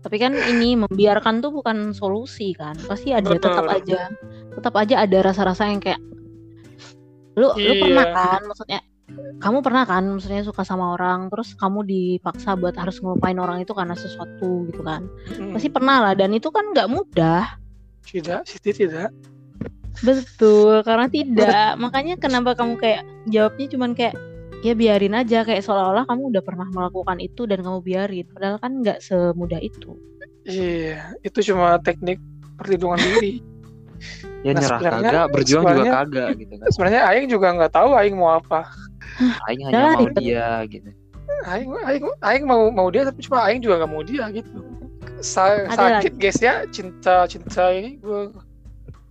tapi 0.05 0.21
kan 0.21 0.37
ini 0.37 0.77
membiarkan 0.77 1.41
tuh 1.41 1.49
bukan 1.49 1.97
solusi 1.97 2.53
kan. 2.53 2.77
Pasti 2.85 3.17
ada 3.17 3.25
Betul. 3.25 3.49
tetap 3.49 3.65
aja 3.73 4.01
tetap 4.55 4.75
aja 4.77 4.95
ada 5.01 5.19
rasa-rasa 5.25 5.67
yang 5.67 5.81
kayak 5.81 5.99
lu 7.35 7.51
iya. 7.57 7.73
lu 7.73 7.75
pernah 7.89 8.07
kan? 8.13 8.41
Maksudnya 8.45 8.81
kamu 9.41 9.59
pernah 9.65 9.85
kan? 9.89 10.05
Maksudnya 10.05 10.45
suka 10.45 10.61
sama 10.61 10.93
orang 10.93 11.33
terus 11.33 11.57
kamu 11.57 11.89
dipaksa 11.89 12.53
buat 12.53 12.77
harus 12.77 13.01
ngelupain 13.01 13.41
orang 13.41 13.65
itu 13.65 13.73
karena 13.73 13.97
sesuatu 13.97 14.69
gitu 14.69 14.85
kan. 14.85 15.09
Hmm. 15.33 15.57
pasti 15.57 15.73
pernah 15.73 16.05
lah 16.05 16.13
dan 16.13 16.37
itu 16.37 16.53
kan 16.53 16.69
nggak 16.77 16.93
mudah. 16.93 17.57
Tidak 18.05 18.45
sih 18.45 18.61
tidak. 18.61 19.09
Betul 20.05 20.85
karena 20.85 21.09
tidak. 21.09 21.81
Makanya 21.81 22.21
kenapa 22.21 22.53
kamu 22.53 22.77
kayak 22.77 23.09
jawabnya 23.33 23.67
cuman 23.73 23.97
kayak 23.97 24.15
ya 24.65 24.73
biarin 24.73 25.13
aja 25.13 25.45
kayak 25.45 25.61
seolah-olah 25.61 26.09
kamu 26.09 26.33
udah 26.33 26.43
pernah 26.43 26.67
melakukan 26.73 27.21
itu 27.21 27.45
dan 27.45 27.61
kamu 27.61 27.85
biarin. 27.85 28.27
Padahal 28.33 28.57
kan 28.57 28.81
nggak 28.81 29.05
semudah 29.05 29.61
itu. 29.61 29.95
Iya 30.49 31.15
itu 31.21 31.53
cuma 31.53 31.77
teknik 31.85 32.17
perlindungan 32.57 33.01
diri. 33.01 33.45
Ya 34.45 34.53
nah, 34.53 34.61
nyerah 34.61 34.81
kagak 34.81 35.27
berjuang 35.33 35.65
juga 35.65 35.85
kagak 36.05 36.29
gitu 36.37 36.55
kan. 36.61 36.67
sebenarnya 36.69 37.03
Aing 37.09 37.29
juga 37.33 37.49
nggak 37.57 37.73
tahu 37.73 37.91
Aing 37.97 38.17
mau 38.17 38.37
apa. 38.37 38.69
Aing 39.49 39.61
hanya 39.69 39.97
mau 39.97 40.09
dia 40.13 40.49
gitu. 40.69 40.91
Aing 41.49 41.69
Aing 41.85 42.05
Aing 42.21 42.45
mau 42.45 42.69
mau 42.69 42.89
dia 42.93 43.09
tapi 43.09 43.25
cuma 43.25 43.45
Aing 43.49 43.65
juga 43.65 43.85
nggak 43.85 43.93
mau 43.93 44.05
dia 44.05 44.29
gitu. 44.33 44.61
Sa- 45.25 45.65
Ada 45.69 46.01
sakit 46.05 46.21
guys 46.21 46.41
ya 46.41 46.69
cinta 46.69 47.25
cinta 47.25 47.73
ini 47.73 47.97
gue 48.01 48.33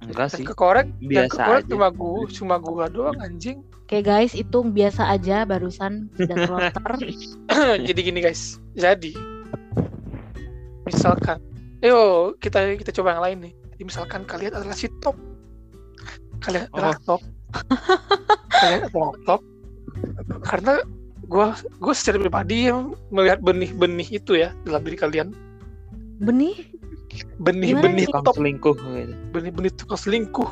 Enggak 0.03 0.29
sih. 0.31 0.43
kekorek 0.43 0.87
yang 0.99 1.27
Biasa 1.27 1.39
kekorek 1.39 1.63
aja. 1.63 1.71
cuma 1.71 1.87
gua 1.89 2.19
cuma 2.27 2.55
gua 2.57 2.85
doang 2.87 3.17
anjing 3.19 3.63
Oke 3.83 3.99
guys, 3.99 4.31
hitung 4.31 4.71
biasa 4.71 5.05
aja 5.05 5.43
barusan 5.43 6.07
sudah 6.15 6.35
terlontar. 6.47 6.91
jadi 7.87 7.99
gini 7.99 8.19
guys 8.19 8.57
jadi 8.73 9.13
misalkan 10.83 11.39
ayo 11.79 12.31
kita 12.37 12.75
kita 12.75 12.91
coba 12.91 13.15
yang 13.15 13.23
lain 13.23 13.37
nih 13.41 13.53
Jadi 13.73 13.83
misalkan 13.85 14.21
kalian 14.23 14.53
adalah 14.53 14.75
si 14.75 14.87
top 14.99 15.15
kalian 16.39 16.67
adalah 16.71 16.95
top 17.01 17.21
kalian 18.51 18.81
adalah 18.87 19.13
top 19.23 19.41
karena 20.43 20.73
gua 21.27 21.55
gua 21.79 21.93
secara 21.95 22.19
pribadi 22.19 22.67
yang 22.67 22.91
melihat 23.09 23.39
benih-benih 23.39 24.09
itu 24.11 24.35
ya 24.35 24.51
dalam 24.63 24.83
diri 24.83 24.97
kalian 24.97 25.31
Benih? 26.19 26.72
Benih-benih 27.38 28.06
top 28.10 28.36
selingkuh 28.36 28.76
gitu. 28.76 29.13
benih-benih 29.32 29.71
tukang 29.73 29.99
selingkuh 29.99 30.52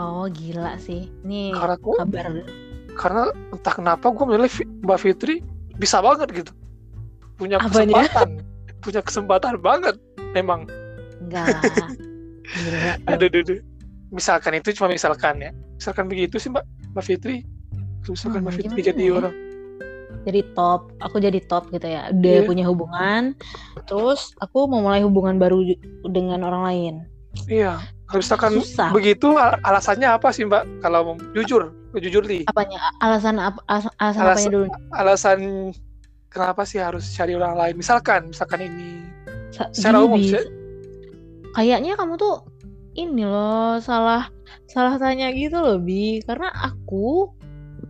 Oh 0.00 0.24
gila 0.24 0.80
sih. 0.80 1.12
Nih 1.20 1.52
karena 1.52 1.76
gua 1.76 2.00
kabar. 2.00 2.24
karena 2.96 3.22
entah 3.52 3.72
kenapa 3.72 4.08
gue 4.08 4.24
memilih 4.24 4.48
Fi- 4.48 4.68
Mbak 4.80 4.98
Fitri 4.98 5.34
bisa 5.76 6.00
banget 6.00 6.32
gitu 6.32 6.52
punya 7.36 7.60
Apanya? 7.60 8.08
kesempatan 8.08 8.28
punya 8.80 9.00
kesempatan 9.00 9.54
banget 9.58 9.96
memang 10.32 10.64
Enggak 11.20 11.48
ada 13.08 13.26
aduh. 13.26 13.60
misalkan 14.08 14.52
itu 14.54 14.72
cuma 14.72 14.88
misalkan 14.88 15.40
ya 15.40 15.50
misalkan 15.74 16.08
begitu 16.08 16.36
sih 16.36 16.48
Mbak 16.48 16.64
Mbak 16.92 17.04
Fitri 17.04 17.36
misalkan 18.02 18.40
Hmm, 18.40 18.48
Mbak 18.48 18.54
Fitri 18.58 18.80
jadi 18.82 19.02
ya? 19.02 19.12
orang 19.12 19.34
Jadi 20.22 20.40
top, 20.52 20.94
aku 20.98 21.18
jadi 21.18 21.42
top 21.42 21.66
gitu 21.68 21.84
ya. 21.84 22.10
Udah 22.10 22.36
Iya. 22.38 22.46
punya 22.46 22.64
hubungan. 22.64 23.34
Terus 23.84 24.32
aku 24.38 24.66
mau 24.66 24.78
mulai 24.80 25.02
hubungan 25.02 25.36
baru 25.36 25.62
dengan 26.06 26.42
orang 26.42 26.62
lain. 26.64 26.94
iya 27.48 27.80
kalau 28.04 28.20
misalkan 28.20 28.52
Susah. 28.60 28.92
begitu 28.92 29.40
al- 29.40 29.56
alasannya 29.64 30.04
apa 30.04 30.28
sih 30.28 30.44
Mbak 30.44 30.84
kalau 30.84 31.16
jujur 31.32 31.72
jujur 31.96 32.20
li 32.22 32.44
Apanya? 32.44 32.76
Alasan 33.00 33.40
apa? 33.40 33.56
Alasan, 33.64 33.92
alasan 33.96 34.20
Alas- 34.20 34.36
apanya 34.36 34.50
dulu? 34.52 34.66
alasan 34.92 35.38
kenapa 36.28 36.62
sih 36.62 36.76
harus 36.76 37.08
cari 37.08 37.32
orang 37.32 37.56
lain 37.56 37.74
misalkan 37.74 38.28
misalkan 38.28 38.68
ini 38.68 39.00
Sa- 39.48 39.72
secara 39.72 39.96
gini, 39.96 40.06
umum 40.06 40.20
Bi. 40.20 40.28
sih 40.28 40.44
Kayaknya 41.52 41.92
kamu 41.96 42.12
tuh 42.16 42.36
ini 42.94 43.24
loh 43.24 43.80
salah 43.80 44.28
salah 44.68 45.00
tanya 45.00 45.32
gitu 45.32 45.56
loh 45.56 45.80
bi 45.80 46.20
karena 46.20 46.52
aku 46.52 47.32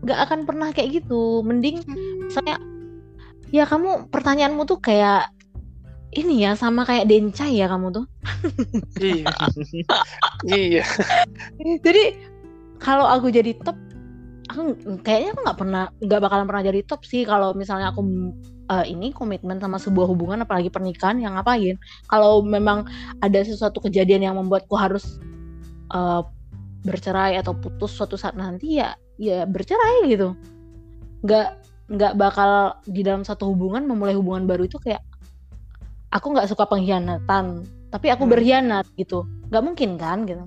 nggak 0.02 0.18
akan 0.28 0.40
pernah 0.44 0.68
kayak 0.74 1.02
gitu. 1.02 1.40
Mending 1.46 1.82
saya 2.28 2.58
ya 3.52 3.64
kamu 3.68 4.10
pertanyaanmu 4.10 4.66
tuh 4.66 4.80
kayak 4.80 5.30
ini 6.12 6.44
ya 6.44 6.52
sama 6.52 6.84
kayak 6.84 7.08
Dencai 7.08 7.56
ya 7.56 7.66
kamu 7.70 7.88
tuh. 7.94 8.06
Iya. 9.00 9.32
Iya. 10.44 10.84
Jadi 11.80 12.04
kalau 12.82 13.06
aku 13.08 13.32
jadi 13.32 13.56
top 13.62 13.78
aku 14.50 14.76
kayaknya 15.00 15.32
aku 15.32 15.40
nggak 15.46 15.58
pernah 15.58 15.84
nggak 16.02 16.20
bakalan 16.20 16.46
pernah 16.50 16.64
jadi 16.68 16.80
top 16.84 17.02
sih. 17.08 17.24
Kalau 17.24 17.56
misalnya 17.56 17.94
aku 17.94 18.04
eh, 18.68 18.86
ini 18.92 19.14
komitmen 19.16 19.56
sama 19.62 19.80
sebuah 19.80 20.10
hubungan 20.10 20.44
apalagi 20.44 20.68
pernikahan 20.68 21.22
yang 21.22 21.38
ngapain? 21.38 21.80
Kalau 22.12 22.44
memang 22.44 22.84
ada 23.24 23.40
sesuatu 23.40 23.80
kejadian 23.80 24.28
yang 24.28 24.36
membuatku 24.36 24.76
harus 24.76 25.16
eh, 25.94 26.22
bercerai 26.82 27.38
atau 27.38 27.54
putus 27.54 27.94
suatu 27.94 28.18
saat 28.18 28.34
nanti 28.34 28.82
ya 28.82 28.92
ya 29.22 29.46
bercerai 29.46 30.10
gitu 30.10 30.34
nggak 31.22 31.46
nggak 31.92 32.12
bakal 32.18 32.50
di 32.82 33.06
dalam 33.06 33.22
satu 33.22 33.54
hubungan 33.54 33.86
memulai 33.86 34.18
hubungan 34.18 34.50
baru 34.50 34.66
itu 34.66 34.82
kayak 34.82 34.98
aku 36.10 36.34
nggak 36.34 36.50
suka 36.50 36.66
pengkhianatan 36.66 37.62
tapi 37.94 38.10
aku 38.10 38.26
Hmm. 38.26 38.32
berkhianat 38.34 38.86
gitu 38.98 39.22
nggak 39.46 39.62
mungkin 39.62 39.90
kan 39.94 40.26
gitu 40.26 40.44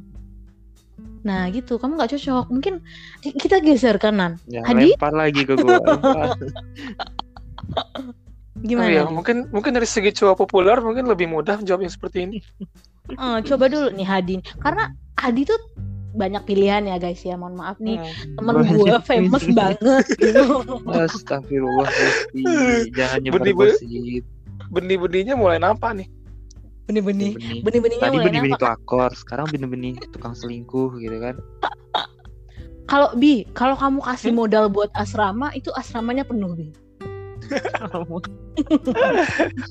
nah 1.24 1.48
gitu 1.50 1.80
kamu 1.80 1.96
nggak 1.98 2.12
cocok 2.14 2.46
mungkin 2.52 2.84
kita 3.24 3.58
geser 3.58 3.96
kanan 3.98 4.38
Ya, 4.46 4.62
Hadi? 4.62 4.94
lempar 4.94 5.10
lagi 5.10 5.42
ke 5.42 5.56
gua. 5.58 5.80
Gimana 8.56 8.88
Oh 8.88 9.10
Di? 9.10 9.14
mungkin 9.14 9.38
mungkin 9.52 9.72
dari 9.74 9.86
segi 9.86 10.12
cowok 10.12 10.36
populer 10.38 10.78
mungkin 10.80 11.06
lebih 11.06 11.28
mudah 11.28 11.60
jawab 11.62 11.82
yang 11.82 11.94
seperti 11.94 12.26
ini 12.26 12.38
Eh, 13.06 13.38
coba 13.46 13.70
dulu 13.70 13.94
nih 13.94 14.06
Hadi 14.06 14.36
karena 14.58 14.90
Hadi 15.16 15.46
tuh 15.46 15.60
banyak 16.16 16.44
pilihan 16.44 16.82
ya 16.82 16.96
guys 16.96 17.20
ya 17.20 17.36
mohon 17.36 17.54
maaf 17.54 17.76
nih 17.78 18.00
Hmm. 18.00 18.40
temen 18.40 18.54
gue 18.74 18.98
famous 19.02 19.44
banget 19.54 20.06
gitu 20.16 20.44
Astagfirullah. 20.88 21.88
Jangan 22.90 23.20
nyebar 23.20 23.44
Benih-benih- 23.44 23.78
gosip. 23.78 24.24
benih-benihnya 24.68 25.36
mulai 25.36 25.58
nampak 25.58 25.94
nih 25.96 26.08
benih-benih 26.86 27.34
Benih. 27.34 27.60
benih-benihnya 27.62 28.02
Tadi 28.02 28.14
mulai 28.14 28.26
benih-benih 28.26 28.54
nampak. 28.56 28.78
kelakor, 28.78 29.12
sekarang 29.14 29.46
benih-benih 29.50 29.94
tukang 30.10 30.34
selingkuh 30.34 30.96
gitu 30.98 31.18
kan. 31.20 31.36
kalau 32.86 33.10
bi 33.14 33.46
kalau 33.52 33.74
kamu 33.74 33.98
kasih 34.00 34.30
Hmm? 34.30 34.40
modal 34.40 34.66
buat 34.68 34.94
asrama 34.94 35.50
itu 35.52 35.74
asramanya 35.74 36.22
penuh 36.22 36.54
bi 36.54 36.70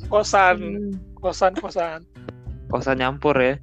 kosan 0.07 0.57
Hmm. 0.59 0.91
kosan 1.17 1.53
kosan 1.55 2.01
Kosan 2.67 2.97
nyampur 2.97 3.37
ya. 3.37 3.55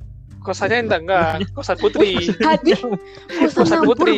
Kosannya 0.42 0.90
enggak 0.90 1.02
enggak. 1.06 1.32
Kosan 1.54 1.78
putri? 1.78 2.12
Hadi 2.42 2.74
kosan 3.40 3.56
kosan 3.56 3.80
putri? 3.86 4.18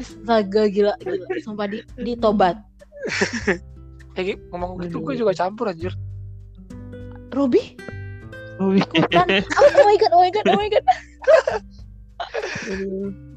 astaga 0.00 0.62
gila 0.68 0.94
gila. 1.00 1.24
Sumpah 1.44 1.66
di 1.68 1.80
di 2.00 2.12
tobat. 2.16 2.56
Eh 4.18 4.34
ngomong 4.50 4.82
gitu 4.82 5.06
gue 5.06 5.14
juga 5.22 5.30
campur 5.32 5.70
anjir. 5.70 5.94
Robi 7.30 7.78
ikutan 8.68 9.26
oh 9.40 9.84
my 9.88 9.96
god 9.96 10.12
oh 10.12 10.20
my 10.20 10.30
god 10.30 10.46
oh 10.52 10.58
my 10.60 10.68
god. 10.68 10.84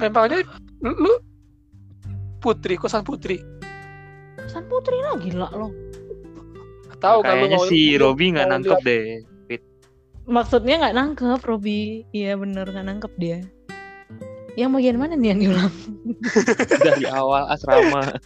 Memangnya 0.04 0.44
lu, 0.84 0.92
lu? 0.92 1.14
Putri 2.44 2.76
kosan 2.76 3.08
putri? 3.08 3.40
Kosan 4.36 4.68
putri 4.68 5.00
lah 5.00 5.16
gila 5.16 5.48
lo. 5.56 5.72
Tahu 7.00 7.20
kan 7.24 7.36
Kayaknya 7.40 7.60
si 7.68 7.96
Robi 7.96 8.36
nggak 8.36 8.48
nangkep 8.52 8.80
deh. 8.84 9.04
Maksudnya 10.26 10.80
nggak 10.80 10.96
nangkep 10.96 11.42
Robi. 11.44 12.08
Iya 12.12 12.36
bener 12.36 12.66
nggak 12.68 12.88
nangkep 12.88 13.14
dia. 13.20 13.40
Yang 14.54 14.70
bagian 14.70 14.98
mana 15.02 15.14
nih 15.18 15.30
yang 15.34 15.40
diulang? 15.42 15.74
Dari 16.86 17.06
awal 17.10 17.50
asrama. 17.50 18.22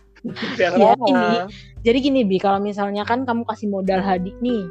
Ya, 0.60 0.74
Ya, 0.76 0.92
ini. 0.98 1.48
jadi 1.86 1.98
gini 2.04 2.22
bi 2.28 2.36
kalau 2.36 2.60
misalnya 2.60 3.08
kan 3.08 3.24
kamu 3.24 3.48
kasih 3.48 3.70
modal 3.72 4.04
Hadi 4.04 4.34
nih 4.44 4.68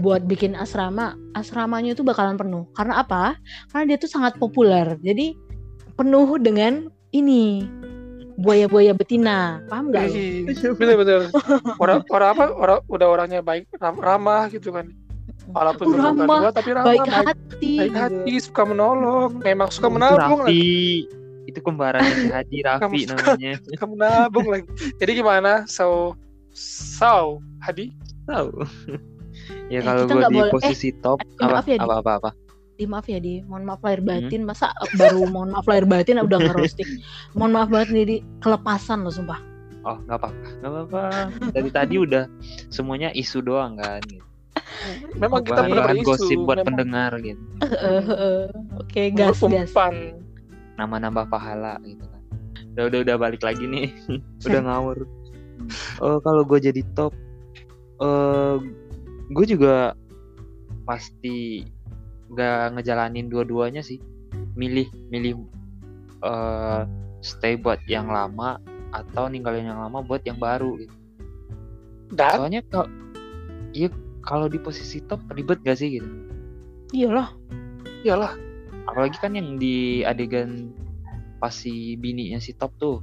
buat 0.00 0.22
bikin 0.24 0.54
asrama 0.54 1.18
asramanya 1.36 1.92
itu 1.92 2.00
bakalan 2.00 2.38
penuh. 2.40 2.64
Karena 2.72 3.04
apa? 3.04 3.36
Karena 3.68 3.84
dia 3.94 3.98
tuh 4.00 4.08
sangat 4.08 4.38
populer. 4.40 4.96
Jadi 5.02 5.36
penuh 5.98 6.40
dengan 6.40 6.88
ini 7.12 7.68
buaya-buaya 8.40 8.96
betina. 8.96 9.60
Paham 9.68 9.92
nggak 9.92 10.02
lo? 10.08 10.14
Ih, 10.16 10.72
bener-bener 10.78 11.28
orang 11.76 12.00
orang 12.08 12.28
apa? 12.32 12.44
Orang 12.54 12.78
udah 12.88 13.06
orangnya 13.12 13.40
baik 13.44 13.68
ram- 13.76 14.00
ramah 14.00 14.48
gitu 14.48 14.72
kan 14.72 14.88
walaupun 15.50 15.86
Oh, 15.86 15.96
ramah, 15.96 16.26
dua 16.40 16.50
tapi 16.50 16.70
ramah 16.70 16.86
baik 16.86 17.00
baik, 17.00 17.12
hati 17.26 17.72
baik 17.76 17.94
hati 17.94 18.32
suka 18.38 18.62
menolong 18.64 19.38
memang 19.38 19.68
suka 19.68 19.86
Itu 19.86 19.94
menabung 19.94 20.40
lagi. 20.40 21.06
Itu 21.42 21.58
kembarannya 21.60 22.14
si 22.16 22.28
Hadi 22.28 22.58
Raffi 22.60 22.80
Kamu 22.84 22.96
suka- 23.00 23.18
namanya. 23.34 23.52
suka 23.68 23.84
menabung 23.86 24.46
lagi 24.46 24.66
jadi 24.96 25.12
gimana 25.14 25.52
so 25.64 26.14
so 26.52 27.38
Hadi 27.58 27.90
Tahu. 28.24 28.50
ya 29.66 29.78
Eh, 29.78 29.82
kalau 29.82 30.02
gue 30.04 30.22
di 30.22 30.36
boleh- 30.36 30.52
posisi 30.52 30.90
top 30.96 31.18
eh, 31.18 31.26
apa, 31.40 31.52
maaf 31.52 31.66
ya, 31.66 31.76
Di. 31.76 31.82
apa 31.82 31.94
apa 31.98 32.12
apa 32.16 32.30
di 32.72 32.84
maaf 32.84 33.04
ya 33.04 33.18
di 33.18 33.34
mohon 33.42 33.62
maaf 33.62 33.80
lahir 33.80 33.98
Hmm. 33.98 34.08
batin 34.08 34.42
masa 34.42 34.66
baru 34.94 35.26
mohon 35.26 35.50
maaf 35.50 35.64
lahir 35.64 35.84
batin 35.84 36.16
udah 36.18 36.38
ngerosting 36.40 36.88
mohon 37.34 37.50
maaf 37.50 37.68
banget 37.68 37.88
nih 37.90 38.04
di 38.04 38.16
kelepasan 38.38 39.00
loh 39.00 39.10
sumpah 39.10 39.36
Oh 39.80 39.96
nggak 39.98 40.12
apa-apa, 40.14 40.48
nggak 40.58 40.70
apa-apa. 40.70 41.02
Dari 41.50 41.70
tadi 41.70 41.94
udah 41.96 42.28
semuanya 42.68 43.08
isu 43.10 43.40
doang 43.40 43.76
kan. 43.76 44.04
Gitu. 44.04 44.20
Memang 45.18 45.40
kita 45.44 45.62
Bahan 45.66 45.96
isu 46.00 46.06
gosip 46.06 46.38
buat 46.46 46.62
memang 46.62 46.68
pendengar 46.68 47.12
gitu. 47.20 47.42
Oke 48.80 49.10
gas 49.12 49.38
gas 49.38 49.70
umpan 49.70 50.16
Nama-nambah 50.80 51.28
pahala 51.28 51.76
gitu 51.84 52.04
kan. 52.04 52.22
Udah 52.76 52.84
udah 52.88 52.98
udah 53.04 53.16
balik 53.20 53.42
lagi 53.44 53.64
nih. 53.66 53.92
udah 54.46 54.60
ngawur. 54.64 54.98
Oh 56.00 56.18
kalau 56.24 56.42
gue 56.48 56.58
jadi 56.58 56.80
top, 56.96 57.12
eh 58.00 58.56
gue 59.30 59.46
juga 59.46 59.92
pasti 60.88 61.68
nggak 62.32 62.80
ngejalanin 62.80 63.28
dua-duanya 63.28 63.84
sih. 63.84 64.00
Milih 64.56 64.88
milih 65.12 65.36
eh 66.24 66.82
stay 67.20 67.56
buat 67.60 67.80
yang 67.84 68.08
lama 68.08 68.56
atau 68.90 69.30
ninggalin 69.30 69.70
yang 69.70 69.80
lama 69.80 70.02
buat 70.02 70.24
yang 70.26 70.40
baru 70.40 70.80
gitu. 70.82 70.94
dan 72.10 72.36
Soalnya 72.42 72.62
kalau 72.66 72.88
iya 73.70 73.88
kalau 74.30 74.46
di 74.46 74.62
posisi 74.62 75.02
top 75.02 75.18
ribet 75.34 75.58
gak 75.66 75.74
sih 75.74 75.98
gitu. 75.98 76.06
iyalah 76.94 77.34
iyalah 78.06 78.38
Apalagi 78.86 79.18
kan 79.22 79.34
yang 79.38 79.54
di 79.54 80.02
adegan 80.02 80.70
pas 81.38 81.54
si 81.54 81.94
bininya 81.94 82.42
si 82.42 82.50
top 82.54 82.74
tuh 82.78 82.98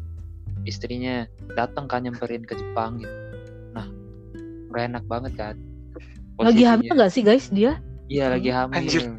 istrinya 0.68 1.24
datang 1.56 1.88
kan 1.88 2.04
nyamperin 2.04 2.44
ke 2.44 2.60
Jepang 2.60 3.00
gitu. 3.00 3.14
Nah, 3.72 3.88
gak 4.74 4.84
enak 4.92 5.04
banget 5.08 5.34
kan. 5.40 5.56
Lagi 6.44 6.60
posisinya. 6.60 6.68
hamil 6.76 6.92
gak 7.00 7.12
sih 7.14 7.24
guys 7.24 7.48
dia? 7.56 7.80
Iya 8.12 8.36
lagi 8.36 8.52
hamil. 8.52 8.76
Anjir. 8.84 9.16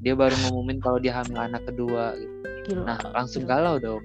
Dia 0.00 0.14
baru 0.16 0.32
ngumumin 0.46 0.78
kalau 0.80 0.96
dia 0.96 1.20
hamil 1.20 1.36
anak 1.36 1.68
kedua. 1.68 2.16
Gitu. 2.16 2.32
Gila. 2.72 2.82
Nah 2.88 2.98
langsung 3.12 3.44
Gila. 3.44 3.52
galau 3.60 3.76
dong. 3.76 4.04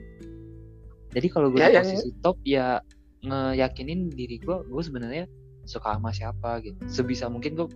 Jadi 1.15 1.27
kalau 1.31 1.47
gue 1.47 1.59
Ya, 1.63 1.71
di 1.71 1.75
yang- 1.79 1.87
posisi 1.87 2.09
top 2.19 2.37
ya 2.43 2.79
ngeyakinin 3.23 4.11
diri 4.11 4.35
gue, 4.41 4.57
gue 4.67 4.83
sebenarnya 4.83 5.31
suka 5.65 5.97
sama 5.97 6.09
siapa 6.11 6.61
gitu. 6.63 6.77
Sebisa 6.87 7.27
mungkin 7.27 7.57
gue 7.57 7.67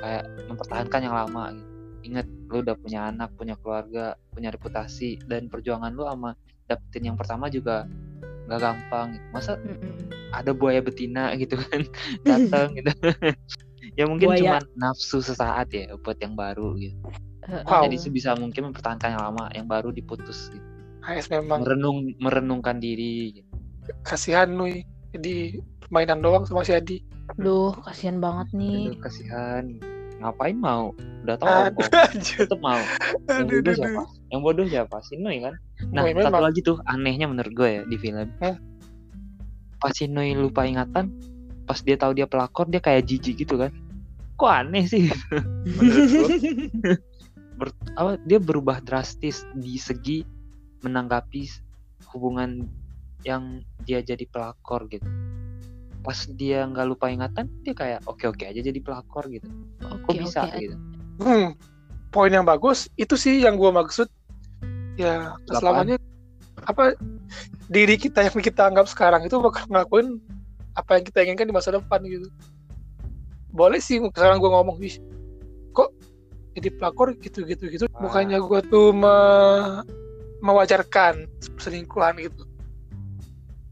kayak 0.00 0.24
mempertahankan 0.48 1.00
yang 1.04 1.14
lama 1.16 1.54
gitu. 1.54 1.70
Ingat 2.00 2.26
lu 2.48 2.64
udah 2.64 2.76
punya 2.80 3.00
anak, 3.12 3.30
punya 3.36 3.54
keluarga, 3.60 4.16
punya 4.32 4.48
reputasi 4.50 5.20
dan 5.28 5.46
perjuangan 5.52 5.92
lu 5.92 6.08
sama 6.08 6.32
dapetin 6.66 7.12
yang 7.12 7.16
pertama 7.18 7.52
juga 7.52 7.84
nggak 8.48 8.60
gampang. 8.60 9.06
Gitu. 9.18 9.26
Masa 9.30 9.52
Mm-mm. 9.60 9.94
ada 10.32 10.50
buaya 10.54 10.80
betina 10.80 11.34
gitu 11.36 11.58
kan 11.58 11.84
datang 12.28 12.74
gitu. 12.78 12.90
ya 13.98 14.04
mungkin 14.06 14.32
Buaya. 14.32 14.40
cuma 14.40 14.58
nafsu 14.78 15.20
sesaat 15.20 15.70
ya 15.74 15.92
buat 16.00 16.16
yang 16.22 16.34
baru 16.38 16.78
gitu. 16.78 16.96
Wow. 17.66 17.82
Jadi 17.88 17.96
sebisa 17.98 18.36
mungkin 18.38 18.70
mempertahankan 18.70 19.16
yang 19.16 19.22
lama, 19.26 19.50
yang 19.56 19.66
baru 19.66 19.90
diputus 19.90 20.52
gitu. 20.54 20.66
AS 21.00 21.32
memang 21.32 21.64
Merenung 21.64 22.12
merenungkan 22.20 22.76
diri 22.76 23.40
gitu. 23.40 23.48
kasihan 24.04 24.52
Nui 24.52 24.84
di 25.16 25.56
permainan 25.90 26.22
doang 26.22 26.46
sama 26.46 26.62
si 26.62 26.70
Adi. 26.70 27.02
Duh, 27.34 27.74
kasihan 27.82 28.22
banget 28.22 28.54
nih. 28.54 28.94
Aduh, 28.94 29.02
kasihan. 29.02 29.64
Ngapain 30.22 30.54
mau? 30.54 30.94
Udah 31.26 31.34
tahu 31.34 31.50
Aduh, 31.50 31.90
anjir. 32.14 32.46
Tetep 32.46 32.62
mau. 32.62 32.78
Yang 33.26 33.26
Aduh, 33.26 33.58
bodoh 33.58 33.58
aduh, 33.58 33.74
siapa? 33.74 34.02
Yang 34.30 34.40
bodoh 34.46 34.66
siapa? 34.70 34.96
Si 35.02 35.18
Nui 35.18 35.42
kan. 35.42 35.58
Nah, 35.90 36.06
Nui 36.06 36.22
satu 36.22 36.38
lagi 36.38 36.62
tuh 36.62 36.78
anehnya 36.86 37.26
menurut 37.26 37.50
gue 37.50 37.68
ya 37.74 37.82
di 37.90 37.98
film. 37.98 38.30
Hah? 38.38 38.54
Pas 39.82 39.90
si 39.90 40.06
Nui 40.06 40.30
lupa 40.38 40.62
ingatan, 40.62 41.10
pas 41.66 41.82
dia 41.82 41.98
tahu 41.98 42.14
dia 42.14 42.30
pelakor 42.30 42.70
dia 42.70 42.78
kayak 42.78 43.10
jijik 43.10 43.42
gitu 43.42 43.58
kan. 43.58 43.74
Kok 44.38 44.46
aneh 44.46 44.86
sih? 44.86 45.10
Ber- 47.58 47.74
apa, 47.98 48.14
dia 48.30 48.38
berubah 48.38 48.78
drastis 48.78 49.42
di 49.58 49.74
segi 49.74 50.22
menanggapi 50.86 51.50
hubungan 52.14 52.62
yang 53.26 53.66
dia 53.82 54.06
jadi 54.06 54.22
pelakor 54.30 54.86
gitu. 54.86 55.10
Pas 56.00 56.16
dia 56.32 56.64
nggak 56.64 56.86
lupa 56.88 57.12
ingatan, 57.12 57.44
dia 57.60 57.76
kayak 57.76 58.00
oke 58.08 58.24
oke 58.24 58.44
aja 58.44 58.60
jadi 58.60 58.80
pelakor 58.80 59.28
gitu. 59.28 59.44
Kok 59.84 60.08
Oke, 60.08 60.16
bisa 60.16 60.48
oke. 60.48 60.56
gitu? 60.56 60.76
Hmm, 61.20 61.52
poin 62.08 62.32
yang 62.32 62.48
bagus 62.48 62.88
itu 62.96 63.14
sih 63.20 63.44
yang 63.44 63.60
gua 63.60 63.68
maksud. 63.74 64.08
Ya, 64.96 65.36
selamanya 65.48 66.00
apa 66.68 66.92
diri 67.68 67.96
kita 67.96 68.24
yang 68.24 68.36
kita 68.36 68.68
anggap 68.68 68.88
sekarang 68.88 69.24
itu 69.24 69.36
bakal 69.40 69.64
ngelakuin 69.68 70.20
apa 70.76 71.00
yang 71.00 71.04
kita 71.04 71.18
inginkan 71.24 71.48
di 71.48 71.54
masa 71.56 71.76
depan 71.76 72.00
gitu. 72.04 72.28
Boleh 73.52 73.80
sih 73.80 74.00
sekarang 74.00 74.40
gua 74.40 74.60
ngomong 74.60 74.80
sih. 74.80 75.00
Kok 75.76 75.92
jadi 76.56 76.68
pelakor 76.80 77.12
gitu-gitu 77.20 77.68
gitu. 77.68 77.84
Ah. 77.92 78.00
Bukannya 78.08 78.40
gua 78.40 78.64
tuh 78.64 78.96
me- 78.96 79.84
mewajarkan 80.40 81.28
selingkuhan 81.60 82.16
gitu. 82.16 82.48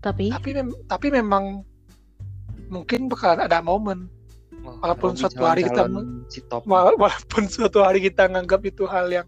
Tapi 0.05 0.29
Tapi 0.29 0.51
mem- 0.53 0.81
tapi 0.85 1.09
memang 1.09 1.65
mungkin 2.69 3.09
bakalan 3.09 3.45
ada 3.45 3.61
momen 3.65 4.09
Wah, 4.65 4.75
Walaupun 4.83 5.15
suatu 5.15 5.47
hari 5.47 5.65
kita 5.65 5.87
si 6.29 6.43
Wala- 6.67 6.97
walaupun 6.99 7.47
suatu 7.55 7.81
hari 7.81 8.05
kita 8.05 8.27
nganggap 8.29 8.61
itu 8.67 8.85
hal 8.85 9.09
yang 9.09 9.27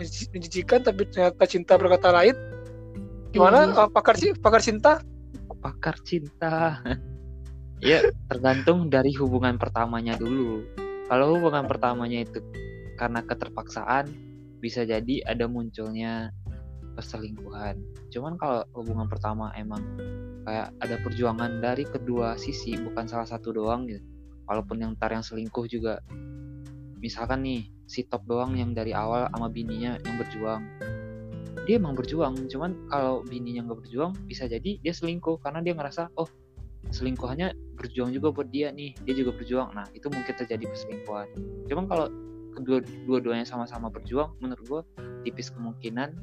menji- 0.00 0.28
menjijikan 0.32 0.82
tapi 0.82 1.06
ternyata 1.08 1.44
cinta 1.46 1.78
berkata 1.78 2.10
lain 2.10 2.34
gimana 3.30 3.68
Iya. 3.68 3.84
Eh, 3.84 3.88
pakar 3.92 4.16
pakar 4.40 4.62
cinta 4.64 4.92
pakar 5.66 5.96
cinta. 6.06 6.80
ya 7.84 8.00
tergantung 8.30 8.86
dari 8.88 9.12
hubungan 9.18 9.58
pertamanya 9.58 10.14
dulu. 10.14 10.62
Kalau 11.06 11.38
hubungan 11.38 11.66
pertamanya 11.66 12.22
itu 12.22 12.38
karena 12.98 13.22
keterpaksaan 13.22 14.10
bisa 14.62 14.82
jadi 14.82 15.22
ada 15.28 15.46
munculnya 15.46 16.32
perselingkuhan. 16.96 17.76
Cuman 18.08 18.40
kalau 18.40 18.64
hubungan 18.72 19.06
pertama 19.06 19.52
emang 19.54 19.84
kayak 20.48 20.72
ada 20.80 20.96
perjuangan 21.04 21.60
dari 21.60 21.84
kedua 21.84 22.40
sisi 22.40 22.74
bukan 22.80 23.04
salah 23.04 23.28
satu 23.28 23.52
doang 23.52 23.84
gitu. 23.86 24.02
Walaupun 24.48 24.80
yang 24.80 24.96
ntar 24.96 25.12
yang 25.12 25.26
selingkuh 25.26 25.68
juga 25.68 26.00
misalkan 26.96 27.44
nih 27.44 27.68
si 27.86 28.08
top 28.08 28.24
doang 28.26 28.56
yang 28.58 28.72
dari 28.72 28.90
awal 28.90 29.28
sama 29.30 29.46
bininya 29.52 30.00
yang 30.02 30.16
berjuang 30.18 30.62
dia 31.66 31.82
emang 31.82 31.98
berjuang 31.98 32.46
cuman 32.46 32.74
kalau 32.88 33.26
bininya 33.26 33.66
nggak 33.66 33.78
berjuang 33.82 34.12
bisa 34.26 34.46
jadi 34.46 34.78
dia 34.80 34.94
selingkuh 34.94 35.42
karena 35.42 35.60
dia 35.60 35.74
ngerasa 35.74 36.14
oh 36.18 36.30
selingkuhannya 36.94 37.54
berjuang 37.74 38.14
juga 38.14 38.30
buat 38.30 38.48
dia 38.50 38.70
nih 38.70 38.94
dia 39.02 39.14
juga 39.18 39.34
berjuang 39.34 39.74
nah 39.74 39.86
itu 39.94 40.06
mungkin 40.06 40.34
terjadi 40.34 40.66
perselingkuhan 40.66 41.26
cuman 41.66 41.84
kalau 41.90 42.06
kedua 42.54 42.78
dua-duanya 43.04 43.44
sama-sama 43.44 43.90
berjuang 43.90 44.32
menurut 44.38 44.64
gua 44.66 44.80
tipis 45.26 45.50
kemungkinan 45.50 46.14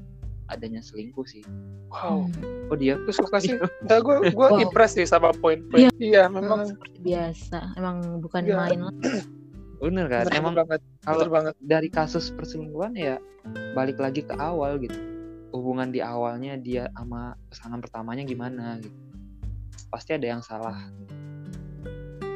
adanya 0.51 0.83
selingkuh 0.83 1.23
sih. 1.23 1.43
Wow. 1.87 2.27
Hmm, 2.27 2.69
oh 2.71 2.77
dia? 2.77 2.99
Gue 2.99 3.13
suka 3.15 3.39
sih. 3.39 3.55
Nggak, 3.85 3.99
gue 4.03 4.15
gue 4.33 4.47
Wow. 4.51 4.59
impress 4.59 4.97
sih 4.97 5.07
sama 5.07 5.31
poin-poin 5.31 5.87
iya. 5.97 6.27
Memang. 6.27 6.67
Seperti 6.67 6.97
biasa. 6.99 7.77
Emang 7.79 8.19
bukan 8.19 8.41
Iya. 8.43 8.55
main 8.57 8.79
lah. 8.89 8.95
bener 9.83 10.05
kan? 10.07 10.25
Bener 10.31 10.39
emang 10.39 10.53
banget. 10.55 10.79
Kalau 11.03 11.27
bener 11.27 11.31
banget. 11.31 11.53
dari 11.59 11.89
kasus 11.91 12.31
perselingkuhan 12.31 12.95
ya 12.95 13.19
balik 13.75 13.99
lagi 13.99 14.23
ke 14.23 14.35
awal 14.35 14.79
gitu. 14.79 14.95
Hubungan 15.51 15.91
di 15.91 15.99
awalnya 15.99 16.55
dia 16.55 16.87
sama 16.95 17.35
pasangan 17.51 17.79
pertamanya 17.83 18.23
gimana 18.23 18.79
gitu. 18.79 18.95
Pasti 19.91 20.15
ada 20.15 20.25
yang 20.25 20.41
salah. 20.41 20.75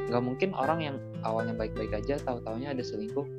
Nggak 0.08 0.22
mungkin 0.24 0.50
orang 0.56 0.80
yang 0.80 0.96
awalnya 1.24 1.52
baik-baik 1.52 1.92
aja 1.92 2.16
tahu 2.20 2.40
taunya 2.44 2.72
ada 2.72 2.80
selingkuh 2.80 3.37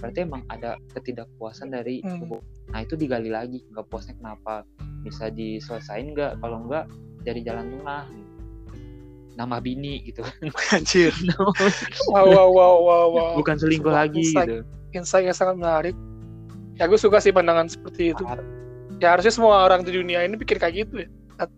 berarti 0.00 0.24
emang 0.24 0.42
ada 0.48 0.80
ketidakpuasan 0.90 1.70
dari 1.70 2.00
Hmm. 2.00 2.40
nah 2.68 2.80
itu 2.80 2.96
digali 2.96 3.28
lagi 3.28 3.60
nggak 3.68 3.86
puasnya 3.86 4.16
kenapa? 4.16 4.64
Bisa 5.04 5.28
diselesain 5.28 6.10
nggak? 6.10 6.40
Kalau 6.40 6.64
nggak 6.64 6.84
dari 7.22 7.40
jalan 7.44 7.68
tengah. 7.70 8.04
Nama 9.36 9.56
bini 9.60 10.04
gitu 10.04 10.20
anjir. 10.74 11.12
Wow 12.12 12.26
wow 12.26 12.48
wow 12.50 12.74
wow, 12.80 13.04
wow. 13.08 13.30
bukan 13.36 13.56
selingkuh 13.56 13.88
Sebuah 13.88 14.00
lagi 14.04 14.20
insight. 14.20 14.48
gitu. 14.48 14.56
insight 14.92 15.24
yang 15.24 15.36
sangat 15.36 15.56
menarik. 15.56 15.96
Ya 16.76 16.88
gue 16.88 16.98
suka 16.98 17.20
sih 17.20 17.30
pandangan 17.30 17.68
seperti 17.68 18.12
itu. 18.12 18.24
Ya 18.98 19.16
harusnya 19.16 19.32
semua 19.32 19.64
orang 19.64 19.80
di 19.80 19.92
dunia 19.92 20.24
ini 20.24 20.34
pikir 20.34 20.56
kayak 20.56 20.74
gitu 20.84 21.04
ya. 21.04 21.08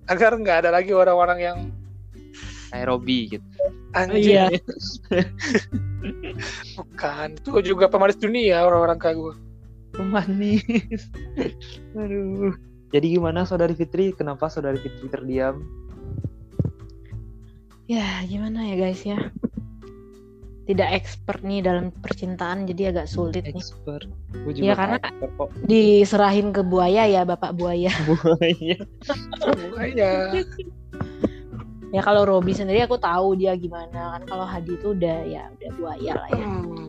Agar 0.06 0.34
nggak 0.34 0.66
ada 0.66 0.70
lagi 0.70 0.94
orang-orang 0.94 1.38
yang 1.40 1.58
kayak 2.70 2.86
Robby 2.86 3.26
gitu 3.28 3.46
anjing 3.92 4.24
Iya. 4.32 4.46
bukan 6.76 7.28
itu 7.36 7.50
juga 7.64 7.86
pemanis 7.86 8.16
dunia 8.16 8.64
orang-orang 8.64 8.98
kayak 8.98 9.16
gue 9.16 9.34
Pemanis. 9.92 10.64
Aduh. 11.92 12.56
Jadi 12.88 13.06
gimana 13.12 13.44
saudari 13.44 13.76
Fitri? 13.76 14.16
Kenapa 14.16 14.48
saudari 14.48 14.80
Fitri 14.80 15.04
terdiam? 15.04 15.60
Ya, 17.84 18.24
gimana 18.24 18.72
ya 18.72 18.80
guys 18.80 19.04
ya? 19.04 19.20
Tidak 20.64 20.88
expert 20.96 21.44
nih 21.44 21.60
dalam 21.60 21.92
percintaan 21.92 22.64
jadi 22.64 22.96
agak 22.96 23.04
sulit 23.04 23.44
nih. 23.44 23.60
Expert. 23.60 24.08
Gue 24.32 24.52
juga 24.56 24.64
Iya, 24.64 24.74
karena- 24.80 25.00
expert 25.04 25.32
kok. 25.36 25.48
Diserahin 25.68 26.48
ke 26.56 26.62
buaya 26.64 27.04
ya, 27.04 27.28
Bapak 27.28 27.52
buaya. 27.52 27.92
Buaya. 29.76 30.32
iya 30.32 30.40
Ya 31.92 32.00
kalau 32.00 32.24
Robi 32.24 32.56
sendiri 32.56 32.80
aku 32.82 32.96
tahu 32.96 33.36
dia 33.36 33.52
gimana 33.52 34.16
kan 34.16 34.22
kalau 34.24 34.48
Hadi 34.48 34.80
itu 34.80 34.96
udah 34.96 35.18
ya 35.28 35.52
udah 35.52 35.70
buaya 35.76 36.12
lah 36.16 36.28
ya. 36.32 36.46
hmm. 36.48 36.88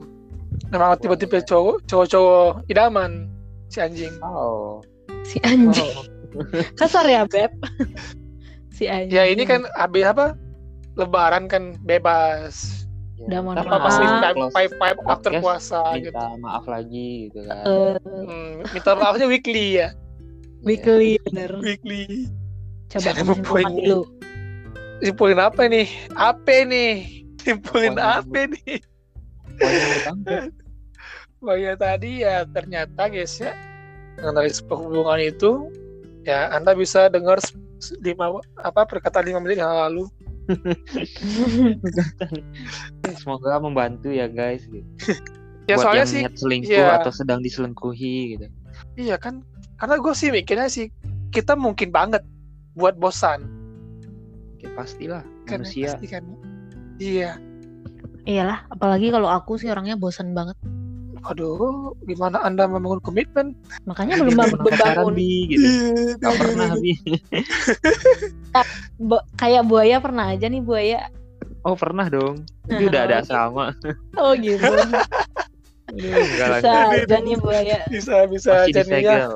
memang 0.71 0.95
tipe-tipe 0.97 1.43
cowok 1.43 1.83
cowok-cowok 1.85 2.63
idaman 2.71 3.27
si 3.67 3.83
anjing 3.83 4.13
Oh. 4.23 4.79
Si 5.27 5.37
anjing. 5.43 6.07
Kasar 6.79 7.03
ya, 7.05 7.27
Beb. 7.27 7.51
si 8.75 8.87
anjing. 8.87 9.11
ya 9.11 9.27
ini 9.27 9.43
kan 9.43 9.67
habis 9.75 10.07
apa 10.07 10.39
lebaran 10.95 11.51
kan 11.51 11.75
bebas 11.83 12.83
Udah 13.23 13.39
mohon 13.39 13.55
tanpa 13.55 13.77
maaf. 13.79 13.85
pasti 13.87 14.03
five 14.03 14.37
five 14.51 14.71
five 14.81 14.97
after 15.07 15.31
puasa 15.39 15.79
Minta 15.95 16.03
gitu 16.09 16.25
maaf 16.43 16.65
lagi 16.67 17.09
gitu 17.31 17.39
kan. 17.45 17.63
Eh, 17.63 17.95
hmm, 18.03 18.51
minta 18.71 18.91
maafnya 18.95 19.27
weekly 19.27 19.79
ya 19.79 19.91
weekly 20.63 21.19
bener. 21.27 21.51
weekly 21.59 22.27
Coba 22.87 23.15
poin. 23.41 23.67
dulu. 23.73 24.05
Simpulin 25.03 25.43
apa 25.43 25.67
nih 25.67 25.91
apa 26.15 26.63
nih 26.63 27.27
simpulin 27.43 27.99
apa 27.99 28.47
nih 28.47 28.79
Pokoknya 29.53 29.85
lu 29.85 29.97
bangkrut. 30.07 30.53
Oh 31.43 31.57
ya 31.59 31.75
tadi 31.75 32.23
ya 32.23 32.47
ternyata 32.47 33.11
guys 33.11 33.35
ya 33.37 33.51
mengenai 34.17 34.49
sebuah 34.49 34.79
hubungan 34.79 35.19
itu 35.19 35.51
ya 36.23 36.47
Anda 36.55 36.71
bisa 36.71 37.11
dengar 37.11 37.43
lima 37.99 38.39
apa 38.63 38.87
perkataan 38.87 39.27
lima 39.27 39.43
menit 39.43 39.59
yang 39.59 39.75
lalu. 39.75 40.07
Semoga 43.19 43.59
membantu 43.59 44.09
ya 44.09 44.31
guys. 44.31 44.63
Gitu. 44.71 44.87
Ya 45.63 45.79
Buat 45.79 45.83
soalnya 45.87 46.03
yang 46.03 46.11
sih 46.11 46.21
niat 46.27 46.35
selingkuh 46.35 46.75
iya. 46.75 46.99
atau 46.99 47.07
sedang 47.07 47.39
diselingkuhi 47.39 48.35
gitu. 48.35 48.51
iya 48.99 49.15
kan 49.15 49.47
karena 49.79 49.95
gue 49.95 50.11
sih 50.11 50.27
mikirnya 50.27 50.67
sih 50.67 50.91
kita 51.31 51.55
mungkin 51.55 51.87
banget 51.87 52.19
buat 52.75 52.99
bosan 52.99 53.62
Oke, 54.63 54.79
pastilah 54.79 55.27
kan 55.43 55.59
manusia. 55.59 55.91
pasti 55.91 56.07
kan. 56.07 56.23
Iya 56.95 57.35
Iyalah, 58.23 58.63
apalagi 58.71 59.11
kalau 59.11 59.27
aku 59.27 59.59
sih 59.59 59.67
orangnya 59.67 59.99
bosan 59.99 60.31
banget. 60.31 60.55
Aduh, 61.27 61.91
gimana 62.07 62.39
Anda 62.39 62.71
membangun 62.71 63.03
komitmen? 63.03 63.51
Makanya 63.83 64.15
belum 64.23 64.31
Nggak 64.31 64.47
bang- 64.47 64.55
pernah 64.55 64.71
pacaran, 64.71 64.95
membangun. 64.95 65.15
Bi, 65.19 65.31
gitu. 65.51 65.67
Gak 66.23 66.33
pernah, 66.39 66.69
Bi. 66.79 66.91
Bo- 69.11 69.27
kayak 69.35 69.63
buaya 69.67 69.99
pernah 69.99 70.31
aja 70.31 70.47
nih 70.47 70.63
buaya. 70.63 71.11
Oh, 71.67 71.75
pernah 71.75 72.07
dong. 72.07 72.47
Tapi 72.63 72.87
udah 72.87 73.01
ada 73.11 73.15
asrama. 73.19 73.75
Oh 74.15 74.31
gitu. 74.39 74.63
Bisa 75.91 76.55
aja 76.95 77.17
nih 77.19 77.35
buaya. 77.35 77.83
Bisa 77.91 78.23
bisa 78.31 78.63
Masih 78.63 78.71
aja 78.71 78.81
nih 78.87 79.03
ya. 79.03 79.27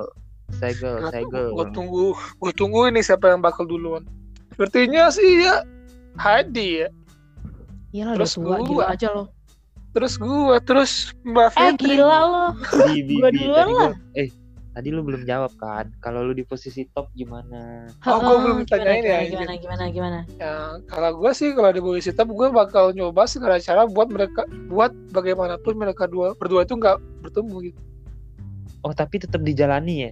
Segel, 0.63 0.95
segel. 1.11 1.47
Gue 1.51 1.67
tunggu, 1.75 2.15
gue 2.15 2.51
tunggu 2.55 2.87
ini 2.87 3.03
siapa 3.03 3.35
yang 3.35 3.43
bakal 3.43 3.67
duluan. 3.67 4.07
Sepertinya 4.57 5.13
sih 5.13 5.45
ya 5.45 5.61
Hadi 6.17 6.81
ya. 6.81 6.89
Iyalah 7.93 8.13
Terus 8.17 8.33
gua. 8.35 8.57
gila 8.59 8.85
aja 8.89 9.07
lo. 9.13 9.29
Terus 9.93 10.17
gue, 10.17 10.55
terus 10.65 10.91
Mbak 11.21 11.47
Eh 11.47 11.53
Fitri. 11.77 11.93
gila 11.95 12.19
lo. 12.25 12.45
Bi, 12.83 13.05
Gua 13.15 13.29
duluan 13.29 13.67
lah. 13.67 13.91
gua- 13.93 14.01
Eh, 14.13 14.33
tadi 14.71 14.89
lu 14.89 15.01
belum 15.01 15.23
jawab 15.23 15.53
kan? 15.55 15.93
Kalau 15.97 16.21
lu 16.21 16.33
di 16.33 16.41
posisi 16.41 16.85
top 16.87 17.13
gimana? 17.13 17.85
Oh, 18.01 18.17
gua 18.17 18.33
Heeh, 18.33 18.41
belum 18.43 18.57
gimana, 18.59 18.71
tanyain 18.71 19.03
ya, 19.03 19.19
gimana 19.27 19.53
gimana 19.55 19.83
gimana. 19.87 20.19
Ya, 20.35 20.53
kalau 20.85 21.11
gue 21.15 21.31
sih 21.31 21.53
kalau 21.53 21.69
di 21.69 21.77
posisi 21.79 22.09
top 22.11 22.29
gue 22.29 22.47
bakal 22.51 22.89
nyoba 22.91 23.25
segala 23.25 23.57
cara 23.57 23.85
buat 23.85 24.09
mereka 24.09 24.41
buat 24.67 24.89
bagaimanapun 25.09 25.73
mereka 25.75 26.05
dua 26.05 26.33
berdua 26.33 26.65
itu 26.65 26.73
nggak 26.73 26.97
bertemu 27.21 27.55
gitu. 27.63 27.79
Oh, 28.81 28.89
tapi 28.91 29.17
tetap 29.17 29.41
dijalani 29.41 29.95
ya? 29.99 30.11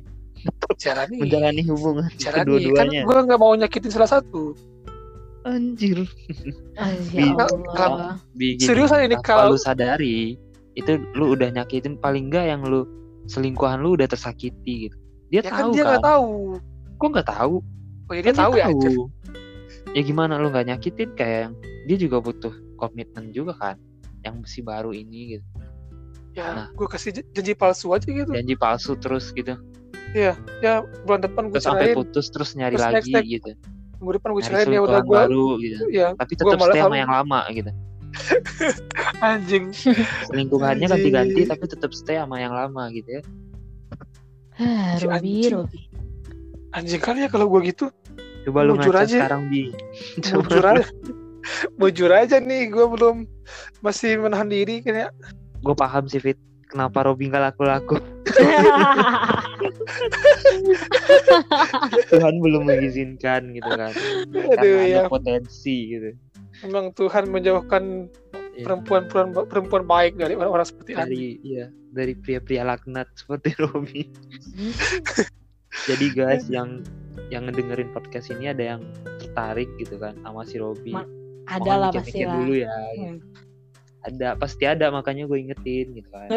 Jalani. 0.75 1.15
Menjalani 1.21 1.61
hubungan 1.65 2.09
Jalani. 2.19 2.69
Kan 2.75 2.87
gue 2.91 3.17
nggak 3.25 3.39
mau 3.39 3.53
nyakitin 3.55 3.91
salah 3.91 4.09
satu. 4.09 4.53
Anjir. 5.45 6.01
Ah, 6.75 6.89
Bi, 7.13 7.21
ya 7.21 7.37
kalau- 7.37 7.61
Allah. 7.77 8.17
Ini 8.33 9.15
kalau 9.21 9.53
lu 9.53 9.59
sadari 9.61 10.35
itu 10.73 10.91
lu 11.13 11.37
udah 11.37 11.53
nyakitin 11.53 12.01
paling 12.01 12.27
enggak 12.33 12.49
yang 12.49 12.65
lu 12.65 12.83
selingkuhan 13.29 13.79
lu 13.79 13.93
udah 13.93 14.09
tersakiti 14.09 14.89
gitu. 14.89 14.97
Dia 15.29 15.41
ya 15.45 15.49
kan 15.53 15.69
tahu 15.69 15.71
dia 15.71 15.83
kan. 15.85 15.89
nggak 15.93 16.03
tahu. 16.03 16.29
Kok 16.97 17.07
nggak 17.13 17.29
tahu? 17.29 17.55
Oh 18.05 18.13
ya 18.13 18.21
dia 18.21 18.33
Kan 18.33 18.41
tahu 18.41 18.53
ya. 18.57 18.65
anjir. 18.69 18.91
Ya 19.93 20.01
gimana 20.01 20.33
lu 20.41 20.49
nggak 20.49 20.65
nyakitin 20.67 21.09
kayak 21.13 21.39
yang 21.47 21.53
dia 21.85 21.97
juga 22.01 22.17
butuh 22.19 22.53
komitmen 22.75 23.29
juga 23.31 23.53
kan 23.55 23.77
yang 24.25 24.41
si 24.43 24.59
baru 24.59 24.91
ini 24.91 25.37
gitu. 25.37 25.45
Ya, 26.35 26.51
Nah. 26.51 26.67
gue 26.75 26.87
kasih 26.89 27.15
janji 27.31 27.53
palsu 27.55 27.95
aja 27.95 28.03
gitu. 28.03 28.27
Janji 28.27 28.55
palsu 28.59 28.97
terus 28.99 29.31
gitu. 29.31 29.55
Ya 30.15 30.33
bulan 31.03 31.19
depan 31.21 31.51
gue 31.51 31.59
Terus 31.59 31.67
sampai 31.67 31.91
putus 31.91 32.31
terus 32.31 32.55
nyari 32.55 32.79
Terus 32.79 32.85
lagi 32.87 32.95
next, 32.95 33.11
next. 33.11 33.27
gitu. 33.29 33.49
Minggu 33.99 34.11
depan 34.15 34.29
gue 34.31 34.43
cerain 34.43 34.67
ya 34.71 34.81
udah 34.81 35.01
gue. 35.03 35.11
baru 35.11 35.45
gitu. 35.59 35.77
Ya 35.91 36.07
Tapi 36.15 36.33
tetap 36.33 36.59
stay 36.63 36.79
sama 36.79 36.95
yang 36.95 37.11
lama 37.11 37.39
gitu. 37.51 37.71
anjing. 39.27 39.65
Selingkuhannya 40.31 40.87
Anjing. 40.87 41.11
ganti-ganti 41.11 41.41
tapi 41.45 41.65
tetap 41.67 41.91
stay 41.91 42.15
sama 42.15 42.39
yang 42.39 42.55
lama 42.55 42.87
gitu 42.95 43.19
ya. 43.19 43.21
Ah, 44.55 44.95
Robi, 45.03 45.11
anjing. 45.11 45.51
Robi. 45.51 45.79
Anjing 46.71 47.01
kali 47.03 47.19
ya 47.23 47.29
kalau 47.29 47.51
gue 47.51 47.61
gitu. 47.75 47.91
Coba 48.47 48.63
lu 48.63 48.79
Jujur 48.79 48.95
ngaca 48.95 49.03
aja. 49.03 49.17
sekarang 49.19 49.41
bi. 49.51 49.73
Bujur 50.31 50.63
aja. 50.63 50.85
Bujur 51.75 52.11
aja 52.11 52.37
nih 52.39 52.71
gue 52.71 52.85
belum 52.87 53.27
masih 53.83 54.15
menahan 54.17 54.47
diri 54.47 54.79
kan 54.79 54.95
ya. 54.95 55.07
Gue 55.59 55.75
paham 55.75 56.07
sih 56.07 56.23
Fit. 56.23 56.39
Kenapa 56.65 57.05
Robby 57.05 57.29
gak 57.29 57.53
laku-laku? 57.53 57.97
Tuhan 62.09 62.35
belum 62.39 62.65
mengizinkan 62.65 63.53
gitu 63.53 63.69
kan. 63.69 63.93
Aduh 63.93 64.49
Karena 64.49 64.83
ya. 64.83 64.99
ada 65.01 65.09
potensi 65.09 65.75
gitu. 65.91 66.09
Memang 66.63 66.91
Tuhan 66.93 67.29
menjauhkan 67.29 68.09
Iya. 68.55 68.71
perempuan-perempuan 68.71 69.45
perempuan 69.51 69.83
baik 69.83 70.15
dari 70.15 70.31
orang-orang 70.31 70.63
seperti. 70.63 70.95
Dari 70.95 71.43
iya, 71.43 71.67
dari 71.91 72.15
pria-pria 72.15 72.63
laknat 72.63 73.03
seperti 73.11 73.51
Robby. 73.59 74.07
Jadi 75.91 76.05
guys 76.15 76.47
yang 76.47 76.79
yang 77.27 77.51
ngedengerin 77.51 77.91
podcast 77.91 78.31
ini 78.31 78.47
ada 78.47 78.79
yang 78.79 78.81
tertarik 79.19 79.67
gitu 79.75 79.99
kan 79.99 80.15
sama 80.23 80.47
si 80.47 80.55
Robby. 80.55 80.95
Ma- 80.95 81.03
Ada 81.45 81.73
lah 81.77 81.89
pasti 81.91 82.23
lah. 82.23 82.31
dulu 82.39 82.53
ya. 82.55 82.71
gitu. 82.95 83.19
Hmm. 84.05 84.13
Ada 84.21 84.29
pasti 84.37 84.63
ada 84.69 84.93
makanya 84.93 85.25
gue 85.25 85.37
ingetin 85.41 85.97
gitu 85.97 86.09
kan. 86.13 86.29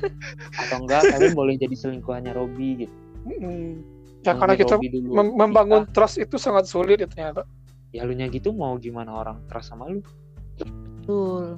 Atau 0.60 0.84
enggak 0.84 1.08
kalian 1.08 1.32
boleh 1.32 1.56
jadi 1.56 1.72
selingkuhannya 1.72 2.36
Robby 2.36 2.84
gitu. 2.84 2.94
Mm. 3.24 3.80
Ya 4.22 4.36
karena 4.36 4.54
kita 4.54 4.76
dulu. 4.76 5.10
mem- 5.16 5.36
membangun 5.38 5.82
trust 5.96 6.20
itu 6.20 6.36
sangat 6.36 6.68
sulit 6.68 7.00
ya 7.00 7.08
ternyata. 7.08 7.48
ya 7.94 8.04
lu 8.04 8.12
nya 8.12 8.28
gitu 8.28 8.52
mau 8.52 8.76
gimana 8.76 9.24
orang 9.24 9.40
trust 9.48 9.72
sama 9.72 9.88
lu 9.88 10.04
Betul. 10.60 11.56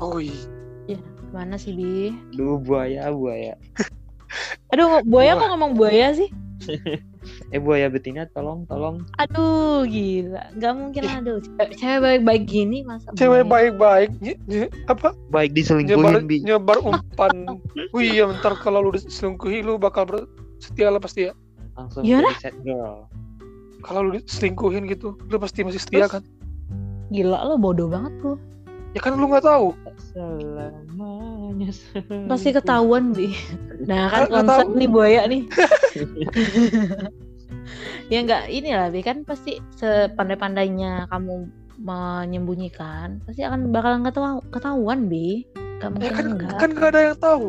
Oh 0.00 0.16
iya. 0.16 0.96
Mana 1.30 1.54
sih, 1.60 1.76
Bi? 1.76 2.10
lu 2.34 2.58
buaya 2.58 3.12
buaya 3.14 3.54
Aduh, 4.74 5.02
buaya 5.06 5.38
kok 5.38 5.50
ngomong 5.50 5.78
buaya 5.78 6.14
sih? 6.14 6.30
eh 7.54 7.60
buaya 7.60 7.88
betina 7.88 8.28
tolong 8.30 8.64
tolong 8.68 9.00
Aduh, 9.16 9.84
gila. 9.88 10.52
Gak 10.56 10.72
mungkin 10.76 11.02
aduh. 11.08 11.38
Cewek, 11.40 11.68
cewek 11.76 11.98
baik-baik 12.00 12.44
gini 12.46 12.84
masa 12.84 13.10
Cewek 13.16 13.44
baik-baik 13.48 14.10
apa 14.88 15.16
baik 15.28 15.50
nyebar 15.52 15.56
diselingkuhin 15.56 16.24
bi 16.28 16.36
nyebar 16.44 16.78
umpan. 16.80 17.32
Wih 17.96 18.12
iya 18.20 18.28
ntar 18.28 18.56
kalau 18.60 18.84
lu 18.84 18.90
diselingkuhi 18.94 19.64
lu 19.64 19.80
bakal 19.80 20.04
ber- 20.04 20.28
setia 20.60 20.92
lah 20.92 21.00
pasti 21.00 21.28
ya. 21.28 21.34
langsung 21.78 22.04
Gimana? 22.04 22.28
jadi 22.36 22.52
set 22.52 22.56
girl 22.60 23.08
Kalau 23.80 24.04
lu 24.04 24.20
diselingkuhin 24.20 24.84
gitu, 24.92 25.16
lu 25.32 25.36
pasti 25.40 25.64
masih 25.64 25.80
setia 25.80 26.04
Terus? 26.04 26.12
kan? 26.20 26.22
Gila 27.08 27.40
lo 27.48 27.56
bodoh 27.56 27.88
banget 27.88 28.12
lo. 28.20 28.36
Ya 28.92 29.00
kan 29.00 29.16
lu 29.16 29.24
nggak 29.30 29.46
tahu. 29.48 29.72
Selamanya 31.50 31.70
Pasti 32.28 32.48
ketahuan, 32.52 33.04
Bi. 33.10 33.34
Nah, 33.84 34.06
kan 34.08 34.22
konsep 34.30 34.66
nih 34.74 34.88
buaya 34.88 35.22
nih. 35.26 35.42
ya 38.10 38.18
enggak 38.22 38.46
inilah 38.48 38.88
Bi 38.90 39.00
kan 39.00 39.22
pasti 39.22 39.58
sepandai-pandainya 39.76 41.06
kamu 41.08 41.46
menyembunyikan 41.80 43.24
pasti 43.24 43.40
akan 43.40 43.72
bakalan 43.72 44.04
ketawa- 44.04 44.44
ketahuan 44.50 45.08
Bi. 45.08 45.46
Gak 45.80 45.96
Ya 45.96 46.12
kan 46.12 46.26
enggak. 46.28 46.56
kan 46.60 46.70
nggak 46.70 46.90
ada 46.92 47.00
yang 47.02 47.18
tahu. 47.18 47.46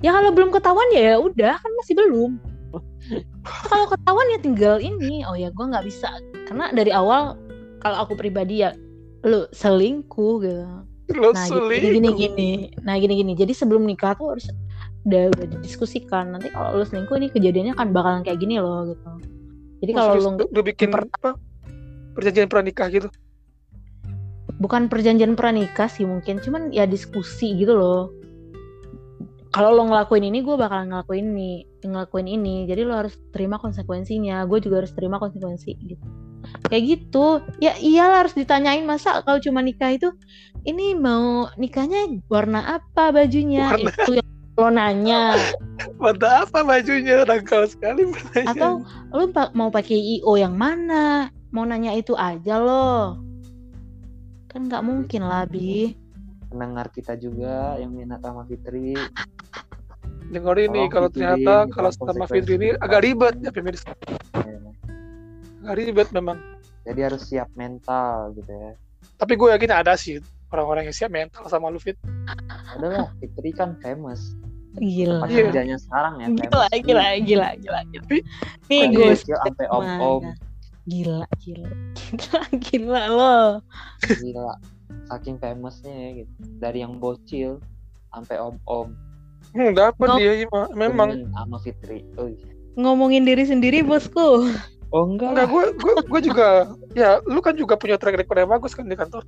Ya 0.00 0.10
kalau 0.10 0.30
belum 0.32 0.50
ketahuan 0.50 0.88
ya 0.90 1.14
ya 1.14 1.16
udah 1.20 1.54
kan 1.54 1.70
masih 1.78 1.94
belum. 1.94 2.30
kalau 3.68 3.86
ketahuan 3.86 4.26
ya 4.32 4.38
tinggal 4.40 4.76
ini. 4.80 5.20
Oh 5.28 5.36
ya 5.36 5.52
gue 5.52 5.64
nggak 5.64 5.84
bisa 5.84 6.08
karena 6.48 6.72
dari 6.72 6.88
awal 6.90 7.36
kalau 7.78 8.08
aku 8.08 8.16
pribadi 8.16 8.64
ya 8.64 8.72
lu 9.22 9.44
selingkuh 9.52 10.34
gitu. 10.40 10.64
Nah 11.10 11.46
gini, 11.48 11.88
gini 11.98 12.08
gini. 12.14 12.50
Nah 12.84 12.94
gini 12.98 13.14
gini. 13.18 13.32
Jadi 13.34 13.52
sebelum 13.52 13.82
nikah 13.84 14.14
tuh 14.14 14.36
harus 14.36 14.46
udah 15.02 15.32
udah 15.34 15.46
didiskusikan. 15.58 16.36
Nanti 16.36 16.48
kalau 16.54 16.78
lu 16.78 16.84
selingkuh 16.86 17.16
ini 17.18 17.28
kejadiannya 17.32 17.74
kan 17.74 17.90
bakalan 17.90 18.22
kayak 18.22 18.38
gini 18.38 18.62
loh 18.62 18.86
gitu. 18.92 19.10
Jadi 19.82 19.90
kalau 19.98 20.14
lu, 20.14 20.46
lu 20.46 20.60
bikin 20.62 20.88
per- 20.94 21.10
apa? 21.18 21.34
Perjanjian 22.14 22.46
pranikah 22.46 22.86
gitu. 22.92 23.08
bukan 24.62 24.86
perjanjian 24.86 25.34
pranikah 25.34 25.90
sih 25.90 26.06
mungkin, 26.06 26.38
cuman 26.38 26.70
ya 26.70 26.86
diskusi 26.86 27.58
gitu 27.58 27.74
loh. 27.74 28.14
Kalau 29.52 29.76
lo 29.76 29.84
ngelakuin 29.84 30.24
ini, 30.32 30.40
gue 30.40 30.56
bakalan 30.56 30.88
ngelakuin 30.88 31.36
ini, 31.36 31.52
ngelakuin 31.84 32.24
ini. 32.24 32.64
Jadi 32.64 32.88
lo 32.88 32.96
harus 33.04 33.20
terima 33.36 33.60
konsekuensinya. 33.60 34.48
Gue 34.48 34.64
juga 34.64 34.80
harus 34.80 34.96
terima 34.96 35.20
konsekuensi 35.20 35.76
gitu. 35.76 36.00
Kayak 36.72 36.82
gitu. 36.88 37.44
Ya 37.60 37.76
iyalah 37.76 38.24
harus 38.24 38.32
ditanyain 38.32 38.88
masa 38.88 39.20
kalau 39.20 39.44
cuma 39.44 39.60
nikah 39.60 39.92
itu, 39.92 40.08
ini 40.64 40.96
mau 40.96 41.52
nikahnya 41.60 42.16
warna 42.32 42.80
apa 42.80 43.12
bajunya? 43.12 43.76
Warna. 43.76 43.92
Itu 43.92 44.12
yang 44.24 44.28
lo 44.56 44.68
nanya. 44.72 45.22
Mata 46.00 46.48
apa 46.48 46.64
bajunya? 46.64 47.28
Dangkal 47.28 47.68
sekali 47.68 48.08
pertanyaan. 48.08 48.56
Atau 48.56 48.70
lo 49.12 49.28
mau 49.52 49.68
pakai 49.68 50.00
IO 50.16 50.32
yang 50.40 50.56
mana? 50.56 51.28
Mau 51.52 51.68
nanya 51.68 51.92
itu 51.92 52.16
aja 52.16 52.56
lo. 52.56 53.20
Kan 54.48 54.64
nggak 54.72 54.80
mungkin 54.80 55.28
lah, 55.28 55.44
Bi. 55.44 55.92
pendengar 56.52 56.92
kita 56.92 57.16
juga 57.16 57.80
yang 57.80 57.96
minat 57.96 58.20
sama 58.20 58.44
Fitri 58.44 58.92
Dengar 60.32 60.56
ini 60.56 60.88
kalau 60.88 61.06
Fitri, 61.06 61.20
ternyata 61.20 61.54
ini 61.60 61.70
kalau 61.70 61.90
sama 61.92 62.24
Fitri 62.24 62.54
ini 62.56 62.68
agak 62.74 63.00
ribet 63.04 63.34
ya 63.38 63.50
pemirsa. 63.52 63.92
ya. 64.34 64.56
Agak 65.62 65.74
ribet 65.76 66.08
memang. 66.10 66.38
jadi 66.82 67.06
harus 67.06 67.22
siap 67.22 67.46
mental 67.54 68.34
gitu 68.34 68.50
ya 68.50 68.74
Tapi 69.14 69.38
gue 69.38 69.54
yakin 69.54 69.70
ada 69.70 69.94
sih 69.94 70.18
orang-orang 70.50 70.82
yang 70.82 70.96
siap 70.96 71.08
mental 71.08 71.46
sama 71.46 71.70
lu 71.70 71.78
Fit. 71.78 71.94
adalah 72.74 73.06
Fitri 73.16 73.54
kan 73.54 73.78
famous 73.78 74.34
Gila. 74.74 75.20
pas 75.20 75.28
Iya. 75.28 75.46
kerjanya 75.46 75.76
sekarang 75.78 76.14
ya 76.18 76.26
Gila, 76.26 76.42
famous 76.66 76.82
gila, 76.82 77.04
gila, 77.20 77.48
gila, 77.54 77.80
gila. 77.86 78.04
Nih 78.66 78.82
gue 78.88 79.14
sampai 79.14 79.66
om 79.68 79.86
om 80.00 80.22
Gila, 80.82 81.22
gila. 81.38 81.70
Gila, 81.94 82.40
gila 82.66 83.02
lo. 83.06 83.36
gila 84.02 84.54
saking 85.06 85.38
famousnya 85.38 85.92
ya 85.92 86.08
gitu 86.18 86.32
dari 86.58 86.82
yang 86.82 86.98
bocil 86.98 87.62
sampai 88.10 88.36
om 88.36 88.58
om 88.66 88.90
Hmm, 89.52 89.70
dapat 89.72 90.06
Ngom- 90.08 90.18
dia 90.18 90.32
Ima. 90.42 90.62
memang. 90.72 91.28
sama 91.28 91.56
Fitri 91.58 92.04
oh, 92.16 92.24
iya. 92.24 92.50
Ngomongin 92.72 93.22
diri 93.22 93.44
sendiri, 93.44 93.84
bosku. 93.84 94.48
oh 94.88 95.04
enggak 95.04 95.36
Enggak, 95.36 95.46
gue 95.48 95.64
gue 95.74 95.94
gue 96.04 96.20
juga 96.22 96.48
ya 96.92 97.20
lu 97.24 97.40
kan 97.40 97.52
juga 97.52 97.76
punya 97.76 97.96
track 97.96 98.16
record 98.18 98.38
yang 98.38 98.50
bagus 98.50 98.72
kan 98.72 98.84
di 98.84 98.92
kantor. 98.92 99.24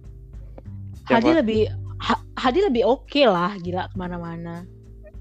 Hadi 1.05 1.29
Siapa? 1.29 1.41
lebih 1.41 1.63
Ha- 2.01 2.25
Hadi 2.37 2.61
lebih 2.61 2.85
oke 2.85 3.23
lah 3.25 3.57
gila 3.57 3.87
ke 3.87 3.97
mana-mana. 3.97 4.65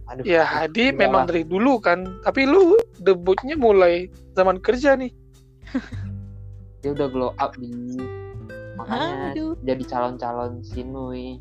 Aduh, 0.08 0.24
Ya 0.24 0.44
Hadi 0.44 0.92
enggak 0.92 1.00
memang 1.00 1.24
lah. 1.24 1.30
dari 1.32 1.44
dulu 1.44 1.80
kan, 1.80 2.04
tapi 2.24 2.44
lu 2.44 2.76
debutnya 3.00 3.56
mulai 3.56 4.08
zaman 4.34 4.60
kerja 4.60 4.96
nih. 4.96 5.12
dia 6.84 6.92
udah 6.92 7.08
glow 7.08 7.32
up 7.38 7.56
nih. 7.56 7.72
Makanya 8.76 9.32
Aduh, 9.32 9.56
jadi 9.64 9.84
calon-calon 9.86 10.60
Sinui. 10.60 11.40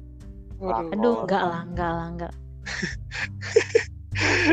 Aduh 0.63 1.27
enggak 1.27 1.43
lah, 1.43 1.61
enggak 1.67 1.91
lah, 1.91 2.07
enggak. 2.07 2.33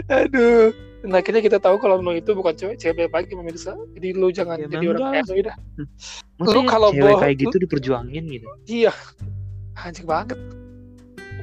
Aduh. 0.09 0.73
Dan 0.99 1.15
akhirnya 1.15 1.39
kita 1.39 1.63
tahu 1.63 1.79
kalau 1.79 2.03
lu 2.03 2.11
itu 2.11 2.35
bukan 2.35 2.51
cewek 2.51 2.75
cewek 2.75 3.07
baik 3.07 3.31
pemirsa. 3.31 3.71
Jadi 3.95 4.11
lu 4.11 4.35
jangan 4.35 4.59
Ya, 4.59 4.67
jadi 4.67 4.85
orang 4.91 5.15
kayak 5.15 5.25
lu 5.31 5.41
dah. 5.47 5.55
Maksudnya 6.35 6.67
kalau 6.67 6.89
cewek 6.91 7.13
boh- 7.15 7.21
kayak 7.23 7.35
gitu 7.39 7.55
diperjuangin 7.55 8.23
gitu. 8.27 8.47
Iya. 8.67 8.91
Anjing 9.79 10.03
banget. 10.03 10.35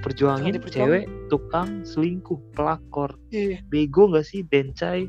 Perjuangin 0.04 0.60
cewek 0.60 1.08
tukang 1.32 1.88
selingkuh, 1.88 2.36
pelakor. 2.52 3.16
Iya. 3.32 3.64
Bego 3.72 4.12
gak 4.12 4.28
sih 4.28 4.44
Dencai? 4.44 5.08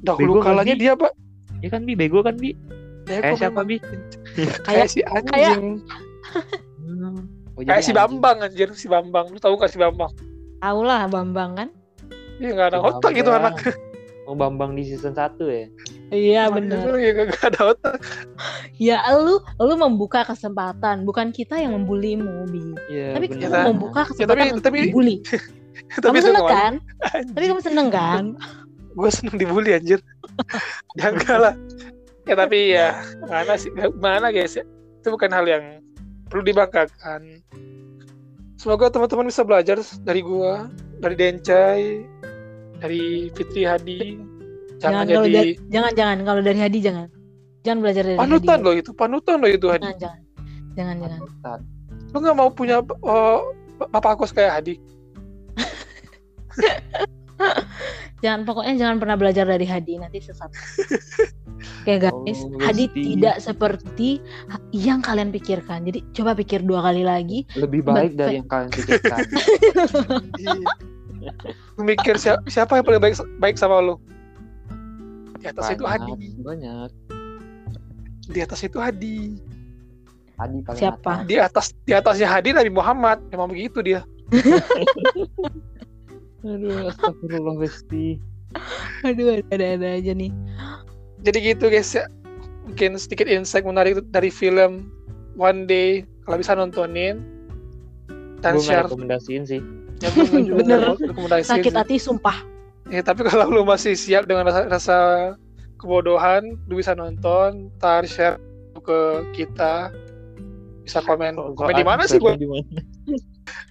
Dahulu 0.00 0.40
Bego 0.40 0.42
kalanya 0.48 0.74
dia, 0.74 0.92
Pak. 0.96 1.12
Ya 1.60 1.68
kan 1.68 1.84
Bi, 1.84 1.92
bego 1.92 2.24
kan 2.24 2.40
Bi? 2.40 2.56
Bego 3.04 3.20
Kayak 3.20 3.36
siapa. 3.36 3.60
Bi? 3.68 3.76
Kayak 4.66 4.88
si 4.88 5.04
anjing. 5.04 5.84
Oh, 7.52 7.60
Kayak 7.68 7.68
jadi 7.68 7.84
si. 7.84 7.92
Bambang 7.92 8.40
anjir, 8.40 8.72
si 8.72 8.88
Bambang. 8.88 9.28
Lu 9.28 9.36
tahu 9.36 9.60
gak 9.60 9.68
si 9.68 9.76
Bambang? 9.76 10.08
Tahu 10.58 10.80
lah 10.82 11.06
Bambang 11.06 11.54
kan? 11.54 11.68
Iya 12.38 12.54
enggak 12.54 12.68
ada 12.72 12.78
otak 12.80 13.10
gitu 13.12 13.30
anak. 13.30 13.54
Oh 14.24 14.34
Bambang 14.34 14.74
di 14.74 14.84
season 14.84 15.12
1 15.12 15.38
ya? 15.44 15.64
Iya 16.08 16.42
benar. 16.48 16.84
Iya 16.94 17.10
enggak 17.24 17.44
ada 17.48 17.72
otak. 17.72 17.96
Ya 18.76 19.02
lu 19.12 19.38
lu 19.58 19.74
membuka 19.74 20.22
kesempatan, 20.22 21.02
bukan 21.02 21.30
kita 21.30 21.56
yang 21.56 21.74
membulimu, 21.74 22.46
Bi. 22.46 22.62
Iya 22.88 23.14
Tapi 23.14 23.26
bener. 23.26 23.40
Kita- 23.48 23.64
membuka 23.66 24.00
tapi- 24.02 24.10
kesempatan 24.14 24.46
untuk 24.52 24.64
tapi- 24.64 24.80
dibully. 24.86 25.16
Tapi 25.88 26.10
Kamu 26.10 26.18
seneng 26.20 26.42
nggak- 26.42 26.58
kan? 26.58 26.72
Tapi 27.32 27.44
kamu 27.46 27.62
seneng 27.62 27.88
kan? 27.88 28.24
gue 28.90 29.10
seneng 29.14 29.38
dibully 29.38 29.70
anjir 29.70 30.02
ya 30.98 31.14
enggak 31.14 31.38
lah 31.38 31.54
ya 32.26 32.34
tapi 32.34 32.74
ya 32.74 32.98
mana 33.22 33.54
sih 33.54 33.70
mana 33.94 34.34
guys 34.34 34.58
ya 34.58 34.66
itu 34.98 35.06
bukan 35.06 35.30
hal 35.30 35.46
yang 35.46 35.78
perlu 36.26 36.42
dibanggakan 36.42 37.38
semoga 38.58 38.90
teman-teman 38.90 39.30
bisa 39.30 39.46
belajar 39.46 39.78
dari 40.02 40.20
gua 40.20 40.66
dari 40.98 41.14
Dencai 41.14 41.82
dari 42.82 43.30
Fitri 43.32 43.62
Hadi 43.62 44.18
jangan, 44.82 45.06
Jangan 45.06 45.14
kalau 45.14 45.26
jadi 45.30 45.34
dari, 45.38 45.52
jangan 45.70 45.92
jangan 45.94 46.16
kalau 46.26 46.42
dari 46.42 46.58
Hadi 46.58 46.78
jangan. 46.82 47.06
Jangan 47.66 47.78
belajar 47.82 48.02
dari 48.06 48.16
panutan 48.18 48.58
Hadi. 48.58 48.66
loh 48.66 48.74
itu 48.74 48.90
panutan 48.94 49.36
loh 49.42 49.50
itu 49.50 49.66
Hadi 49.70 49.82
Jangan 49.86 49.98
jangan. 49.98 50.20
Jangan 50.74 50.96
jangan. 51.02 51.18
Panutan. 51.18 51.58
lu 52.08 52.16
nggak 52.24 52.36
mau 52.38 52.48
punya 52.50 52.76
oh, 53.04 53.52
bapak 53.78 54.10
aku 54.18 54.24
kayak 54.30 54.52
Hadi 54.58 54.74
Jangan 58.18 58.42
pokoknya 58.42 58.74
jangan 58.76 58.96
pernah 58.98 59.14
belajar 59.14 59.46
dari 59.46 59.62
Hadi 59.62 59.94
nanti 59.96 60.18
sesat. 60.18 60.50
Oke 61.82 61.94
guys, 61.98 62.38
Oh, 62.40 62.58
Hadi 62.60 62.86
Gusti. 62.86 63.14
tidak 63.14 63.36
seperti 63.38 64.10
yang 64.70 64.98
kalian 64.98 65.30
pikirkan. 65.30 65.86
Jadi 65.86 66.02
coba 66.12 66.34
pikir 66.34 66.62
dua 66.62 66.82
kali 66.82 67.02
lagi. 67.02 67.46
Lebih 67.54 67.82
baik 67.82 68.14
But- 68.14 68.18
dari 68.18 68.34
yang 68.36 68.48
kalian 68.48 68.70
pikirkan. 68.70 69.18
mikir 71.78 72.14
siapa, 72.16 72.42
siapa 72.46 72.74
yang 72.74 72.84
paling 72.84 73.02
baik 73.02 73.14
baik 73.38 73.56
sama 73.56 73.78
lu 73.78 73.98
di 75.38 75.46
atas 75.46 75.70
itu 75.70 75.84
Hadi 75.84 76.10
banyak, 76.10 76.42
banyak. 76.42 76.90
di 78.28 78.40
atas 78.42 78.60
itu 78.60 78.78
Hadi 78.78 79.16
Adi 80.38 80.58
paling 80.62 80.78
Siapa? 80.78 81.12
atas. 81.16 81.26
di 81.26 81.36
atas 81.38 81.66
di 81.82 81.92
atasnya 81.92 82.28
Hadi 82.28 82.50
Nabi 82.54 82.70
Muhammad 82.70 83.22
memang 83.28 83.50
begitu 83.50 83.82
dia 83.82 84.02
Aduh, 86.42 86.86
astagfirullah 86.86 87.58
Besti. 87.58 88.18
Aduh 89.08 89.42
ada-ada 89.50 89.88
aja 89.98 90.12
nih. 90.12 90.32
jadi 91.18 91.52
gitu 91.52 91.66
guys 91.66 91.90
ya 91.92 92.06
mungkin 92.62 92.94
sedikit 92.94 93.26
insight 93.26 93.66
menarik 93.66 93.98
dari 94.14 94.30
film 94.30 94.86
One 95.34 95.66
Day 95.66 96.06
kalau 96.22 96.38
bisa 96.38 96.54
nontonin 96.54 97.18
dan 98.38 98.54
Gue 98.54 98.62
share 98.64 98.86
rekomendasiin 98.86 99.42
sih. 99.42 99.58
ya, 100.02 100.10
Bener. 100.54 100.94
rekomendasi 100.94 101.50
Sakit 101.50 101.72
sih. 101.72 101.78
hati 101.78 101.96
sumpah. 101.98 102.38
ya, 102.86 103.02
tapi 103.02 103.26
kalau 103.26 103.50
lu 103.50 103.66
masih 103.66 103.98
siap 103.98 104.24
dengan 104.24 104.46
rasa, 104.46 104.70
rasa 104.70 104.98
kebodohan 105.76 106.54
lu 106.66 106.78
bisa 106.78 106.94
nonton 106.94 107.66
ntar 107.76 108.06
share 108.06 108.38
ke 108.78 108.98
kita 109.34 109.90
bisa 110.82 111.02
komen 111.02 111.34
komen 111.34 111.74
di 111.74 111.84
mana 111.84 112.06
sih 112.06 112.16
gua 112.16 112.32
Di 112.32 112.46
mana? 112.46 112.62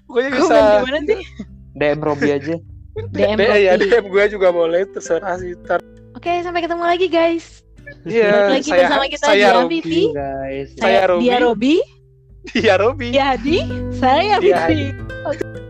pokoknya 0.05 0.30
bisa 0.36 0.53
Komen 0.53 0.68
di 0.68 0.84
mana 0.84 0.97
sih? 1.01 1.22
DM 1.78 1.99
Robi 2.01 2.30
aja. 2.30 2.55
DM 3.13 3.38
D- 3.39 3.45
ya 3.61 3.73
Robi. 3.73 3.88
DM 3.88 4.05
gue 4.09 4.25
juga 4.30 4.49
boleh 4.49 4.82
terserah 4.89 5.38
sih 5.38 5.53
Oke, 6.17 6.41
sampai 6.41 6.65
ketemu 6.65 6.84
lagi 6.84 7.07
guys. 7.07 7.61
Iya, 8.03 8.51
Balik 8.51 8.51
lagi 8.51 8.67
saya 8.67 8.82
bersama 8.84 9.05
kita 9.07 9.23
saya 9.23 9.47
di 9.47 9.55
Robi. 9.55 9.80
Guys. 10.11 10.67
Saya 10.75 11.01
Robi. 11.07 11.23
Dia 11.23 11.38
Robi, 11.39 11.75
Iya 12.53 12.73
Robi. 12.75 13.07
dia 13.11 13.25
Hadi, 13.32 13.57
saya 13.95 14.34
Dia 14.39 14.65
Fitri. 14.67 15.66